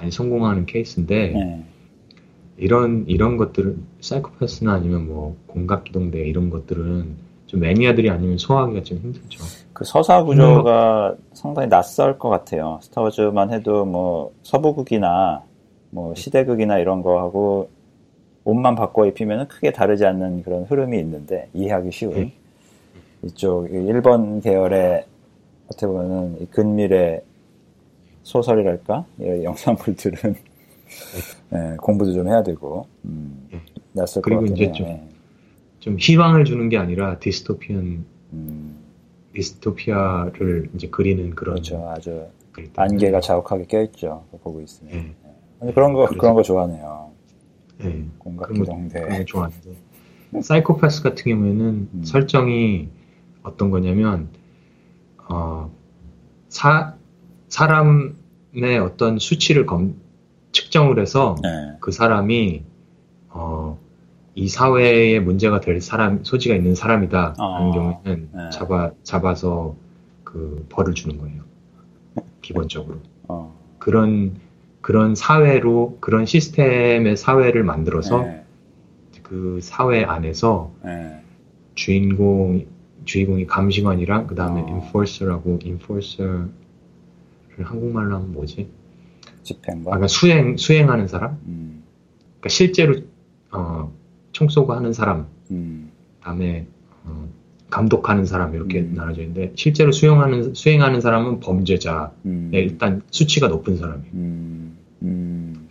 많이 0.00 0.10
성공하는 0.10 0.64
케이스인데 0.66 1.28
네. 1.28 1.64
이런 2.56 3.04
이런 3.06 3.36
것들은 3.36 3.82
사이코패스나 4.00 4.72
아니면 4.72 5.06
뭐 5.06 5.36
공각기동대 5.46 6.18
이런 6.20 6.50
것들은 6.50 7.30
좀 7.46 7.60
매니아들이 7.60 8.08
아니면 8.10 8.38
소화하기가 8.38 8.82
좀 8.82 8.98
힘들죠. 8.98 9.44
그 9.72 9.84
서사 9.84 10.22
구조가 10.24 11.10
음. 11.10 11.24
상당히 11.32 11.68
낯설 11.68 12.18
것 12.18 12.28
같아요. 12.28 12.78
스타워즈만 12.82 13.52
해도 13.52 13.84
뭐 13.84 14.32
서부극이나 14.42 15.42
뭐 15.90 16.14
시대극이나 16.14 16.78
이런 16.78 17.02
거하고 17.02 17.68
옷만 18.44 18.74
바꿔 18.74 19.06
입히면 19.06 19.48
크게 19.48 19.72
다르지 19.72 20.06
않는 20.06 20.42
그런 20.42 20.64
흐름이 20.64 20.98
있는데 20.98 21.48
이해하기 21.52 21.90
쉬운. 21.92 22.14
네. 22.14 22.32
이쪽 23.22 23.70
일본 23.70 24.40
계열의 24.40 25.04
어떻게 25.66 25.86
보면은 25.86 26.46
근미래 26.50 27.22
소설이랄까 28.22 29.06
영상물들은 29.20 30.34
네, 31.50 31.76
공부도 31.80 32.12
좀 32.12 32.28
해야 32.28 32.42
되고 32.42 32.86
음, 33.04 33.48
네. 33.50 33.60
낯설 33.92 34.22
그리고 34.22 34.44
이제 34.46 34.72
좀, 34.72 34.86
네. 34.86 35.08
좀 35.78 35.98
희망을 35.98 36.44
주는 36.44 36.68
게 36.68 36.76
아니라 36.76 37.18
dystopian 37.18 38.04
음. 38.32 38.76
디스토피아를 39.34 40.70
이제 40.74 40.88
그리는 40.88 41.30
그런 41.30 41.54
그렇죠 41.54 41.88
아주 41.88 42.26
안개가 42.76 43.20
자욱하게 43.20 43.64
껴있죠 43.66 44.24
보고 44.42 44.60
있으면 44.60 44.92
네. 44.92 45.14
네. 45.62 45.72
그런 45.72 45.92
거 45.92 46.06
그런 46.06 46.34
거 46.34 46.42
좋아하네요 46.42 47.10
네. 47.78 48.06
공각 48.18 48.52
기동대 48.52 49.00
그런 49.00 49.18
거 49.18 49.24
좋아하는데 49.24 49.70
사이코패스 50.42 51.02
같은 51.02 51.24
경우에는 51.24 51.88
음. 51.94 52.04
설정이 52.04 52.88
어떤 53.42 53.70
거냐면 53.70 54.28
어, 55.28 55.70
사 56.48 56.96
사람의 57.50 58.78
어떤 58.82 59.18
수치를 59.18 59.66
검, 59.66 59.96
측정을 60.52 60.98
해서 60.98 61.36
네. 61.42 61.76
그 61.80 61.92
사람이 61.92 62.62
어, 63.28 63.78
이 64.34 64.48
사회에 64.48 65.20
문제가 65.20 65.60
될 65.60 65.80
사람 65.80 66.24
소지가 66.24 66.54
있는 66.54 66.74
사람이다 66.74 67.34
어. 67.38 67.56
하는 67.56 67.72
경우에는 67.72 68.28
네. 68.32 68.50
잡아 68.50 68.92
잡아서 69.02 69.76
그 70.24 70.64
벌을 70.70 70.94
주는 70.94 71.18
거예요. 71.18 71.42
기본적으로 72.40 72.98
어. 73.28 73.54
그런 73.78 74.36
그런 74.80 75.14
사회로 75.14 75.98
그런 76.00 76.26
시스템의 76.26 77.16
사회를 77.16 77.64
만들어서 77.64 78.22
네. 78.22 78.44
그 79.22 79.58
사회 79.62 80.04
안에서 80.04 80.72
네. 80.84 81.20
주인공 81.74 82.66
주의공이 83.04 83.46
감시관이랑 83.46 84.26
그 84.26 84.34
다음에 84.34 84.62
어. 84.62 84.66
enforcer라고 84.68 85.58
enforcer를 85.64 86.48
한국말로 87.64 88.14
하면 88.16 88.32
뭐지? 88.32 88.68
집행관. 89.42 89.86
아, 89.86 89.96
그러니까 89.96 90.06
수행 90.08 90.56
수행하는 90.56 91.06
사람. 91.08 91.38
음. 91.46 91.82
그러니까 92.38 92.48
실제로 92.48 92.94
어, 93.50 93.92
총 94.32 94.48
쏘고 94.48 94.72
하는 94.72 94.92
사람. 94.92 95.26
음. 95.50 95.90
그다음에 96.18 96.66
어, 97.04 97.28
감독하는 97.70 98.24
사람 98.24 98.54
이렇게 98.54 98.80
음. 98.80 98.94
나눠져 98.94 99.22
있는데 99.22 99.52
실제로 99.54 99.92
수행하는 99.92 100.54
수행하는 100.54 101.00
사람은 101.00 101.40
범죄자. 101.40 102.12
음. 102.26 102.50
일단 102.52 103.02
수치가 103.10 103.48
높은 103.48 103.76
사람이에요. 103.76 104.12
음. 104.14 104.76
음. 105.02 105.68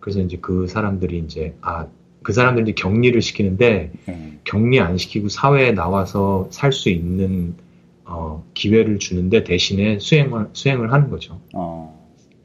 그래서 0.00 0.20
이제 0.20 0.38
그 0.40 0.66
사람들이 0.66 1.18
이제 1.18 1.56
아 1.60 1.86
그 2.26 2.32
사람들이 2.32 2.74
격리를 2.74 3.22
시키는데 3.22 3.92
음. 4.08 4.40
격리 4.42 4.80
안 4.80 4.98
시키고 4.98 5.28
사회에 5.28 5.70
나와서 5.70 6.48
살 6.50 6.72
수 6.72 6.90
있는 6.90 7.54
어, 8.06 8.44
기회를 8.54 8.98
주는데 8.98 9.44
대신에 9.44 9.98
수행을 9.98 10.50
수행을 10.52 10.92
하는 10.92 11.10
거죠. 11.10 11.40
어. 11.54 11.94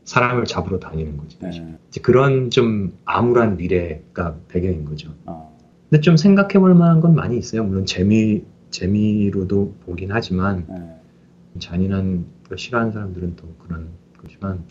사람을 0.04 0.46
잡으러 0.46 0.80
다니는 0.80 1.18
거죠. 1.18 1.38
네. 1.42 1.78
그런 2.02 2.50
좀 2.50 2.98
암울한 3.06 3.58
미래가 3.58 4.36
배경인 4.48 4.86
거죠. 4.86 5.12
어. 5.26 5.56
근데 5.90 6.02
좀 6.02 6.18
생각해 6.18 6.54
볼 6.60 6.74
만한 6.74 7.00
건 7.00 7.16
많이 7.16 7.38
있어요. 7.38 7.64
물론 7.64 7.86
재미 7.86 8.44
재미로도 8.72 9.76
보긴 9.86 10.12
하지만 10.12 10.66
네. 10.68 11.60
잔인한 11.60 12.26
걸 12.48 12.58
싫어하는 12.58 12.92
사람들은 12.94 13.36
또 13.36 13.48
그런 13.60 13.90
거지만 14.18 14.64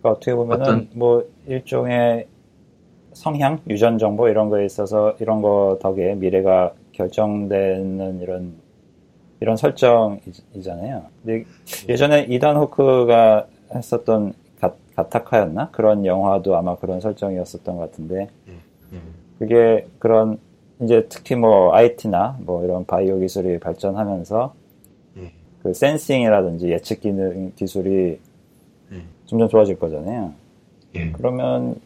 그러니까 0.00 0.10
어떻게 0.10 0.34
보면은 0.34 0.62
어떤, 0.62 0.88
뭐 0.94 1.28
일종의 1.46 2.26
성향, 3.12 3.60
유전 3.68 3.98
정보 3.98 4.28
이런 4.28 4.48
거에 4.48 4.64
있어서 4.64 5.14
이런 5.20 5.40
거 5.40 5.78
덕에 5.80 6.14
미래가 6.16 6.74
결정되는 6.92 8.20
이런 8.20 8.63
이런 9.44 9.58
설정이잖아요. 9.58 11.02
근데 11.22 11.44
예전에 11.86 12.22
이단 12.30 12.56
호크가 12.56 13.46
했었던 13.74 14.32
가, 14.58 14.72
가타카였나 14.96 15.68
그런 15.70 16.06
영화도 16.06 16.56
아마 16.56 16.76
그런 16.76 16.98
설정이었었던 16.98 17.76
것 17.76 17.90
같은데 17.90 18.28
그게 19.38 19.86
그런 19.98 20.38
이제 20.80 21.06
특히 21.10 21.34
뭐 21.34 21.74
IT나 21.74 22.38
뭐 22.40 22.64
이런 22.64 22.86
바이오 22.86 23.20
기술이 23.20 23.60
발전하면서 23.60 24.54
그 25.62 25.74
센싱이라든지 25.74 26.70
예측 26.70 27.00
기능 27.02 27.52
기술이 27.54 28.18
점점 29.26 29.46
좋아질 29.50 29.78
거잖아요. 29.78 30.32
그러면 31.12 31.76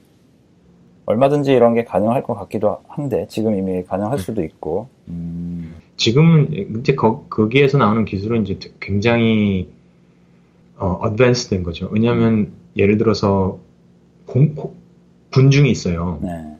얼마든지 1.07 1.53
이런 1.53 1.75
게 1.75 1.83
가능할 1.83 2.23
것 2.23 2.35
같기도 2.35 2.79
한데 2.87 3.27
지금 3.29 3.57
이미 3.59 3.83
가능할 3.83 4.19
수도 4.19 4.45
있고. 4.45 4.87
음. 5.09 5.75
지금은 5.99 6.79
이제 6.79 6.95
거, 6.95 7.27
거기에서 7.29 7.77
나오는 7.77 8.05
기술은 8.05 8.47
이제 8.47 8.73
굉장히 8.81 9.69
어, 10.77 10.93
어드밴스된 10.93 11.65
거죠. 11.65 11.91
왜냐하면 11.93 12.53
예를 12.77 12.99
들어서 12.99 13.59
공, 14.25 14.55
분중이 15.33 15.71
있어요. 15.71 16.21
네. 16.23 16.57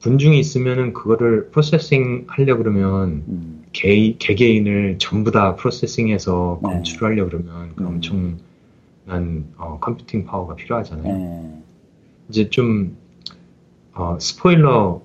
분중이 0.00 0.38
있으면은 0.38 0.92
그거를 0.92 1.48
프로세싱 1.50 2.26
하려 2.28 2.58
그러면 2.58 3.24
음. 3.28 3.64
개, 3.72 4.14
개개인을 4.18 4.96
전부 4.98 5.32
다 5.32 5.56
프로세싱해서 5.56 6.60
네. 6.62 6.68
검출하려 6.68 7.24
그러면 7.24 7.72
그 7.74 7.82
음. 7.82 7.88
엄청난 7.88 9.46
어, 9.56 9.78
컴퓨팅 9.80 10.26
파워가 10.26 10.54
필요하잖아요. 10.54 11.16
네. 11.16 11.62
이제 12.28 12.50
좀 12.50 12.94
어, 13.94 14.18
스포일러 14.20 15.00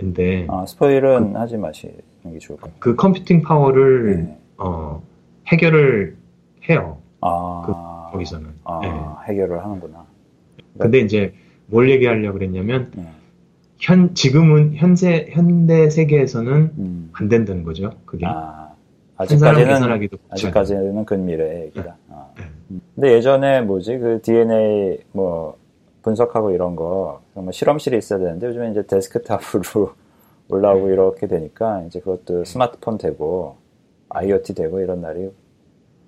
인데 0.00 0.46
아, 0.48 0.64
스포일은 0.66 1.32
그, 1.32 1.38
하지 1.38 1.56
마시는 1.56 1.94
게 2.32 2.38
좋을 2.38 2.58
것 2.58 2.66
같아요. 2.66 2.80
그 2.80 2.96
컴퓨팅 2.96 3.42
파워를 3.42 4.24
네. 4.24 4.38
어, 4.58 5.02
해결을 5.48 6.16
해요. 6.68 6.98
아, 7.20 7.62
그, 7.66 8.12
거기서는 8.12 8.50
아, 8.64 8.80
네. 8.82 9.32
해결을 9.32 9.62
하는구나. 9.62 10.06
근데 10.78 11.00
이제 11.00 11.34
뭘 11.66 11.90
얘기하려고 11.90 12.38
그랬냐면 12.38 12.90
네. 12.94 13.06
현 13.78 14.14
지금은 14.14 14.74
현재 14.74 15.28
현대 15.30 15.88
세계에서는 15.90 16.72
음. 16.78 17.10
안 17.12 17.28
된다는 17.28 17.64
거죠. 17.64 17.92
그게 18.04 18.26
아, 18.26 18.70
아직까지는 19.16 20.08
아직까지는 20.30 21.04
근미래의 21.04 21.62
얘기다. 21.66 21.82
네. 21.82 21.90
아. 22.10 22.26
네. 22.38 22.44
근데 22.94 23.12
예전에 23.14 23.62
뭐지 23.62 23.98
그 23.98 24.20
DNA 24.22 24.98
뭐 25.12 25.59
분석하고 26.02 26.50
이런 26.50 26.76
거 26.76 27.20
정말 27.34 27.52
실험실에 27.52 27.98
있어야 27.98 28.18
되는데 28.18 28.46
요즘에 28.46 28.70
이제 28.70 28.86
데스크탑으로 28.86 29.92
올라오고 30.48 30.86
네. 30.86 30.92
이렇게 30.92 31.26
되니까 31.26 31.82
이제 31.82 32.00
그것도 32.00 32.44
스마트폰 32.44 32.98
되고 32.98 33.56
IoT 34.08 34.54
되고 34.54 34.80
이런 34.80 35.00
날이 35.00 35.30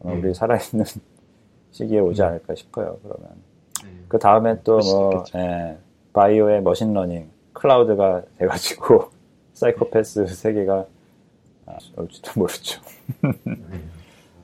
네. 0.04 0.12
우리 0.14 0.34
살아있는 0.34 0.84
시기에 1.70 2.00
오지 2.00 2.20
네. 2.20 2.26
않을까 2.26 2.54
싶어요. 2.54 2.98
그러면 3.02 3.28
네. 3.84 3.90
그 4.08 4.18
다음에 4.18 4.60
또뭐 4.62 5.24
예, 5.36 5.78
바이오의 6.12 6.62
machine 6.62 6.94
learning 6.94 7.30
cloud가 7.52 8.22
돼가지고 8.38 9.10
사이코패스 9.54 10.26
세계가 10.26 10.86
아, 11.66 11.78
올지도 11.96 12.32
모르죠. 12.40 12.80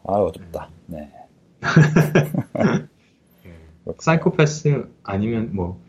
아 0.04 0.12
어둡다. 0.12 0.68
네. 0.86 1.12
사이코패스 3.98 4.86
아니면 5.02 5.50
뭐 5.52 5.80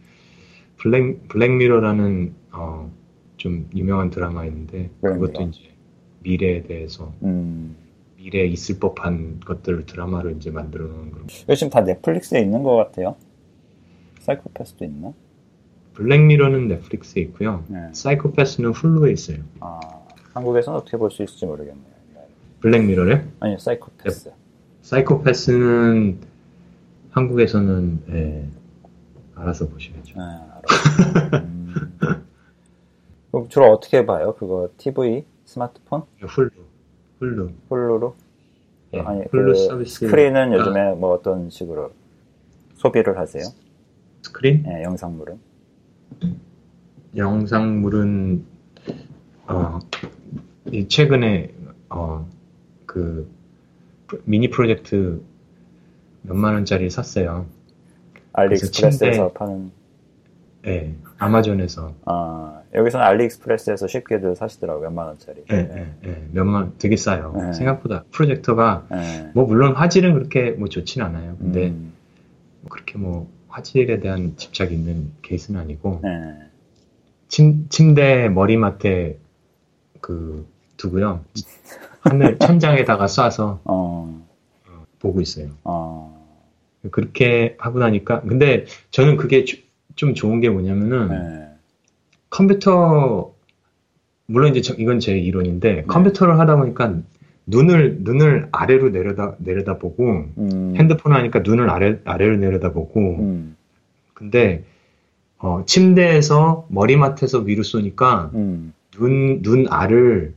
블랙 0.77 1.27
블랙미러라는 1.27 2.33
어, 2.51 2.91
좀 3.37 3.69
유명한 3.75 4.09
드라마 4.09 4.45
있는데 4.45 4.89
그것도 5.01 5.43
이제 5.43 5.59
미래에 6.21 6.63
대해서 6.63 7.13
음. 7.23 7.75
미래에 8.17 8.45
있을 8.47 8.79
법한 8.79 9.39
것들을 9.45 9.85
드라마로 9.85 10.31
이제 10.31 10.51
만들어 10.51 10.85
놓은 10.87 11.11
그런. 11.11 11.27
요즘 11.47 11.69
다 11.69 11.81
넷플릭스에 11.81 12.41
있는 12.41 12.63
것 12.63 12.75
같아요. 12.75 13.15
사이코패스도 14.19 14.83
있나? 14.85 15.13
블랙미러는 15.93 16.67
넷플릭스에 16.67 17.21
있고요. 17.23 17.63
네. 17.67 17.87
사이코패스는 17.93 18.71
훌루에 18.71 19.11
있어요. 19.13 19.37
아, 19.61 19.79
한국에서는 20.33 20.79
어떻게 20.79 20.97
볼 20.97 21.09
수 21.11 21.23
있을지 21.23 21.45
모르겠네요. 21.45 21.83
Black 22.59 22.82
Mirror요? 22.82 23.21
아니요, 23.39 23.57
사이코패스. 23.57 24.31
사이코패스는 24.81 26.19
한국에서는 27.11 28.03
예, 28.09 28.47
알아서 29.35 29.67
보셔야죠. 29.67 30.17
네, 30.17 30.23
알아. 30.23 31.39
음. 31.39 31.93
그럼 33.31 33.47
주로 33.49 33.71
어떻게 33.71 34.05
봐요? 34.05 34.35
그거 34.37 34.69
TV, 34.77 35.25
스마트폰? 35.45 36.03
Hulu, 36.21 36.49
Hulu. 37.19 37.51
Hulu로? 37.69 38.15
예, 38.93 38.99
아니 39.01 39.23
Hulu 39.31 39.53
그 39.53 39.55
서비스. 39.67 40.05
스크린은 40.05 40.53
요즘에 40.53 40.79
아. 40.79 40.95
뭐 40.95 41.13
어떤 41.13 41.49
식으로 41.49 41.91
소비를 42.75 43.17
하세요? 43.17 43.43
스크린? 44.21 44.63
네, 44.63 44.83
영상물은. 44.83 45.39
영상물은 47.15 48.45
어, 49.47 49.79
최근에 50.87 51.53
어, 51.89 52.27
그 52.85 53.29
미니 54.25 54.49
프로젝트 54.49 55.21
몇만 56.29 56.53
원짜리 56.53 56.89
샀어요. 56.91 57.47
알리익스프레스에서 58.33 59.31
파는. 59.33 59.71
네, 60.61 60.95
아마존에서. 61.17 61.95
아, 62.05 62.61
여기서는 62.75 63.03
알리익스프레스에서 63.03 63.87
쉽게들 63.87 64.35
사시더라고요, 64.35 64.83
몇만 64.89 65.07
원짜리. 65.07 65.43
네, 65.45 65.67
네, 65.67 65.93
네, 66.03 66.27
몇만, 66.31 66.73
되게 66.77 66.95
싸요. 66.97 67.33
네. 67.35 67.53
생각보다 67.53 68.03
프로젝터가, 68.11 68.85
네. 68.91 69.31
뭐, 69.33 69.45
물론 69.45 69.73
화질은 69.73 70.13
그렇게 70.13 70.51
뭐 70.51 70.67
좋진 70.67 71.01
않아요. 71.01 71.35
근데, 71.37 71.69
음. 71.69 71.93
뭐 72.61 72.69
그렇게 72.69 72.99
뭐, 72.99 73.27
화질에 73.47 73.99
대한 73.99 74.35
집착이 74.37 74.71
있는 74.71 75.11
케이스는 75.23 75.59
아니고, 75.59 76.01
네. 76.03 76.35
침, 77.27 77.67
침대 77.69 78.29
머리맡에 78.29 79.17
그, 79.99 80.45
두고요. 80.77 81.21
하늘, 82.01 82.37
천장에다가 82.37 83.05
쏴서, 83.07 83.59
어. 83.63 84.27
보고 84.99 85.21
있어요. 85.21 85.49
아. 85.63 86.18
그렇게 86.91 87.55
하고 87.59 87.79
나니까 87.79 88.21
근데 88.21 88.65
저는 88.91 89.17
그게 89.17 89.43
주, 89.43 89.57
좀 89.95 90.13
좋은 90.13 90.39
게 90.39 90.49
뭐냐면은 90.49 91.09
네. 91.09 91.47
컴퓨터 92.29 93.33
물론 94.27 94.51
이제 94.51 94.61
저, 94.61 94.73
이건 94.75 94.99
제 94.99 95.17
이론인데 95.17 95.73
네. 95.75 95.83
컴퓨터를 95.83 96.39
하다 96.39 96.57
보니까 96.57 96.95
눈을 97.47 97.97
눈을 98.01 98.47
아래로 98.51 98.89
내려다 98.89 99.35
내려다 99.39 99.77
보고 99.77 100.25
음. 100.37 100.73
핸드폰 100.77 101.13
하니까 101.13 101.39
눈을 101.39 101.69
아래 101.69 101.97
아래로 102.05 102.37
내려다 102.37 102.71
보고 102.71 102.99
음. 103.19 103.55
근데 104.13 104.63
어, 105.39 105.63
침대에서 105.65 106.67
머리맡에서 106.69 107.39
위로 107.39 107.63
쏘니까 107.63 108.31
음. 108.35 108.73
눈, 108.91 109.41
눈 109.41 109.65
알을 109.69 110.33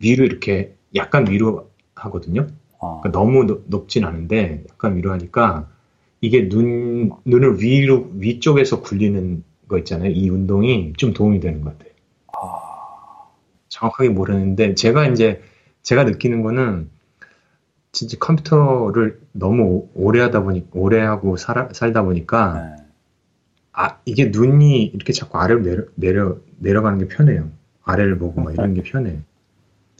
위로 0.00 0.24
이렇게 0.24 0.74
약간 0.94 1.28
위로 1.30 1.70
하거든요. 1.94 2.46
어. 2.78 3.00
그러니까 3.02 3.18
너무 3.18 3.62
높 3.66 3.88
진 3.88 4.04
않은데 4.04 4.64
약간 4.70 4.96
위로 4.96 5.12
하니까 5.12 5.68
이게 6.20 6.48
눈, 6.48 7.10
눈을 7.24 7.60
위로, 7.60 8.10
위쪽에서 8.14 8.80
굴리는 8.80 9.44
거 9.68 9.78
있잖아요. 9.78 10.10
이 10.10 10.28
운동이 10.30 10.94
좀 10.96 11.12
도움이 11.12 11.40
되는 11.40 11.60
것 11.62 11.76
같아요. 11.76 11.92
아... 12.28 13.28
정확하게 13.68 14.10
모르는데 14.10 14.74
제가 14.74 15.08
이제 15.08 15.42
제가 15.82 16.04
느끼는 16.04 16.42
거는 16.42 16.88
진짜 17.92 18.16
컴퓨터를 18.18 19.20
너무 19.32 19.88
오래 19.94 20.20
하다 20.20 20.42
보니 20.42 20.66
오래 20.72 21.00
하고 21.00 21.36
살, 21.36 21.68
살다 21.72 22.02
보니까 22.02 22.76
네. 22.76 22.84
아 23.72 23.98
이게 24.04 24.26
눈이 24.26 24.84
이렇게 24.84 25.12
자꾸 25.12 25.38
아래로 25.38 25.62
내려 25.62 25.84
내려 25.94 26.36
내려가는 26.58 26.98
게 26.98 27.08
편해요. 27.08 27.50
아래를 27.84 28.18
보고 28.18 28.40
막 28.40 28.52
이런 28.52 28.74
게 28.74 28.82
편해. 28.82 29.20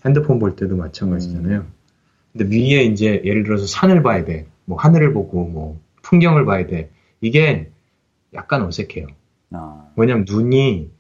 핸드폰 0.05 0.39
볼 0.39 0.57
때도 0.57 0.77
마찬가지잖아요. 0.77 1.61
음. 1.61 1.73
근데 2.33 2.55
위에 2.55 2.85
이제 2.85 3.23
예를 3.25 3.45
들어서 3.45 3.67
산을 3.67 4.03
봐야 4.03 4.25
돼. 4.25 4.47
뭐 4.65 4.79
하늘을 4.79 5.13
보고 5.13 5.45
뭐 5.47 5.81
풍경을 6.07 6.45
봐야 6.45 6.67
돼. 6.67 6.91
이게 7.21 7.71
약간 8.35 8.63
어색해요. 8.63 9.07
아. 9.53 9.89
왜냐면 9.97 10.25
눈이 10.29 10.91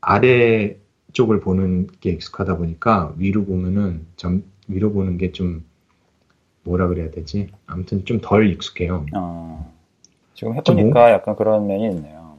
아래 0.00 0.76
쪽을 1.12 1.40
보는 1.40 1.88
게 2.00 2.10
익숙하다 2.10 2.56
보니까 2.58 3.14
위로 3.16 3.44
보면은 3.44 4.06
점 4.16 4.44
위로 4.68 4.92
보는 4.92 5.18
게 5.18 5.32
좀 5.32 5.64
뭐라 6.62 6.88
그래야 6.88 7.10
되지? 7.10 7.48
아무튼 7.66 8.04
좀 8.04 8.20
덜 8.20 8.50
익숙해요. 8.50 9.06
아. 9.14 9.64
지금 10.34 10.54
해보니까 10.54 11.00
뭐, 11.00 11.10
약간 11.10 11.36
그런 11.36 11.66
면이 11.66 11.88
있네요. 11.90 12.38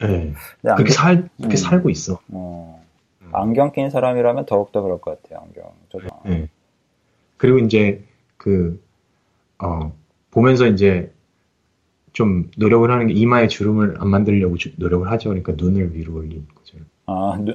네. 0.00 0.34
그렇게 0.60 0.82
안경, 0.82 0.86
살 0.92 1.28
그렇게 1.38 1.54
음. 1.54 1.56
살고 1.56 1.90
있어. 1.90 2.20
어. 2.28 2.84
음. 3.22 3.30
안경 3.32 3.72
낀 3.72 3.90
사람이라면 3.90 4.46
더욱더 4.46 4.82
그럴 4.82 5.00
것 5.00 5.22
같아요. 5.22 5.46
안경. 5.46 5.72
저도. 5.90 6.06
네. 6.26 6.48
그리고 7.38 7.58
이제 7.58 8.04
그, 8.36 8.82
어, 9.58 9.92
보면서 10.30 10.66
이제 10.66 11.12
좀 12.14 12.50
노력을 12.56 12.90
하는 12.90 13.08
게 13.08 13.12
이마에 13.12 13.48
주름을 13.48 13.96
안 13.98 14.08
만들려고 14.08 14.56
주, 14.56 14.70
노력을 14.76 15.10
하죠. 15.10 15.28
그러니까 15.28 15.52
눈을 15.56 15.94
위로 15.94 16.14
올리는 16.14 16.46
거죠. 16.54 16.78
아, 17.06 17.36
누, 17.44 17.54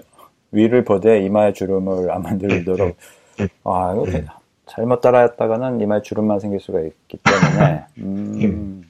위를 0.52 0.84
보되 0.84 1.24
이마에 1.26 1.54
주름을 1.54 2.12
안 2.12 2.22
만들도록. 2.22 2.90
네, 2.90 2.96
네, 3.38 3.44
네. 3.46 3.50
아, 3.64 3.94
이거 3.96 4.06
네. 4.06 4.26
잘못 4.68 5.02
따라했다가는 5.02 5.82
이마에 5.82 6.02
주름만 6.04 6.40
생길 6.40 6.60
수가 6.60 6.82
있기 6.82 7.18
때문에. 7.24 7.86
음. 8.00 8.84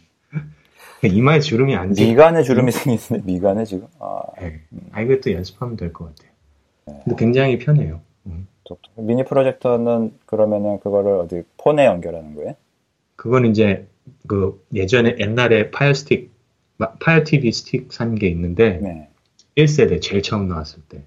이마에 1.03 1.39
주름이 1.39 1.75
안 1.77 1.93
미간에 1.93 2.43
주름이 2.43 2.71
생기는데 2.73 3.31
미간에 3.31 3.63
지금. 3.63 3.87
아, 3.99 4.21
네. 4.41 4.59
아 4.91 5.01
이것도 5.01 5.31
연습하면 5.31 5.77
될 5.77 5.93
것 5.93 6.05
같아요. 6.13 6.31
네. 6.87 7.01
근데 7.05 7.15
굉장히 7.15 7.57
편해요. 7.59 8.01
음. 8.25 8.47
미니 8.95 9.23
프로젝터는 9.23 10.13
그러면은 10.25 10.79
그거를 10.79 11.11
어디 11.13 11.43
폰에 11.57 11.85
연결하는 11.85 12.35
거예요? 12.35 12.55
그거는 13.15 13.51
이제 13.51 13.87
그 14.27 14.63
예전에 14.73 15.15
옛날에 15.19 15.71
Fire 15.71 15.93
Stick 15.93 16.31
Fire 16.99 17.23
TV 17.23 17.51
Stick 17.51 17.91
산 17.93 18.15
게 18.15 18.27
있는데 18.29 18.79
네. 18.81 19.09
1세대 19.57 20.01
제일 20.01 20.21
처음 20.21 20.47
나왔을 20.47 20.81
때. 20.87 21.03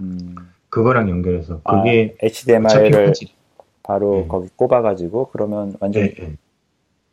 음. 0.00 0.36
그거랑 0.68 1.10
연결해서 1.10 1.60
아, 1.64 1.82
그게 1.82 2.14
아, 2.22 2.26
HDMI를 2.26 3.12
바로 3.82 4.14
네. 4.22 4.26
거기 4.28 4.48
꼽아가지고 4.56 5.30
그러면 5.32 5.74
완전 5.80 6.02
네, 6.04 6.14
네. 6.14 6.36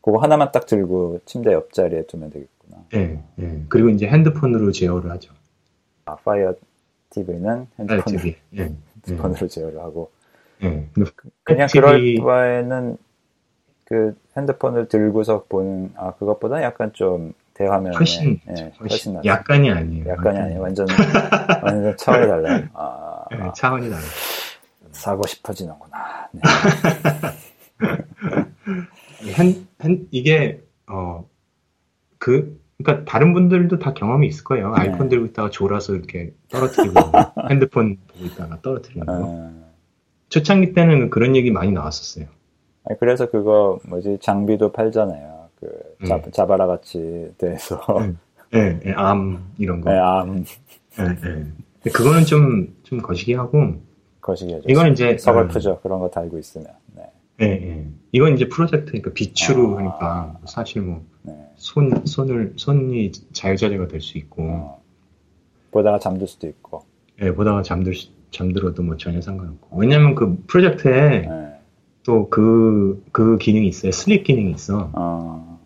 그거 0.02 0.20
하나만 0.20 0.52
딱 0.52 0.66
들고 0.66 1.20
침대 1.26 1.52
옆자리에 1.52 2.04
두면 2.04 2.30
되겠구나. 2.30 2.78
네, 2.92 3.22
네. 3.36 3.64
그리고 3.68 3.90
이제 3.90 4.08
핸드폰으로 4.08 4.72
제어를 4.72 5.12
하죠. 5.12 5.34
아, 6.06 6.16
파이어 6.16 6.54
TV는 7.10 7.68
핸드폰으로, 7.80 8.04
TV. 8.06 8.36
네. 8.52 8.74
핸드폰으로 9.08 9.48
제어를 9.48 9.80
하고. 9.80 10.12
네. 10.62 10.88
그냥 11.44 11.68
그럴 11.72 12.16
바에는 12.24 12.98
그 13.90 14.16
핸드폰을 14.38 14.88
들고서 14.88 15.44
보는 15.50 15.94
아 15.98 16.14
그것보다 16.14 16.62
약간 16.62 16.94
좀 16.94 17.34
대화면에 17.56 17.96
훨씬 17.98 18.40
예, 18.48 18.52
훨씬, 18.52 18.72
훨씬 18.80 19.20
약간이 19.26 19.70
아니에요. 19.72 20.08
약간이 20.08 20.38
아니에요. 20.38 20.62
완전 20.62 20.88
완전 21.62 21.98
차원이 21.98 22.28
달라요. 22.28 22.64
아, 22.74 23.26
네, 23.32 23.52
차원이 23.56 23.90
달라요. 23.90 24.06
사고 24.92 25.26
싶어지는구나. 25.28 26.30
네. 26.32 26.42
한, 29.36 29.68
한, 29.80 30.08
이게 30.12 30.64
어 30.88 31.26
그 32.20 32.60
그러니까 32.78 33.10
다른 33.10 33.34
분들도 33.34 33.80
다 33.80 33.94
경험이 33.94 34.28
있을 34.28 34.44
거예요. 34.44 34.74
네. 34.76 34.82
아이폰 34.82 35.10
들고 35.10 35.26
있다가 35.28 35.50
졸아서 35.50 35.96
이렇게 35.96 36.34
떨어뜨리고 36.50 36.94
핸드폰 37.50 37.98
보고 38.08 38.26
있다가 38.26 38.62
떨어뜨리는 38.62 39.06
거. 39.06 39.14
어... 39.14 39.70
초창기 40.30 40.74
때는 40.74 41.10
그런 41.10 41.36
얘기 41.36 41.50
많이 41.50 41.72
나왔었어요. 41.72 42.28
그래서 43.00 43.30
그거 43.30 43.80
뭐지 43.88 44.18
장비도 44.22 44.72
팔잖아요. 44.72 45.50
그 45.60 46.08
자, 46.08 46.16
음. 46.16 46.32
자바라 46.32 46.68
같이 46.68 47.32
돼서. 47.38 47.82
네, 48.52 48.80
네, 48.80 48.94
암 48.94 49.52
이런 49.58 49.82
거. 49.82 49.92
네, 49.92 49.98
암. 50.00 50.44
네, 50.98 51.16
네. 51.84 51.92
그거는 51.92 52.24
좀 52.26 52.74
좀 52.84 53.02
거시기하고. 53.02 53.76
거시기하죠. 54.22 54.66
이건 54.68 54.92
이제 54.92 55.18
서글프죠. 55.18 55.72
음. 55.72 55.76
그런 55.84 56.00
거 56.00 56.10
달고 56.10 56.40
있으면. 56.40 56.68
네. 56.96 57.04
네, 57.38 57.48
네. 57.60 57.88
이건 58.12 58.34
이제 58.36 58.48
프로젝터니까 58.50 59.12
비추로 59.14 59.76
아, 59.76 59.78
하니까 59.80 60.40
사실 60.46 60.82
뭐 60.82 61.04
손, 61.56 61.90
네. 61.90 62.02
손을 62.06 62.54
손이 62.56 63.12
자유자재가 63.34 63.88
될 63.88 64.02
수 64.02 64.18
있고. 64.18 64.44
어. 64.44 64.82
보다가 65.72 66.00
잠들 66.00 66.28
수도 66.28 66.48
있고. 66.48 66.84
네, 67.20 67.32
보다가 67.34 67.62
잠들 67.62 67.94
잠들어도 68.32 68.82
뭐 68.84 68.98
전혀 68.98 69.22
상관없고. 69.22 69.78
왜냐면 69.78 70.16
그 70.16 70.38
프로젝터에 70.48 71.22
네. 71.22 71.49
또그그 72.10 73.04
그 73.12 73.38
기능이 73.38 73.68
있어요. 73.68 73.92
sleep 73.92 74.24
기능이 74.24 74.52
있어. 74.54 74.90
어. 74.94 75.60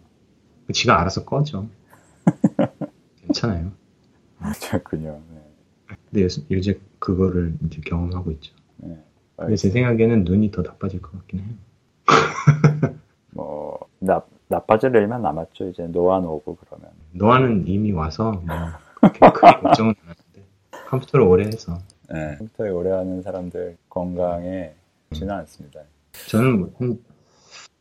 지가 0.73 0.99
알아서 0.99 1.23
꺼져. 1.23 1.65
괜찮아요. 3.21 3.71
그렇군요. 4.69 5.21
네. 5.33 5.95
근데 6.09 6.29
요새 6.51 6.77
그거를 6.99 7.55
이제 7.65 7.81
경험하고 7.85 8.31
있죠. 8.31 8.53
네. 8.77 8.97
근데 9.37 9.55
제 9.55 9.69
생각에는 9.69 10.25
눈이 10.25 10.51
더 10.51 10.61
나빠질 10.61 11.01
것 11.01 11.13
같긴 11.13 11.39
해요. 11.39 11.49
뭐 13.31 13.79
나, 13.99 14.21
나빠질 14.49 14.93
일만 14.93 15.21
남았죠. 15.21 15.69
이제 15.69 15.87
노안 15.87 16.25
오고 16.25 16.57
그러면. 16.57 16.89
노안은 17.13 17.67
이미 17.67 17.93
와서 17.93 18.31
뭐 18.45 18.55
크게 18.95 19.19
걱정은 19.31 19.93
안 20.05 20.15
하는데 20.15 20.49
컴퓨터를 20.89 21.25
오래 21.25 21.45
해서. 21.45 21.77
네, 22.11 22.35
컴퓨터에 22.37 22.69
오래 22.69 22.91
하는 22.91 23.21
사람들 23.21 23.77
건강에 23.89 24.73
좋지는 25.09 25.33
음. 25.33 25.39
않습니다. 25.39 25.81
저는 26.29 26.59
뭐 26.59 26.97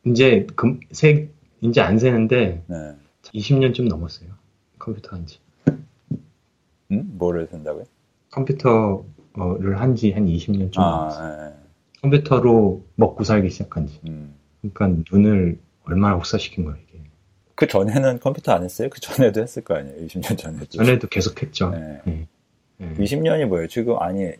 이제 0.05 0.45
금, 0.55 0.79
세, 0.91 1.29
이제 1.61 1.81
안 1.81 1.97
세는데 1.97 2.63
네. 2.67 2.95
20년쯤 3.33 3.87
넘었어요. 3.87 4.29
컴퓨터 4.79 5.15
한 5.15 5.25
지. 5.25 5.39
음? 6.91 7.09
뭐를 7.17 7.47
쓴다고요? 7.47 7.85
컴퓨터를 8.31 9.79
한지 9.79 10.11
한 10.11 10.25
20년쯤 10.25 10.77
아, 10.79 10.81
넘었어요. 10.81 11.49
네. 11.49 11.55
컴퓨터로 12.01 12.83
먹고 12.95 13.23
살기 13.23 13.49
시작한 13.49 13.87
지. 13.87 13.99
음. 14.07 14.35
그러니까 14.61 15.03
눈을 15.11 15.59
얼마나 15.85 16.15
혹사시킨 16.15 16.65
거예요, 16.65 16.77
이게. 16.89 16.99
그 17.55 17.67
전에는 17.67 18.19
컴퓨터 18.19 18.51
안 18.53 18.63
했어요? 18.63 18.89
그 18.91 18.99
전에도 18.99 19.41
했을 19.41 19.63
거 19.63 19.75
아니에요? 19.75 20.05
20년 20.07 20.37
전에도. 20.37 20.65
전에도 20.65 21.07
계속 21.07 21.41
했죠. 21.41 21.69
네. 21.69 22.01
네. 22.05 22.27
네. 22.77 22.93
20년이 22.97 23.45
뭐예요? 23.45 23.67
지금 23.67 23.97
아니. 23.99 24.31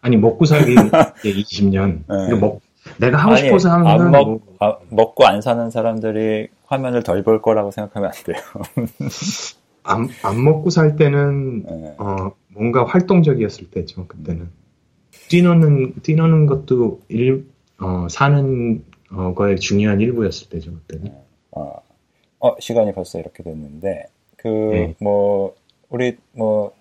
아니, 0.00 0.16
먹고 0.16 0.44
살기 0.44 0.74
20년. 1.24 2.04
네. 2.08 2.34
먹, 2.38 2.60
내가 2.98 3.18
하고 3.18 3.32
아니, 3.32 3.42
싶어서 3.42 3.70
하면 3.70 3.86
안 3.86 4.10
먹, 4.10 4.28
뭐... 4.28 4.40
아, 4.60 4.76
먹고 4.88 5.26
안 5.26 5.40
사는 5.40 5.70
사람들이 5.70 6.48
화면을 6.66 7.02
덜 7.02 7.22
볼 7.22 7.42
거라고 7.42 7.70
생각하면 7.70 8.10
안 8.10 8.24
돼요. 8.24 8.36
안, 9.82 10.08
안 10.22 10.44
먹고 10.44 10.70
살 10.70 10.96
때는 10.96 11.62
네. 11.62 11.94
어, 11.98 12.32
뭔가 12.48 12.84
활동적이었을 12.84 13.70
때죠. 13.70 14.06
그때는 14.06 14.50
뛰노는 15.28 15.94
뛰노는 16.02 16.46
것도 16.46 17.00
일 17.08 17.46
어, 17.80 18.06
사는 18.10 18.84
어, 19.10 19.34
거의 19.34 19.56
중요한 19.56 20.00
일부였을 20.00 20.48
때죠. 20.48 20.72
그때는. 20.72 21.04
네. 21.04 21.24
어, 21.52 21.80
어, 22.40 22.54
시간이 22.58 22.92
벌써 22.92 23.18
이렇게 23.18 23.42
됐는데 23.42 24.06
그뭐 24.36 25.54
네. 25.54 25.62
우리 25.88 26.16
뭐 26.32 26.72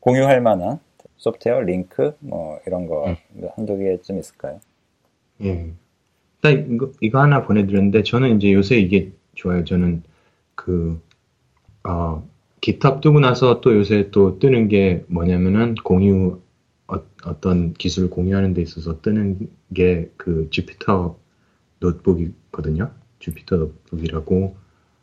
공유할 0.00 0.40
만한 0.40 0.78
소프트웨어 1.16 1.60
링크 1.60 2.16
뭐 2.20 2.58
이런 2.66 2.86
거 2.86 3.06
음. 3.06 3.16
한두 3.56 3.76
개쯤 3.78 4.18
있을까요? 4.18 4.60
예. 5.42 5.72
일단 6.42 6.72
이거, 6.74 6.92
이거 7.00 7.20
하나 7.20 7.42
보내드렸는데 7.42 8.02
저는 8.02 8.36
이제 8.36 8.52
요새 8.52 8.78
이게 8.78 9.12
좋아요. 9.34 9.64
저는 9.64 10.02
그, 10.54 11.00
어, 11.84 12.26
GitHub 12.60 13.00
뜨고 13.00 13.20
나서 13.20 13.60
또 13.60 13.76
요새 13.76 14.10
또 14.10 14.38
뜨는 14.38 14.68
게 14.68 15.04
뭐냐면은 15.08 15.74
공유, 15.84 16.40
어, 16.88 17.00
떤 17.40 17.74
기술 17.74 18.10
공유하는 18.10 18.54
데 18.54 18.62
있어서 18.62 19.00
뜨는 19.00 19.48
게 19.74 20.10
그 20.16 20.48
Jupyter 20.50 21.16
Notebook이거든요. 21.78 22.90
Jupyter 23.20 23.56
Notebook이라고. 23.56 24.56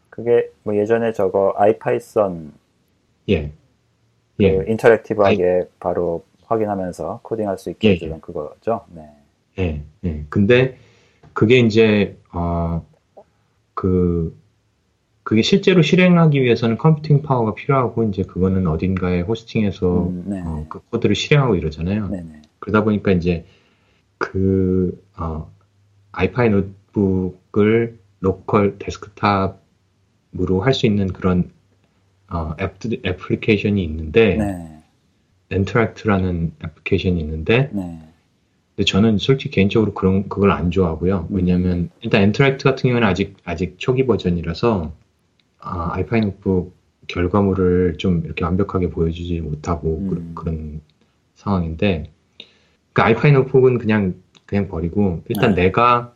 그게 0.10 0.52
뭐 0.64 0.76
예전에 0.76 1.14
저거 1.14 1.54
IPython 1.58 2.54
예. 3.30 3.52
그 4.38 4.44
예. 4.44 4.66
interactive하게 4.68 5.44
아이... 5.46 5.66
바로 5.80 6.26
확인하면서 6.44 7.22
코딩할 7.24 7.58
수 7.58 7.70
있게 7.72 7.88
예, 7.88 7.92
예. 7.92 7.96
해주는 7.96 8.22
그거죠. 8.22 8.86
네. 8.90 9.10
예, 9.60 9.84
예. 10.04 10.26
근데 10.30 10.78
그게 11.34 11.60
이제 11.60 12.18
어 12.32 12.82
그 13.74 14.38
그게 15.24 15.42
실제로 15.42 15.82
실행하기 15.82 16.42
위해서는 16.42 16.78
computing 16.78 17.22
power가 17.22 17.54
필요하고 17.54 18.04
이제 18.06 18.24
그거는 18.24 18.68
어딘가에 18.68 19.22
hosting해서 19.22 20.08
음, 20.08 20.24
네. 20.28 20.42
어, 20.46 20.66
그 20.70 20.80
코드를 20.90 21.16
실행하고 21.16 21.56
이러잖아요. 21.56 22.10
네네. 22.10 22.42
그러다 22.60 22.84
보니까 22.84 23.12
이제 23.12 23.46
그 24.18 25.02
어, 25.18 25.52
IPy 26.12 26.50
Notebook을 26.50 28.00
local 28.20 28.78
데스크탑으로 28.80 29.58
할 30.62 30.74
수 30.74 30.86
있는 30.86 31.08
그런 31.08 31.52
어, 32.30 32.54
애플, 32.60 33.00
애플리케이션이 33.06 33.84
있는데 33.84 34.36
네. 34.36 34.80
nteract라는 35.52 36.54
애플리케이션이 36.64 37.20
있는데 37.22 37.70
네. 37.74 38.00
근데 38.76 38.86
저는 38.86 39.18
솔직히 39.20 39.52
개인적으로 39.52 39.94
그런 39.94 40.28
그걸 40.30 40.52
안 40.52 40.72
좋아하고요. 40.72 41.28
음. 41.30 41.36
왜냐하면 41.36 41.90
일단 42.02 42.24
nteract 42.24 42.64
같은 42.64 42.90
경우는 42.90 43.08
아직 43.08 43.38
아직 43.46 43.76
초기 43.78 44.06
버전이라서 44.06 44.92
아, 45.60 45.90
IPy 45.94 46.22
Notebook 46.22 46.76
결과물을 47.08 47.96
좀 47.98 48.22
이렇게 48.26 48.44
완벽하게 48.46 48.90
보여주지 48.90 49.42
못하고 49.42 49.98
음. 50.00 50.32
그, 50.36 50.46
런 50.46 50.82
상황인데 51.36 52.12
그 52.94 53.02
IPy 53.02 53.32
Notebook은 53.32 53.78
그냥 53.78 54.16
그냥 54.46 54.68
버리고 54.68 55.22
일단 55.30 55.54
네. 55.56 55.64
내가 55.64 56.14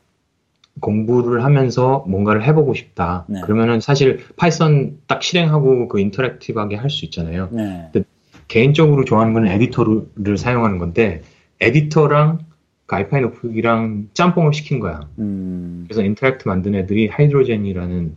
공부를 0.79 1.43
하면서 1.43 2.05
뭔가를 2.07 2.43
해보고 2.43 2.73
싶다. 2.75 3.25
네. 3.27 3.41
그러면은 3.41 3.79
사실 3.79 4.23
Python 4.35 4.99
딱 5.07 5.23
실행하고 5.23 5.87
그 5.87 5.99
interactive하게 5.99 6.75
할 6.75 6.89
수 6.89 7.05
있잖아요. 7.05 7.49
네. 7.51 7.89
근데 7.91 8.07
개인적으로 8.47 9.03
좋아하는 9.05 9.33
거는 9.33 9.49
에디터를 9.51 10.37
사용하는 10.37 10.77
건데 10.77 11.21
에디터랑 11.59 12.39
그 12.87 12.95
IPy 12.95 13.21
Notebook이랑 13.21 14.09
짬뽕을 14.13 14.53
시킨 14.53 14.79
거야. 14.79 15.07
음. 15.19 15.83
그래서 15.87 16.01
nteract 16.01 16.47
만든 16.47 16.73
애들이 16.73 17.07
Hydrogen이라는 17.09 18.15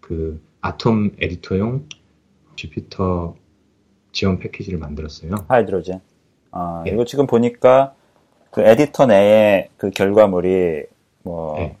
그 0.00 0.42
Atom 0.60 1.12
에디터용 1.20 1.86
Jupyter 2.56 3.36
지원 4.10 4.38
패키지를 4.40 4.80
만들었어요. 4.80 5.36
Hydrogen. 5.46 6.00
아, 6.50 6.82
예. 6.88 6.90
이거 6.90 7.04
지금 7.04 7.28
보니까 7.28 7.94
그 8.50 8.62
에디터 8.62 9.06
내에 9.06 9.68
그 9.76 9.90
결과물이 9.90 10.82
뭐 11.22 11.56
예. 11.60 11.76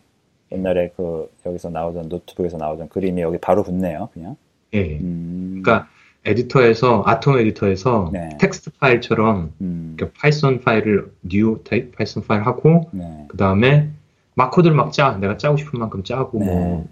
옛날에 0.52 0.92
그 0.96 1.28
여기서 1.44 1.70
나오던 1.70 2.08
노트북에서 2.08 2.56
나오던 2.56 2.88
그림이 2.88 3.20
여기 3.20 3.38
바로 3.38 3.64
붙네요, 3.64 4.10
그냥. 4.14 4.36
예. 4.74 4.98
음. 5.00 5.60
그러니까 5.64 5.88
에디터에서 6.28 7.04
Atom 7.06 7.38
에디터에서 7.38 8.10
네. 8.12 8.36
텍스트 8.38 8.70
파일처럼 8.78 9.52
음. 9.60 9.96
Python 10.18 10.60
파일을 10.60 11.10
new 11.22 11.62
Python 11.96 12.24
파일 12.26 12.42
하고 12.42 12.88
네. 12.92 13.24
그 13.28 13.36
다음에 13.36 13.88
막 14.34 14.50
코드를 14.50 14.76
막 14.76 14.92
짜. 14.92 15.16
내가 15.18 15.36
짜고 15.36 15.56
싶은 15.56 15.78
만큼 15.78 16.04
짜고 16.04 16.38
네. 16.38 16.46
뭐 16.46 16.88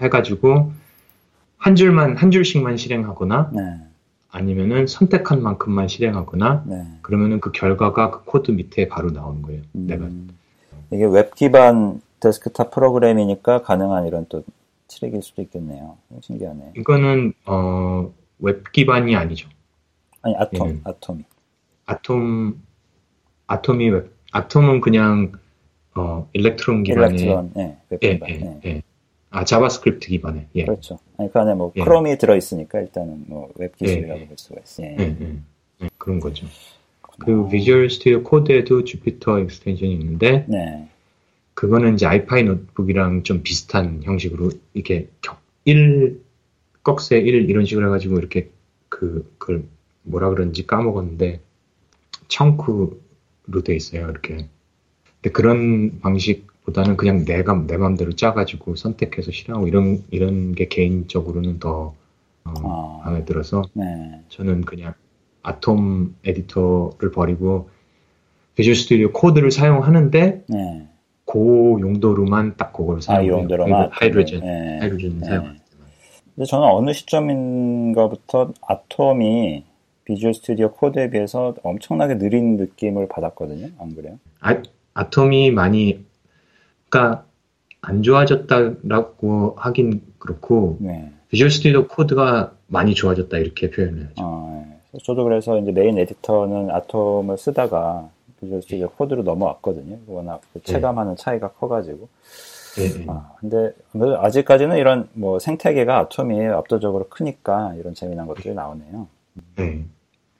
해가지고 0.00 0.72
한 1.58 1.76
줄만 1.76 2.16
한 2.16 2.30
줄씩만 2.30 2.76
실행하거나 2.76 3.50
네. 3.52 3.62
아니면은 4.30 4.86
선택한 4.86 5.42
만큼만 5.42 5.88
실행하거나 5.88 6.64
네. 6.66 6.86
그러면은 7.02 7.40
그 7.40 7.52
결과가 7.52 8.10
그 8.10 8.24
코드 8.24 8.50
밑에 8.50 8.88
바로 8.88 9.10
나오는 9.10 9.42
거예요. 9.42 9.62
음. 9.74 9.86
내가 9.86 10.08
이게 10.90 11.04
웹 11.04 11.34
기반 11.34 12.00
데스크탑 12.20 12.70
프로그램이니까 12.70 13.62
가능한 13.62 14.06
이런 14.06 14.26
또 14.28 14.42
trick일 14.88 15.22
수도 15.22 15.42
있겠네요. 15.42 15.96
신기하네. 16.20 16.72
이거는 16.76 17.32
어, 17.44 18.12
웹 18.38 18.70
기반이 18.72 19.16
아니죠. 19.16 19.48
아니 20.22 20.34
Atom, 20.36 20.80
Atom이. 20.84 21.24
Atom, 21.86 22.62
Atom이 23.46 23.88
웹, 23.90 24.12
Atom은 24.32 24.80
그냥 24.80 25.32
어, 25.94 26.28
Electron 26.32 26.82
기반의 26.82 27.20
Electron, 27.20 27.52
네, 27.54 27.78
웹 27.90 28.00
예, 28.02 28.12
기반. 28.14 28.30
예, 28.30 28.34
예, 28.64 28.68
예. 28.70 28.82
아 29.30 29.44
JavaScript 29.44 30.08
기반의. 30.08 30.46
예. 30.56 30.64
그렇죠. 30.64 30.98
아니 31.18 31.32
그 31.32 31.38
안에 31.38 31.54
뭐 31.54 31.72
예. 31.76 31.82
Chrome이 31.84 32.18
들어 32.18 32.36
있으니까 32.36 32.80
일단은 32.80 33.24
뭐 33.28 33.50
웹 33.56 33.76
기술이라고 33.76 34.20
예, 34.20 34.26
볼 34.26 34.36
수가 34.38 34.60
있어요. 34.62 34.88
예, 34.98 35.16
예, 35.82 35.88
그런 35.98 36.20
거죠. 36.20 36.46
그 37.18 37.48
Visual 37.48 37.88
Studio 37.88 38.22
Code에도 38.22 38.84
Jupyter 38.84 39.38
extension이 39.40 39.92
있는데 39.94 40.44
네. 40.48 40.88
그거는 41.54 41.94
이제 41.94 42.04
IPy 42.04 42.42
Notebook이랑 42.42 43.22
좀 43.22 43.42
비슷한 43.42 44.02
형식으로 44.02 44.50
이렇게 44.74 45.08
격, 45.22 45.40
1, 45.64 46.20
꺽쇠 46.86 47.18
1 47.18 47.50
이런 47.50 47.64
식으로 47.64 47.88
해가지고 47.88 48.18
이렇게 48.18 48.50
그, 48.88 49.28
그걸 49.38 49.64
뭐라 50.02 50.30
그런지 50.30 50.68
까먹었는데 50.68 51.40
chunk로 52.28 52.92
돼 53.64 53.74
있어요. 53.74 54.08
이렇게. 54.08 54.48
근데 55.20 55.32
그런 55.32 55.98
방식보다는 56.00 56.96
그냥 56.96 57.24
내가 57.24 57.54
내 57.66 57.76
마음대로 57.76 58.12
짜가지고 58.12 58.76
선택해서 58.76 59.32
실행하고 59.32 59.66
이런 59.66 60.04
이런 60.10 60.52
게 60.52 60.68
개인적으로는 60.68 61.58
더 61.58 61.94
어, 62.44 63.00
아, 63.02 63.06
마음에 63.06 63.24
들어서 63.24 63.64
네. 63.72 64.20
저는 64.28 64.60
그냥 64.60 64.94
Atom 65.42 66.14
에디터를 66.24 67.10
버리고 67.10 67.68
Visual 68.54 68.76
Studio 68.76 69.10
Code를 69.10 69.50
사용하는데 69.50 70.44
네. 70.46 70.88
그 71.24 71.38
용도로만 71.80 72.56
딱 72.56 72.72
그걸 72.72 73.02
사용해요. 73.02 73.34
아, 73.34 73.38
용도로만 73.40 73.88
Hydrogen, 73.90 74.40
네. 74.40 74.78
Hydrogen 74.78 75.18
네. 75.18 75.28
때만. 75.28 75.65
근데 76.36 76.46
저는 76.46 76.68
어느 76.68 76.92
시점인가부터 76.92 78.52
Atom이 78.60 79.64
Visual 80.04 80.34
Studio 80.34 80.70
Code에 80.70 81.10
비해서 81.10 81.54
엄청나게 81.62 82.18
느린 82.18 82.58
느낌을 82.58 83.08
받았거든요. 83.08 83.70
안 83.78 83.94
그래요? 83.94 84.18
아, 84.40 84.62
Atom이 84.94 85.50
많이 85.50 86.04
그러니까 86.88 87.24
안 87.80 88.02
좋아졌다라고 88.02 89.54
하긴 89.56 90.02
그렇고 90.18 90.76
네. 90.78 91.10
Visual 91.30 91.50
Studio 91.50 91.88
Code가 91.88 92.52
많이 92.66 92.94
좋아졌다 92.94 93.36
이렇게 93.38 93.70
표현해야죠. 93.70 94.14
아, 94.18 94.64
네. 94.92 94.98
저도 95.04 95.24
그래서 95.24 95.58
이제 95.58 95.72
메인 95.72 95.98
에디터는 95.98 96.70
Atom을 96.70 97.38
쓰다가 97.38 98.10
Visual 98.40 98.60
Studio 98.62 98.90
Code로 98.90 99.22
넘어왔거든요. 99.22 99.98
워낙 100.06 100.42
그 100.52 100.60
네. 100.60 100.72
체감하는 100.72 101.16
차이가 101.16 101.48
커가지고. 101.48 102.08
네, 102.76 102.88
네. 102.88 103.04
아, 103.08 103.32
근데 103.40 103.72
아직까지는 104.18 104.76
이런 104.76 105.08
뭐 105.14 105.38
생태계가 105.38 105.98
Atom이 105.98 106.46
압도적으로 106.46 107.08
크니까 107.08 107.74
이런 107.74 107.94
재미난 107.94 108.26
것들이 108.26 108.54
나오네요. 108.54 109.08
네. 109.56 109.84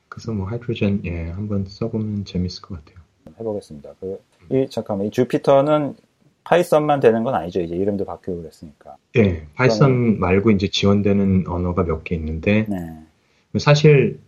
그래서 0.08 0.32
뭐 0.32 0.46
Hydrogen 0.46 1.02
예 1.04 1.30
한번 1.30 1.64
써보면 1.66 2.24
재밌을 2.24 2.62
것 2.62 2.76
같아요. 2.84 3.04
해보겠습니다. 3.38 3.94
그, 4.00 4.20
이 4.50 4.66
잠깐만 4.70 5.06
이 5.06 5.10
Jupyter는 5.10 5.96
Python만 6.44 7.00
되는 7.00 7.24
건 7.24 7.34
아니죠. 7.34 7.60
이제 7.60 7.74
이름도 7.74 8.04
바뀌고 8.04 8.38
그랬으니까. 8.40 8.96
예, 9.16 9.46
Python 9.54 9.78
그러면... 9.90 10.20
말고 10.20 10.50
이제 10.52 10.68
지원되는 10.68 11.44
언어가 11.48 11.82
몇 11.82 12.04
개 12.04 12.14
있는데 12.14 12.66
네. 12.68 13.58
사실 13.58 14.20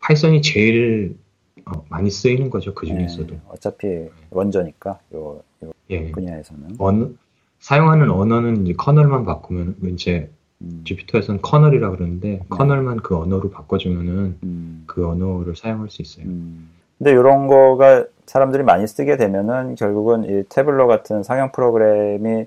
Python이 0.00 0.42
제일 0.42 1.16
어, 1.64 1.84
많이 1.88 2.10
쓰이는 2.10 2.50
거죠 2.50 2.74
그 2.74 2.86
중에서도. 2.86 3.34
네, 3.34 3.40
어차피 3.48 3.86
원저니까 4.30 4.98
요, 5.14 5.42
요 5.64 5.70
예. 5.90 6.10
분야에서는. 6.12 6.76
언 6.78 7.18
사용하는 7.60 8.10
언어는 8.10 8.66
이제 8.66 8.74
kernel만 8.76 9.24
바꾸면 9.24 9.76
이제 9.92 10.30
음. 10.60 10.82
주피터에서는 10.84 11.42
커널이라 11.42 11.90
그러는데 11.90 12.28
네. 12.28 12.40
커널만 12.48 12.98
그 12.98 13.16
언어로 13.16 13.50
바꿔주면은 13.50 14.38
음. 14.42 14.84
그 14.86 15.06
언어를 15.06 15.56
사용할 15.56 15.90
수 15.90 16.02
있어요. 16.02 16.26
음. 16.26 16.70
근데 16.98 17.12
이런 17.12 17.46
거가 17.46 18.06
사람들이 18.26 18.64
많이 18.64 18.86
쓰게 18.86 19.16
되면은 19.16 19.76
결국은 19.76 20.24
이 20.24 20.44
태블러 20.48 20.86
같은 20.86 21.22
상용 21.22 21.52
프로그램이 21.52 22.46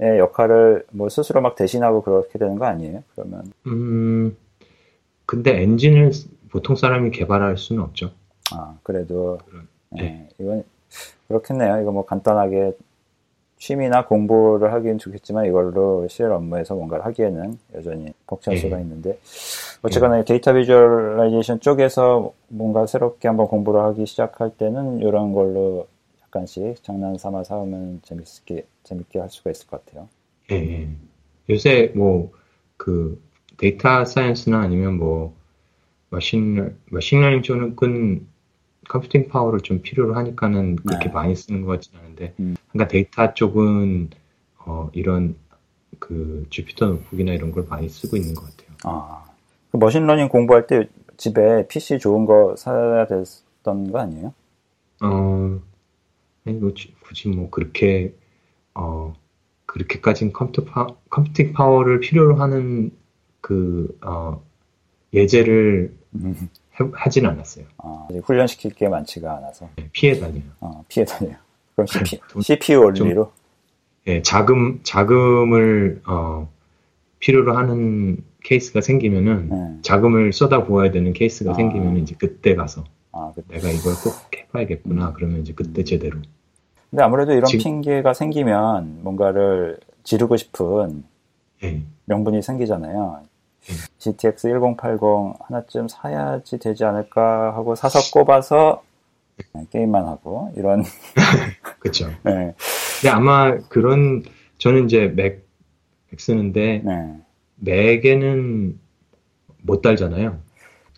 역할을 0.00 0.84
뭐 0.90 1.08
스스로 1.08 1.40
막 1.40 1.56
대신하고 1.56 2.02
그렇게 2.02 2.38
되는 2.38 2.58
거 2.58 2.66
아니에요? 2.66 3.02
그러면. 3.14 3.52
음. 3.66 4.36
근데 5.24 5.62
엔진을 5.62 6.12
보통 6.50 6.76
사람이 6.76 7.10
개발할 7.10 7.56
수는 7.56 7.82
없죠. 7.82 8.10
아, 8.52 8.76
그래도, 8.82 9.38
네. 9.90 10.02
네. 10.02 10.28
이건, 10.38 10.64
그렇겠네요. 11.26 11.80
이거 11.80 11.90
뭐 11.90 12.04
간단하게 12.04 12.76
취미나 13.58 14.06
공부를 14.06 14.72
하기는 14.72 14.98
좋겠지만 14.98 15.46
이걸로 15.46 16.06
실행 16.08 16.32
업무에서 16.32 16.74
뭔가를 16.74 17.04
하기에는 17.06 17.58
여전히 17.74 18.12
네. 18.52 18.60
수가 18.60 18.78
있는데 18.80 19.18
어쨌거나 19.82 20.16
네. 20.16 20.24
데이터 20.24 20.52
visualization 20.52 21.60
쪽에서 21.60 22.32
뭔가 22.48 22.86
새롭게 22.86 23.28
한번 23.28 23.46
공부를 23.46 23.80
하기 23.80 24.06
시작할 24.06 24.50
때는 24.50 25.00
이런 25.00 25.32
걸로 25.32 25.86
약간씩 26.24 26.82
장난 26.82 27.16
삼아 27.16 27.44
써보면 27.44 28.00
재밌게 28.02 28.66
재밌게 28.84 29.18
할 29.20 29.30
수가 29.30 29.50
있을 29.50 29.66
것 29.68 29.84
같아요. 29.84 30.08
네. 30.48 30.88
요새 31.48 31.92
뭐 31.94 32.30
그 32.76 33.20
데이터 33.56 34.04
science나 34.04 34.60
아니면 34.60 34.98
뭐 34.98 35.34
machine 36.10 36.76
machine 36.90 37.14
learning 37.14 37.42
쪽은 37.42 38.26
computing 38.88 39.28
파워를 39.28 39.60
좀 39.60 39.82
필요로 39.82 40.14
하니까는 40.14 40.76
그렇게 40.76 41.06
네. 41.06 41.12
많이 41.12 41.36
쓰는 41.36 41.62
것 41.62 41.72
같지는 41.72 42.00
않은데, 42.00 42.34
음. 42.40 42.56
그러니까 42.72 42.88
데이터 42.88 43.34
쪽은 43.34 44.10
어, 44.58 44.90
이런 44.92 45.36
그 45.98 46.46
Jupyter 46.50 46.86
Notebook이나 46.86 47.32
이런 47.32 47.52
걸 47.52 47.66
많이 47.68 47.88
쓰고 47.88 48.16
있는 48.16 48.34
것 48.34 48.44
같아요. 48.44 48.76
아, 48.84 49.24
그 49.70 49.76
machine 49.76 50.00
learning 50.00 50.28
공부할 50.28 50.66
때 50.66 50.88
집에 51.16 51.66
PC 51.68 51.98
좋은 51.98 52.26
거 52.26 52.54
사야 52.56 53.06
됐던 53.06 53.92
거 53.92 53.98
아니에요? 53.98 54.34
어, 55.02 55.60
아니 56.44 56.56
뭐 56.56 56.72
굳이 57.00 57.28
뭐 57.28 57.50
그렇게 57.50 58.14
어 58.74 59.14
그렇게까지는 59.66 60.32
컴퓨터 60.32 60.64
파, 60.64 60.86
computing 61.10 61.52
파워를 61.52 62.00
필요로 62.00 62.36
하는 62.36 62.90
그 63.40 63.96
어, 64.02 64.42
예제를 65.12 65.94
음. 66.14 66.48
하진 66.92 67.26
않았어요. 67.26 67.64
아, 67.78 68.08
훈련시킬 68.24 68.72
게 68.72 68.88
많지가 68.88 69.36
않아서. 69.38 69.68
네, 69.76 69.88
피해 69.92 70.18
다녀요. 70.18 70.42
어, 70.60 70.84
피해 70.88 71.04
다녀요. 71.04 71.36
그럼 71.74 71.86
CP, 71.86 72.20
CPU 72.42 72.80
only로? 72.80 73.32
예, 74.06 74.22
자금, 74.22 74.80
자금을, 74.82 76.02
어, 76.06 76.48
필요로 77.18 77.56
하는 77.56 78.18
케이스가 78.44 78.80
생기면은, 78.80 79.48
네. 79.48 79.78
자금을 79.82 80.32
쏟아 80.32 80.64
부어야 80.64 80.90
되는 80.90 81.12
케이스가 81.12 81.52
아. 81.52 81.54
생기면 81.54 81.96
이제 81.98 82.14
그때 82.18 82.54
가서, 82.54 82.84
아, 83.12 83.32
그때. 83.34 83.56
내가 83.56 83.70
이걸 83.70 83.94
꼭 83.94 84.14
해봐야겠구나. 84.36 85.08
음. 85.08 85.12
그러면 85.16 85.40
이제 85.40 85.52
그때 85.54 85.82
제대로. 85.82 86.18
근데 86.90 87.02
아무래도 87.02 87.32
이런 87.32 87.46
지금, 87.46 87.64
핑계가 87.64 88.14
생기면 88.14 89.02
뭔가를 89.02 89.78
지르고 90.04 90.36
싶은 90.36 91.04
네. 91.60 91.82
명분이 92.04 92.42
생기잖아요. 92.42 93.22
GTX 93.98 94.48
1080 94.48 95.00
하나쯤 95.40 95.88
사야지 95.88 96.58
되지 96.58 96.84
않을까 96.84 97.54
하고 97.54 97.74
사서 97.74 97.98
꼽아서 98.12 98.82
게임만 99.70 100.06
하고 100.06 100.52
이런 100.56 100.82
그렇죠. 101.80 102.08
네. 102.24 102.54
근데 103.00 103.10
아마 103.10 103.56
그런 103.68 104.22
저는 104.58 104.86
이제 104.86 105.08
맥, 105.08 105.44
맥 106.10 106.20
쓰는데 106.20 106.82
네. 106.84 107.16
맥에는 107.56 108.78
못 109.62 109.82
달잖아요. 109.82 110.38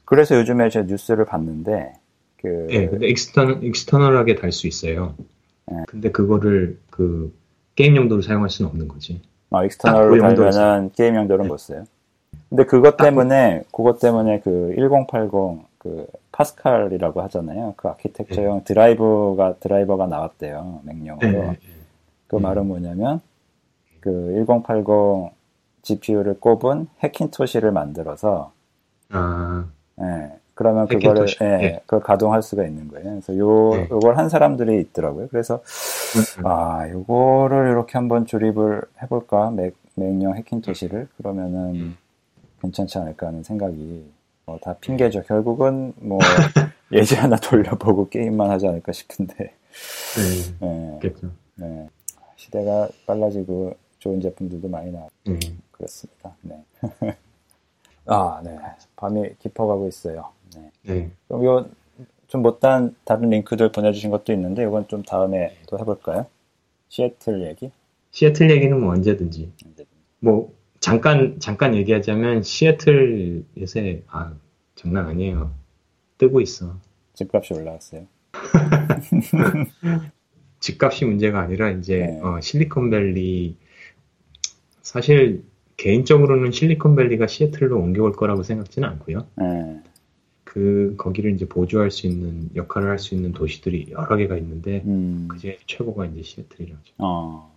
그래서 0.04 0.36
요즘에 0.36 0.68
제가 0.70 0.86
뉴스를 0.86 1.24
봤는데 1.24 1.92
그 2.40 2.66
네, 2.70 2.88
근데 2.88 3.08
external 3.08 3.64
external하게 3.64 4.36
달 4.36 4.52
수 4.52 4.66
있어요. 4.66 5.14
네. 5.66 5.82
근데 5.88 6.10
그거를 6.10 6.78
그 6.90 7.34
게임 7.74 7.96
용도로 7.96 8.22
사용할 8.22 8.50
수는 8.50 8.70
없는 8.70 8.88
거지. 8.88 9.20
아, 9.50 9.64
external로 9.64 10.18
달면은 10.20 10.90
게임 10.94 11.16
용도로 11.16 11.42
네. 11.44 11.48
못 11.48 11.58
써요. 11.58 11.84
근데 12.48 12.64
그것 12.64 12.96
때문에 12.96 13.64
그것 13.72 13.98
때문에 13.98 14.40
그 14.40 14.74
1080 14.76 15.68
그 15.78 16.06
파스칼이라고 16.32 17.22
하잖아요. 17.22 17.74
그 17.76 17.88
아키텍처용 17.88 18.58
네. 18.58 18.64
드라이버가 18.64 19.56
드라이버가 19.60 20.06
나왔대요. 20.06 20.80
맥용으로. 20.84 21.30
네, 21.30 21.32
네. 21.32 21.58
그 22.26 22.36
네. 22.36 22.42
말은 22.42 22.66
뭐냐면 22.66 23.20
그 24.00 24.44
1080 24.46 25.32
GPU를 25.82 26.40
꼽은 26.40 26.88
Hackintosh를 27.02 27.72
만들어서 27.72 28.52
아. 29.10 29.66
예. 30.00 30.38
그러면 30.54 30.88
그거를 30.88 31.26
예, 31.40 31.44
네. 31.44 31.80
그걸 31.86 32.00
가동할 32.00 32.42
수가 32.42 32.64
있는 32.64 32.88
거예요. 32.88 33.04
그래서 33.04 33.38
요 33.38 33.70
네. 33.76 33.88
요걸 33.92 34.18
한 34.18 34.28
사람들이 34.28 34.80
있더라고요. 34.80 35.28
그래서 35.28 35.54
음, 35.56 36.40
음. 36.40 36.46
아, 36.46 36.88
요거를 36.90 37.70
이렇게 37.70 37.92
한번 37.96 38.26
조립을 38.26 38.82
해 39.00 39.06
볼까? 39.06 39.52
맥 39.52 39.76
맥용 39.94 40.34
Hackintosh를 40.34 41.08
그러면은 41.16 41.74
음. 41.76 41.96
괜찮지 42.60 42.98
않을까 42.98 43.28
하는 43.28 43.42
생각이 43.42 44.10
뭐 44.48 44.58
다 44.60 44.74
핑계죠. 44.80 45.22
결국은 45.22 45.92
뭐 45.96 46.18
예지 46.90 47.14
하나 47.16 47.36
돌려보고 47.36 48.08
게임만 48.08 48.50
하지 48.50 48.66
않을까 48.66 48.92
싶은데. 48.92 49.34
네. 49.38 50.58
네. 51.00 51.12
네. 51.56 51.88
시대가 52.36 52.88
빨라지고 53.06 53.74
좋은 53.98 54.20
제품들도 54.20 54.68
많이 54.68 54.90
나왔고 54.90 55.12
음. 55.28 55.38
그렇습니다. 55.70 56.34
네. 56.42 56.64
아, 58.06 58.40
네. 58.42 58.56
밤이 58.96 59.34
깊어가고 59.38 59.86
있어요. 59.88 60.30
네. 60.54 60.70
네. 60.82 61.10
그럼 61.26 61.42
이거 61.42 61.66
좀 62.26 62.42
못한 62.42 62.94
다른 63.04 63.28
링크들 63.30 63.70
보내주신 63.70 64.10
것도 64.10 64.32
있는데 64.32 64.62
이건 64.62 64.88
좀 64.88 65.02
다음에 65.02 65.56
또 65.66 65.78
해볼까요? 65.78 66.26
시애틀 66.88 67.46
얘기? 67.46 67.70
시애틀 68.12 68.50
얘기는 68.50 68.78
뭐 68.80 68.92
언제든지. 68.92 69.52
언제든지. 69.64 69.88
뭐 70.20 70.52
잠깐 70.80 71.38
잠깐 71.40 71.74
얘기하자면 71.74 72.42
시애틀 72.42 73.44
요새 73.60 74.02
아 74.08 74.32
장난 74.74 75.06
아니에요. 75.06 75.52
뜨고 76.18 76.40
있어. 76.40 76.76
집값이 77.14 77.54
올라왔어요. 77.54 78.06
집값이 80.60 81.04
문제가 81.04 81.40
아니라 81.40 81.70
이제 81.70 81.98
네. 81.98 82.20
어, 82.20 82.40
실리콘밸리 82.40 83.56
사실 84.82 85.44
개인적으로는 85.76 86.50
실리콘밸리가 86.50 87.26
시애틀로 87.26 87.78
옮겨올 87.78 88.12
거라고 88.12 88.42
생각지는 88.42 88.88
않고요. 88.88 89.26
네. 89.36 89.80
그 90.44 90.94
거기를 90.96 91.32
이제 91.34 91.46
보조할 91.46 91.90
수 91.90 92.06
있는 92.06 92.48
역할을 92.56 92.88
할 92.90 92.98
수 92.98 93.14
있는 93.14 93.32
도시들이 93.32 93.88
여러 93.90 94.16
개가 94.16 94.36
있는데 94.38 94.82
음. 94.86 95.28
그중에 95.28 95.58
최고가 95.66 96.06
이제 96.06 96.22
시애틀이라죠. 96.22 96.94
어. 96.98 97.54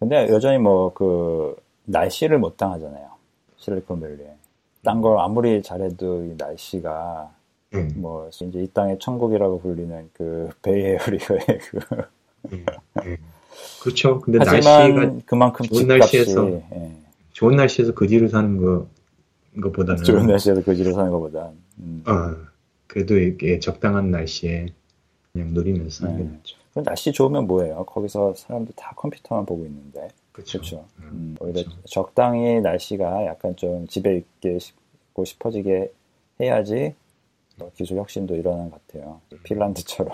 근데 0.00 0.28
여전히 0.28 0.58
뭐 0.58 0.92
그 0.92 1.56
날씨를 1.84 2.38
못 2.38 2.56
당하잖아요. 2.56 3.08
실리콘밸리에. 3.56 4.34
딴 4.82 5.00
걸 5.00 5.18
아무리 5.18 5.62
잘해도 5.62 6.24
이 6.24 6.34
날씨가 6.36 7.32
음. 7.74 7.90
뭐 7.96 8.28
이제 8.28 8.62
이 8.62 8.68
땅의 8.68 8.98
천국이라고 8.98 9.60
불리는 9.60 10.10
그 10.12 10.50
베이에어리어의 10.62 11.40
그 11.70 11.78
음. 12.52 12.66
음. 13.04 13.16
그렇죠. 13.82 14.20
근데 14.20 14.38
날씨가 14.38 15.20
그만큼 15.24 15.66
좋은 15.66 15.86
날씨에서 15.86 16.50
예. 16.50 16.96
좋은 17.32 17.56
날씨에서 17.56 17.94
그 17.94 18.06
뒤로 18.06 18.28
사는 18.28 18.56
거 18.58 18.86
것보다는 19.60 20.04
좋은 20.04 20.26
날씨에서 20.26 20.62
그 20.62 20.74
뒤로 20.74 20.92
사는 20.92 21.10
것보다 21.10 21.50
음. 21.78 22.04
어, 22.06 22.36
그래도 22.86 23.16
이렇게 23.16 23.58
적당한 23.60 24.10
날씨에 24.10 24.66
그냥 25.32 25.48
누리면서 25.54 26.06
하는 26.06 26.18
게 26.18 26.24
낫죠. 26.24 26.56
날씨 26.84 27.12
좋으면 27.12 27.46
뭐예요? 27.46 27.84
거기서 27.86 28.34
사람들 28.34 28.74
다 28.76 28.92
컴퓨터만 28.96 29.46
보고 29.46 29.64
있는데. 29.64 30.08
그렇죠. 30.44 30.84
음, 30.98 31.04
음, 31.12 31.36
오히려 31.40 31.62
그쵸. 31.62 31.76
적당히 31.86 32.60
날씨가 32.60 33.24
약간 33.26 33.54
좀 33.56 33.86
집에 33.86 34.16
있게 34.16 34.58
싶고 34.58 35.24
싶어지게 35.24 35.92
해야지 36.40 36.94
뭐 37.56 37.70
기술 37.76 37.98
혁신도 37.98 38.34
일어나는 38.34 38.70
것 38.70 38.86
같아요. 38.86 39.20
핀란드처럼. 39.44 40.12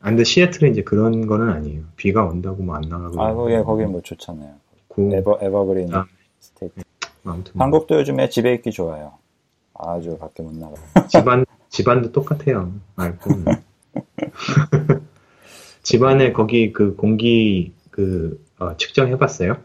아, 0.00 0.08
근데 0.10 0.22
시애틀은 0.22 0.70
이제 0.72 0.82
그런 0.82 1.26
거는 1.26 1.48
아니에요. 1.48 1.84
비가 1.96 2.24
온다고 2.26 2.62
뭐 2.62 2.76
안 2.76 2.82
나가고. 2.82 3.22
아, 3.22 3.32
거기, 3.34 3.56
거기는 3.56 3.90
뭐 3.90 4.02
좋잖아요. 4.02 4.54
그, 4.88 5.10
ever, 5.14 5.38
evergreen 5.40 5.94
아, 5.94 6.06
state. 6.40 6.82
아무튼 7.24 7.52
뭐. 7.54 7.64
한국도 7.64 7.96
요즘에 7.96 8.28
집에 8.28 8.52
있기 8.54 8.70
좋아요. 8.70 9.14
아주 9.74 10.18
밖에 10.18 10.42
못 10.42 10.54
나가. 10.54 10.74
집안 11.08 11.46
집안도 11.70 12.12
똑같아요. 12.12 12.70
알고. 12.96 13.30
집안에 15.82 16.32
거기 16.32 16.72
그 16.72 16.94
공기 16.96 17.72
그 17.90 18.44
어, 18.58 18.76
측정해봤어요? 18.76 19.56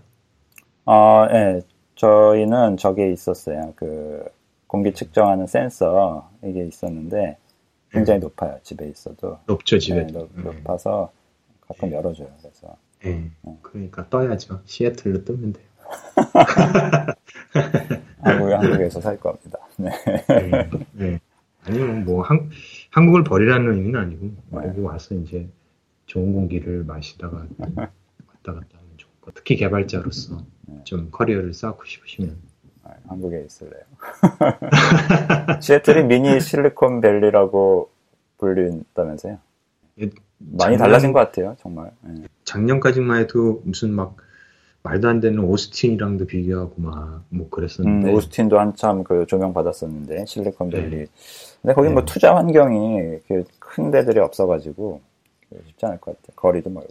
아, 0.85 1.27
네. 1.31 1.61
저희는 1.95 2.77
저게 2.77 3.11
있었어요. 3.11 3.73
그 3.76 4.23
공기 4.68 4.93
측정하는 4.93 5.47
센서 5.47 6.31
이게 6.43 6.65
있었는데 6.65 7.38
굉장히 7.91 8.19
네. 8.19 8.26
높아요. 8.26 8.59
집에 8.63 8.88
있어도. 8.88 9.39
높죠, 9.45 9.77
집에. 9.77 10.05
네, 10.05 10.11
높, 10.11 10.30
높아서 10.35 11.11
가끔 11.61 11.89
네. 11.89 11.95
열어줘요. 11.97 12.30
그래서. 12.41 12.76
네. 13.03 13.30
그러니까 13.61 14.07
떠야죠. 14.09 14.61
시애틀로 14.65 15.23
뜨면 15.26 15.53
돼요. 15.53 15.65
한국, 18.22 18.51
한국에서 18.53 19.01
살 19.01 19.19
겁니다. 19.19 19.59
네. 19.77 19.89
네, 20.27 20.69
네. 20.93 21.19
아니면 21.63 22.05
뭐 22.05 22.23
한, 22.23 22.49
한국을 22.91 23.23
버리라는 23.23 23.73
의미는 23.73 23.99
아니고 23.99 24.26
네. 24.26 24.68
여기 24.68 24.80
와서 24.81 25.15
이제 25.15 25.47
좋은 26.05 26.34
공기를 26.34 26.84
마시다가 26.85 27.45
왔다 27.57 28.53
갔다 28.53 28.81
특히 29.34 29.56
개발자로서 29.56 30.38
네. 30.68 30.84
좀 30.84 31.10
커리어를 31.12 31.53
쌓고 31.53 31.84
싶으시면 31.86 32.38
아, 32.84 32.91
한국에 33.08 33.44
있을래요. 33.45 33.84
시애틀이 35.62 36.03
미니 36.03 36.40
실리콘밸리라고 36.40 37.90
불린다면서요? 38.38 39.38
예, 39.99 40.03
많이 40.38 40.58
작년, 40.58 40.78
달라진 40.78 41.14
것 41.14 41.20
같아요, 41.20 41.56
정말. 41.60 41.91
네. 42.02 42.24
작년까지만 42.45 43.22
해도 43.22 43.62
무슨 43.66 43.94
막 43.94 44.18
말도 44.84 45.08
안 45.08 45.20
되는 45.20 45.40
오스틴이랑도 45.40 46.26
비교하고 46.26 46.74
막 46.78 47.22
뭐 47.30 47.49
그랬었는데 47.49 48.10
음, 48.10 48.14
오스틴도 48.14 48.60
한참 48.60 49.03
그 49.03 49.26
조명 49.26 49.53
받았었는데 49.53 50.26
실리콘밸리 50.26 50.90
네. 50.90 51.06
근데 51.62 51.74
거기 51.74 51.88
뭐 51.88 51.90
네. 51.90 51.94
뭐 51.94 52.06
투자 52.06 52.36
환경이 52.36 53.20
큰 53.60 53.91
데들이 53.91 54.20
없어가지고 54.20 55.02
쉽지 55.68 55.86
않을 55.86 55.99
것 55.99 56.18
같아요 56.18 56.36
거리도 56.36 56.70
멀고 56.70 56.90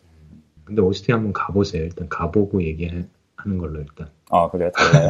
근데 0.71 0.83
오스틴 0.83 1.13
한번 1.13 1.33
가보세요 1.33 1.83
일단 1.83 2.09
가보고 2.09 2.63
얘기하는 2.63 3.09
걸로 3.59 3.81
일단 3.81 4.09
아 4.31 4.49
그래요 4.49 4.71
달라요 4.71 5.09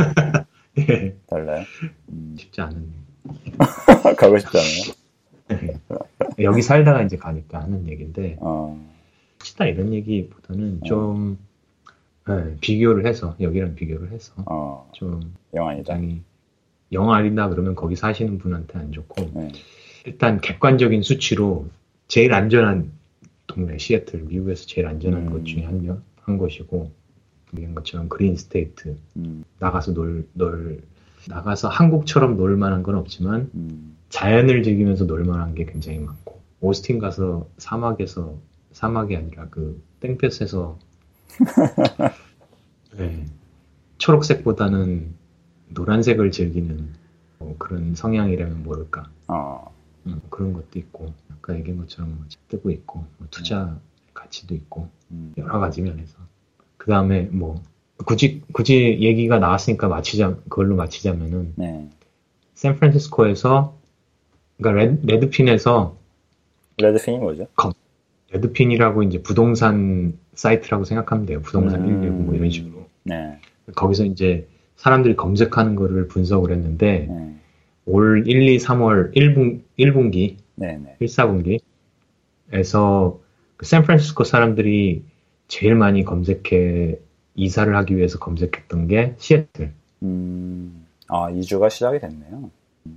네. 0.75 1.17
달라요 1.29 1.65
음. 2.09 2.35
쉽지 2.39 2.63
않은 2.63 2.91
가고 4.17 4.39
싶지 4.39 4.57
않아요 4.57 5.61
네. 5.61 5.77
여기 6.43 6.63
살다가 6.63 7.03
이제 7.03 7.19
가니까 7.19 7.61
하는 7.61 7.87
얘기인데 7.89 8.39
어. 8.41 8.83
치다 9.41 9.67
이런 9.67 9.93
얘기보다는 9.93 10.81
어. 10.83 10.87
좀 10.87 11.39
네, 12.27 12.57
비교를 12.63 13.07
해서 13.07 13.37
여기랑 13.39 13.75
비교를 13.75 14.13
해서 14.13 14.33
어, 14.47 14.89
좀 14.93 15.35
영 15.55 15.75
아니다. 15.75 15.99
영 16.93 17.21
아니다 17.21 17.49
그러면 17.49 17.75
거기 17.75 17.97
사시는 17.97 18.39
분한테 18.39 18.79
안 18.79 18.93
좋고 18.93 19.31
네. 19.35 19.53
일단 20.07 20.41
객관적인 20.41 21.03
수치로 21.03 21.67
제일 22.09 22.33
안전한 22.33 22.93
동네 23.51 23.79
시애틀 23.79 24.23
미국에서 24.23 24.67
제일 24.67 24.87
안전한 24.87 25.27
음. 25.27 25.33
것 25.33 25.45
중에 25.45 25.65
한, 25.65 26.03
한 26.21 26.39
곳이고 26.39 26.93
이런 27.53 27.75
것처럼 27.75 28.09
green 28.09 28.37
state 28.37 28.97
음. 29.17 29.45
나가서 29.59 29.93
놀, 29.93 30.29
놀 30.35 30.83
나가서 31.27 31.69
한국처럼 31.69 32.37
놀 32.37 32.57
만한 32.57 32.85
건 32.85 32.95
없지만 32.95 33.51
음. 33.55 33.97
자연을 34.09 34.63
즐기면서 34.63 35.07
놀 35.07 35.25
만한 35.25 35.55
게 35.57 35.65
굉장히 35.65 35.99
많고 35.99 36.41
오스틴 36.61 37.01
가서 37.01 37.49
사막에서 37.59 38.39
사막이 38.71 39.17
아니라 39.17 39.49
그 39.51 39.83
땡볕에서 39.99 40.79
네. 42.97 43.27
초록색보다는 43.99 45.15
노란색을 45.71 46.31
즐기는 46.31 46.89
뭐 47.39 47.57
그런 47.59 47.95
성향이라면 47.95 48.63
모를까. 48.63 49.11
어. 49.29 49.75
음, 50.07 50.21
그런 50.31 50.53
것도 50.53 50.79
있고, 50.79 51.13
아까 51.41 51.57
얘기한 51.57 51.81
것처럼 51.81 52.15
뭐 52.17 52.27
뜨고 52.49 52.71
있고, 52.71 53.05
뭐 53.19 53.29
투자 53.31 53.65
음. 53.65 53.81
가치도 54.15 54.55
있고, 54.55 54.89
음. 55.11 55.33
여러 55.39 55.59
가지 55.59 55.83
면에서. 55.83 56.19
그 56.77 56.91
다음에 56.91 57.23
뭐, 57.33 57.63
굳이, 58.05 58.43
굳이 58.53 58.99
얘기가 59.01 59.39
나왔으니까 59.39 59.89
마치자, 59.89 60.37
그걸로 60.49 60.77
마치자면은, 60.77 61.55
네. 61.57 61.89
샌프란시스코에서, 62.55 63.77
그러니까 64.59 64.83
Red, 64.83 65.07
Redfin에서, 65.07 65.97
Redfin이 66.79 67.19
뭐죠? 67.19 67.47
검, 67.57 67.73
Redfin이라고 68.33 69.03
이제 69.03 69.23
부동산 69.23 70.19
사이트라고 70.35 70.85
생각하면 70.85 71.27
돼요. 71.27 71.43
부동산 71.43 71.83
음. 71.83 72.01
119 72.01 72.23
뭐 72.23 72.35
이런 72.35 72.51
식으로. 72.51 72.87
네. 73.05 73.39
거기서 73.75 74.05
이제 74.05 74.47
사람들이 74.77 75.17
검색하는 75.17 75.77
거를 75.77 76.09
분석을 76.09 76.53
했는데 76.53 77.07
네. 77.11 77.35
올 77.87 78.27
1, 78.27 78.49
2, 78.49 78.59
3월 78.59 79.15
1분, 79.15 79.63
1분기, 79.79 80.37
네네. 80.61 80.97
1, 81.01 81.07
4분기에서 82.53 83.19
그 83.57 83.67
샌프란시스코 83.67 84.25
사람들이 84.25 85.05
제일 85.49 85.75
많이 85.75 86.05
검색해 86.05 86.99
이사를 87.35 87.75
하기 87.77 87.97
위해서 87.97 88.19
검색했던 88.19 88.87
게 88.89 89.15
시애틀. 89.19 89.73
음, 90.03 90.87
아 91.09 91.31
이주가 91.31 91.69
시작이 91.69 91.99
됐네요. 91.99 92.51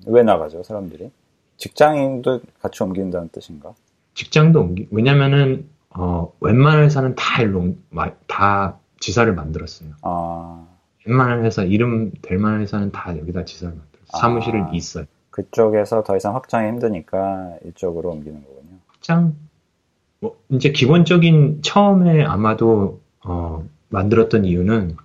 왜 0.08 0.24
나가죠 0.24 0.64
사람들이? 0.64 1.12
직장인도 1.58 2.42
같이 2.62 2.84
옮긴다는 2.84 3.30
뜻인가? 3.30 3.74
직장도 4.16 4.60
옮기, 4.62 4.88
왜냐면은, 4.92 5.70
어, 5.90 6.32
웬만한 6.40 6.84
회사는 6.84 7.16
다 7.16 7.42
일로, 7.42 7.76
다 8.28 8.80
지사를 9.00 9.34
만들었어요. 9.34 9.90
아. 10.02 10.68
웬만한 11.06 11.46
회사, 11.46 11.64
이름 11.64 12.12
될 12.22 12.38
만한 12.38 12.62
회사는 12.62 12.92
다 12.92 13.18
여기다 13.18 13.46
지사를 13.46 13.76
만들었어요. 13.76 14.10
아. 14.14 14.18
사무실은 14.18 14.74
있어요. 14.74 15.06
그쪽에서 15.34 16.04
더 16.04 16.16
이상 16.16 16.36
확장이 16.36 16.68
힘드니까 16.70 17.58
이쪽으로 17.66 18.12
옮기는 18.12 18.44
거군요. 18.44 18.78
확장? 18.88 19.36
뭐, 20.20 20.38
이제 20.50 20.72
기본적인 20.72 21.64
처음에 21.64 22.24
아마도, 22.24 23.02
어, 23.26 23.68
만들었던 23.90 24.46
이유는 24.46 24.96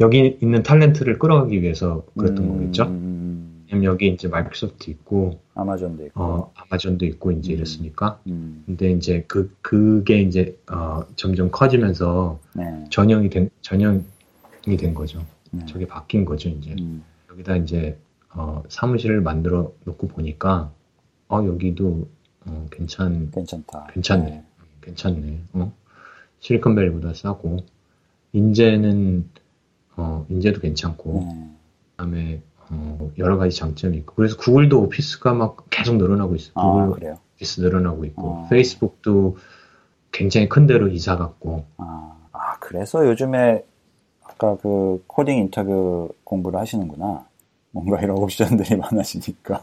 여기 0.00 0.38
있는 0.40 0.62
탤런트를 0.62 1.18
끌어가기 1.18 1.62
위해서 1.62 2.04
그랬던 2.16 2.44
음, 2.44 2.52
거겠죠? 2.52 2.84
음, 2.84 3.64
여기 3.84 4.08
이제 4.08 4.28
마이크로소프트 4.28 4.90
있고 4.90 5.40
아마존도 5.54 6.06
있고 6.06 6.22
어, 6.22 6.52
아마존도 6.54 7.04
있고 7.06 7.32
이제 7.32 7.52
음. 7.52 7.56
이랬으니까. 7.56 8.20
음. 8.28 8.62
근데 8.66 8.92
이제 8.92 9.24
그 9.26 9.54
그게 9.60 10.20
이제 10.20 10.56
어, 10.70 11.02
점점 11.16 11.50
커지면서 11.50 12.38
네. 12.54 12.84
전형이 12.90 13.30
된 13.30 13.50
전형이 13.62 14.76
된 14.78 14.94
거죠. 14.94 15.24
네. 15.50 15.64
저게 15.66 15.86
바뀐 15.86 16.24
거죠 16.24 16.48
이제. 16.50 16.76
음. 16.78 17.02
여기다 17.30 17.56
이제 17.56 17.98
어, 18.34 18.62
사무실을 18.68 19.20
만들어 19.20 19.72
놓고 19.84 20.08
보니까 20.08 20.70
어 21.28 21.42
여기도 21.44 22.08
어, 22.46 22.66
괜찮 22.70 23.30
괜찮다. 23.30 23.88
괜찮네. 23.92 24.44
괜찮네. 24.80 25.40
어? 25.54 25.72
실리콘밸리보다 26.40 27.14
싸고 27.14 27.58
인재는 28.32 29.28
어, 29.96 30.24
인재도 30.28 30.60
괜찮고 30.60 31.26
네. 31.26 31.50
그다음에 31.90 32.42
어, 32.70 33.10
여러 33.18 33.38
가지 33.38 33.56
장점이 33.56 33.96
있고 33.98 34.14
그래서 34.14 34.36
구글도 34.36 34.80
오피스가 34.82 35.34
막 35.34 35.64
계속 35.70 35.96
늘어나고 35.96 36.36
있어요. 36.36 36.52
아, 36.54 36.84
구글 36.84 36.90
그래요? 37.00 37.18
오피스 37.34 37.60
늘어나고 37.60 38.04
있고 38.06 38.22
어. 38.28 38.46
페이스북도 38.50 39.36
굉장히 40.12 40.48
큰 40.48 40.66
데로 40.66 40.88
이사 40.88 41.16
갔고 41.16 41.66
아, 41.78 42.16
아, 42.32 42.58
그래서 42.60 43.06
요즘에 43.06 43.64
아까 44.22 44.56
그 44.56 45.02
코딩 45.06 45.36
인터뷰 45.38 46.10
공부를 46.24 46.58
하시는구나. 46.60 47.26
뭔가 47.78 48.02
이런 48.02 48.18
옵션들이 48.18 48.76
많아지니까. 48.76 49.62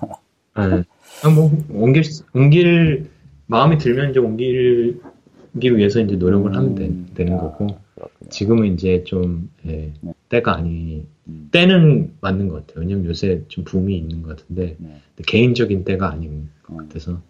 예. 0.60 0.84
아, 1.24 1.30
뭐 1.30 1.52
옮길 1.70 2.04
옮길 2.34 3.10
마음이 3.48 3.78
들면 3.78 4.12
이제 4.12 4.20
옮기기 4.20 5.78
위해서 5.78 6.00
이제 6.00 6.16
노력을 6.16 6.56
하면 6.56 6.76
되, 6.76 6.86
음, 6.86 7.08
는 7.16 7.34
아, 7.34 7.42
거고 7.42 7.68
그렇군요. 7.96 8.30
지금은 8.30 8.74
이제 8.74 9.04
좀 9.04 9.50
예, 9.68 9.92
네. 10.02 10.14
때가 10.30 10.56
아니 10.56 11.06
음, 11.28 11.50
때는 11.52 12.14
맞는 12.22 12.48
것 12.48 12.66
같아요. 12.68 12.82
왜냐면 12.82 13.06
요새 13.06 13.44
좀 13.48 13.64
붐이 13.64 13.98
있는 13.98 14.22
것 14.22 14.38
같은데 14.38 14.76
네. 14.80 15.02
개인적인 15.28 15.84
때가 15.84 16.10
아닌 16.10 16.50
것 16.64 16.74
음, 16.74 16.78
같아서 16.78 17.22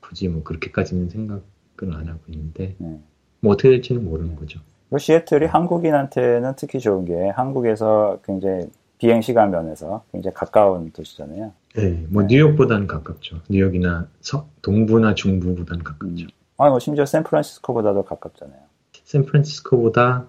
굳이 0.00 0.28
뭐 0.28 0.42
그렇게까지는 0.42 1.08
생각은 1.08 1.92
안 1.92 2.08
하고 2.08 2.20
있는데 2.28 2.74
네. 2.78 2.98
뭐 3.40 3.52
어떻게 3.52 3.70
될지는 3.70 4.04
모르는 4.04 4.36
거죠. 4.36 4.60
그 4.90 4.98
시애틀이 4.98 5.46
한국인한테는 5.46 6.54
특히 6.56 6.78
좋은 6.78 7.04
게 7.04 7.28
한국에서 7.30 8.20
굉장히 8.24 8.66
비행 8.98 9.20
시간 9.20 9.50
면에서 9.50 10.04
굉장히 10.12 10.34
가까운 10.34 10.90
도시잖아요. 10.90 11.52
예, 11.78 11.88
뭐 12.08 12.22
네. 12.22 12.28
뉴욕보다는 12.30 12.86
가깝죠. 12.86 13.40
뉴욕이나 13.48 14.08
서, 14.20 14.48
동부나 14.62 15.14
중부보다는 15.14 15.84
가깝죠. 15.84 16.24
음. 16.24 16.28
아, 16.58 16.70
뭐 16.70 16.78
심지어 16.78 17.04
샌프란시스코보다도 17.04 18.04
가깝잖아요. 18.04 18.60
샌프란시스코보다 19.04 20.28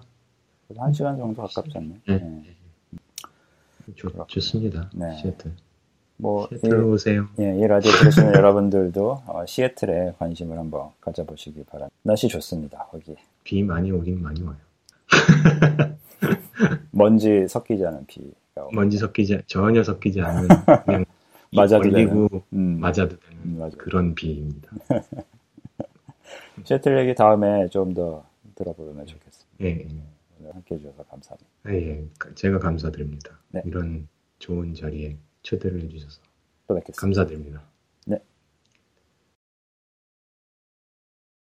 한 0.76 0.92
시간 0.92 1.16
정도 1.16 1.42
가깝지 1.42 1.78
않나요? 1.78 1.98
네. 2.06 2.18
네. 2.18 2.42
좋, 3.96 4.08
그렇군요. 4.08 4.26
좋습니다. 4.26 4.90
네. 4.92 5.16
시애틀. 5.16 5.52
뭐, 6.18 6.46
시애틀 6.48 6.82
오세요. 6.82 7.28
이, 7.38 7.42
예, 7.42 7.56
이 7.56 7.66
라디오 7.66 7.90
들으시는 7.92 8.34
여러분들도 8.34 9.22
어, 9.26 9.46
시애틀에 9.46 10.14
관심을 10.18 10.58
한번 10.58 10.90
가져보시기 11.00 11.64
바랍니다. 11.64 11.94
날씨 12.02 12.28
좋습니다, 12.28 12.86
거기. 12.90 13.16
비 13.44 13.62
많이 13.62 13.90
오긴 13.90 14.22
많이 14.22 14.42
와요. 14.42 14.56
먼지 16.90 17.46
섞이지 17.48 17.86
않은 17.86 18.04
비 18.06 18.30
먼지 18.72 18.98
섞이지 18.98 19.42
전혀 19.46 19.82
섞이지 19.82 20.20
않는 20.20 20.48
그냥 20.84 21.04
맞아도 21.52 21.80
걸리고 21.80 22.28
음, 22.52 22.78
맞아도 22.80 23.16
되는 23.18 23.42
음. 23.44 23.70
그런 23.78 24.14
비입니다. 24.14 24.70
시애틀 26.64 26.98
얘기 26.98 27.14
다음에 27.14 27.68
좀 27.68 27.94
더 27.94 28.28
들어보면 28.58 29.06
좋겠습니다. 29.06 29.48
예, 29.62 29.66
예. 29.68 29.88
오늘 30.40 30.54
함께 30.54 30.74
해주셔서 30.74 31.04
감사합니다. 31.04 31.48
예, 31.68 31.74
예. 31.74 32.04
제가 32.34 32.58
감사드립니다. 32.58 33.38
네. 33.50 33.62
이런 33.64 34.08
좋은 34.38 34.74
자리에 34.74 35.16
초대를 35.42 35.82
해주셔서 35.82 36.20
또 36.66 36.74
뵙겠습니다. 36.74 37.00
감사드립니다. 37.00 37.62